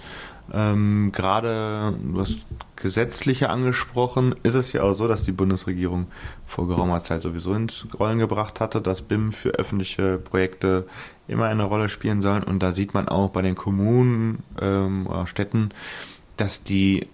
Ähm, 0.52 1.12
Gerade, 1.12 1.94
du 2.02 2.20
hast 2.20 2.46
gesetzliche 2.76 3.48
angesprochen, 3.48 4.34
ist 4.42 4.54
es 4.54 4.72
ja 4.72 4.82
auch 4.82 4.94
so, 4.94 5.06
dass 5.06 5.24
die 5.24 5.32
Bundesregierung 5.32 6.06
vor 6.46 6.66
geraumer 6.66 7.00
Zeit 7.00 7.22
sowieso 7.22 7.54
ins 7.54 7.86
Rollen 7.98 8.18
gebracht 8.18 8.60
hatte, 8.60 8.80
dass 8.80 9.02
BIM 9.02 9.32
für 9.32 9.50
öffentliche 9.50 10.18
Projekte 10.18 10.86
immer 11.28 11.46
eine 11.46 11.64
Rolle 11.64 11.88
spielen 11.88 12.20
soll. 12.20 12.42
Und 12.42 12.62
da 12.62 12.72
sieht 12.72 12.94
man 12.94 13.08
auch 13.08 13.30
bei 13.30 13.42
den 13.42 13.54
Kommunen 13.54 14.42
ähm, 14.60 15.06
oder 15.06 15.26
Städten, 15.26 15.70
dass 16.36 16.64
die, 16.64 17.08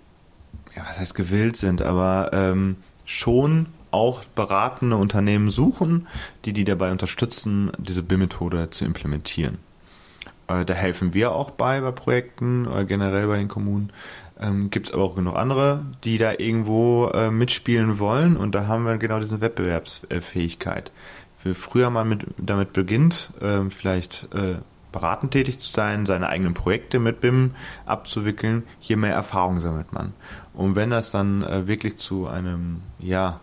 ja, 0.75 0.85
was 0.89 0.99
heißt 0.99 1.15
gewillt 1.15 1.57
sind, 1.57 1.83
aber 1.83 2.31
ähm, 2.33 2.77
schon 3.05 3.67
auch 3.91 4.25
beratende 4.25 4.97
Unternehmen 4.97 5.51
suchen, 5.51 6.07
die 6.45 6.53
die 6.53 6.65
dabei 6.65 6.93
unterstützen, 6.93 7.73
diese 7.79 8.03
BIM-Methode 8.03 8.71
zu 8.71 8.85
implementieren. 8.85 9.59
Äh, 10.49 10.65
da 10.65 10.75
helfen 10.75 11.15
wir 11.15 11.33
auch 11.33 11.51
bei, 11.51 11.81
bei 11.81 11.93
Projekten, 11.93 12.67
oder 12.67 12.85
generell 12.85 13.27
bei 13.27 13.39
den 13.39 13.49
Kommunen. 13.49 13.93
Ähm, 14.41 14.71
Gibt 14.71 14.89
es 14.89 14.95
aber 14.95 15.05
auch 15.05 15.15
genug 15.15 15.37
andere, 15.37 15.85
die 16.05 16.19
da 16.19 16.33
irgendwo 16.33 17.09
äh, 17.09 17.31
mitspielen 17.31 17.99
wollen 17.99 18.37
und 18.37 18.55
da 18.55 18.67
haben 18.67 18.85
wir 18.85 18.99
genau 18.99 19.21
diese 19.21 19.41
Wettbewerbsfähigkeit. 19.41 20.93
Wie 21.45 21.55
früher 21.55 21.91
man 21.91 22.09
mit, 22.09 22.27
damit 22.37 22.73
beginnt, 22.73 23.33
äh, 23.41 23.69
vielleicht 23.71 24.29
äh, 24.35 24.57
beratend 24.93 25.33
tätig 25.33 25.59
zu 25.59 25.73
sein, 25.73 26.07
seine 26.07 26.29
eigenen 26.29 26.55
Projekte 26.55 26.99
mit 26.99 27.21
BIM 27.21 27.53
abzuwickeln, 27.85 28.65
je 28.81 28.97
mehr 28.97 29.15
Erfahrung 29.15 29.61
sammelt 29.61 29.93
man. 29.93 30.15
Und 30.55 30.77
wenn 30.77 30.91
das 30.91 31.11
dann 31.11 31.43
äh, 31.43 31.67
wirklich 31.67 31.99
zu 31.99 32.27
einem, 32.27 32.83
ja, 32.99 33.41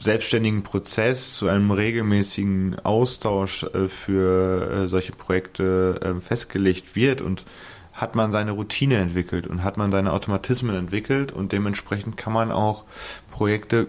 selbstständigen 0.00 0.62
Prozess, 0.62 1.34
zu 1.34 1.48
einem 1.48 1.70
regelmäßigen 1.70 2.78
Austausch 2.84 3.64
äh, 3.64 3.88
für 3.88 4.70
äh, 4.70 4.88
solche 4.88 5.12
Projekte 5.12 6.00
äh, 6.00 6.20
festgelegt 6.20 6.96
wird 6.96 7.22
und 7.22 7.44
hat 7.92 8.14
man 8.14 8.32
seine 8.32 8.52
Routine 8.52 8.96
entwickelt 8.96 9.46
und 9.46 9.62
hat 9.62 9.76
man 9.76 9.92
seine 9.92 10.12
Automatismen 10.12 10.74
entwickelt 10.74 11.32
und 11.32 11.52
dementsprechend 11.52 12.16
kann 12.16 12.32
man 12.32 12.50
auch 12.50 12.84
Projekte 13.30 13.88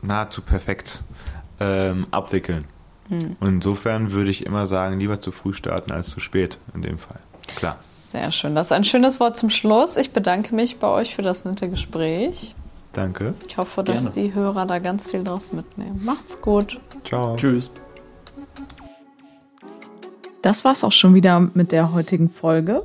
nahezu 0.00 0.42
perfekt 0.42 1.02
ähm, 1.60 2.06
abwickeln. 2.10 2.64
Hm. 3.08 3.36
Und 3.38 3.48
insofern 3.48 4.12
würde 4.12 4.30
ich 4.30 4.46
immer 4.46 4.66
sagen, 4.66 4.98
lieber 4.98 5.20
zu 5.20 5.30
früh 5.30 5.52
starten 5.52 5.92
als 5.92 6.10
zu 6.10 6.20
spät 6.20 6.58
in 6.74 6.82
dem 6.82 6.98
Fall. 6.98 7.20
Klar. 7.56 7.76
Sehr 7.80 8.32
schön. 8.32 8.54
Das 8.54 8.68
ist 8.68 8.72
ein 8.72 8.84
schönes 8.84 9.20
Wort 9.20 9.36
zum 9.36 9.50
Schluss. 9.50 9.96
Ich 9.96 10.12
bedanke 10.12 10.54
mich 10.54 10.78
bei 10.78 10.88
euch 10.88 11.14
für 11.14 11.22
das 11.22 11.44
nette 11.44 11.68
Gespräch. 11.68 12.54
Danke. 12.92 13.34
Ich 13.46 13.56
hoffe, 13.56 13.82
dass 13.82 14.02
Gerne. 14.02 14.10
die 14.14 14.34
Hörer 14.34 14.66
da 14.66 14.78
ganz 14.78 15.08
viel 15.08 15.24
draus 15.24 15.52
mitnehmen. 15.52 16.00
Macht's 16.04 16.40
gut. 16.40 16.80
Ciao. 17.04 17.36
Tschüss. 17.36 17.70
Das 20.42 20.64
war's 20.64 20.82
auch 20.82 20.92
schon 20.92 21.14
wieder 21.14 21.40
mit 21.54 21.72
der 21.72 21.92
heutigen 21.92 22.28
Folge. 22.28 22.82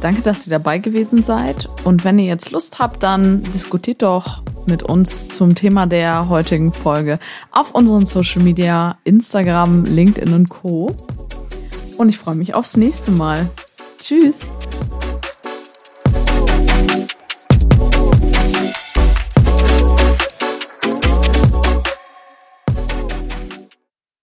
Danke, 0.00 0.22
dass 0.22 0.46
ihr 0.46 0.52
dabei 0.52 0.78
gewesen 0.78 1.22
seid. 1.22 1.68
Und 1.84 2.04
wenn 2.04 2.18
ihr 2.18 2.26
jetzt 2.26 2.50
Lust 2.52 2.78
habt, 2.78 3.02
dann 3.02 3.42
diskutiert 3.52 4.02
doch 4.02 4.42
mit 4.66 4.82
uns 4.84 5.28
zum 5.28 5.54
Thema 5.54 5.86
der 5.86 6.28
heutigen 6.28 6.72
Folge 6.72 7.18
auf 7.50 7.74
unseren 7.74 8.06
Social 8.06 8.42
Media, 8.42 8.96
Instagram, 9.04 9.84
LinkedIn 9.84 10.32
und 10.32 10.48
Co. 10.48 10.96
Und 11.98 12.08
ich 12.08 12.18
freue 12.18 12.36
mich 12.36 12.54
aufs 12.54 12.76
nächste 12.76 13.10
Mal. 13.10 13.50
Tschüss. 14.00 14.48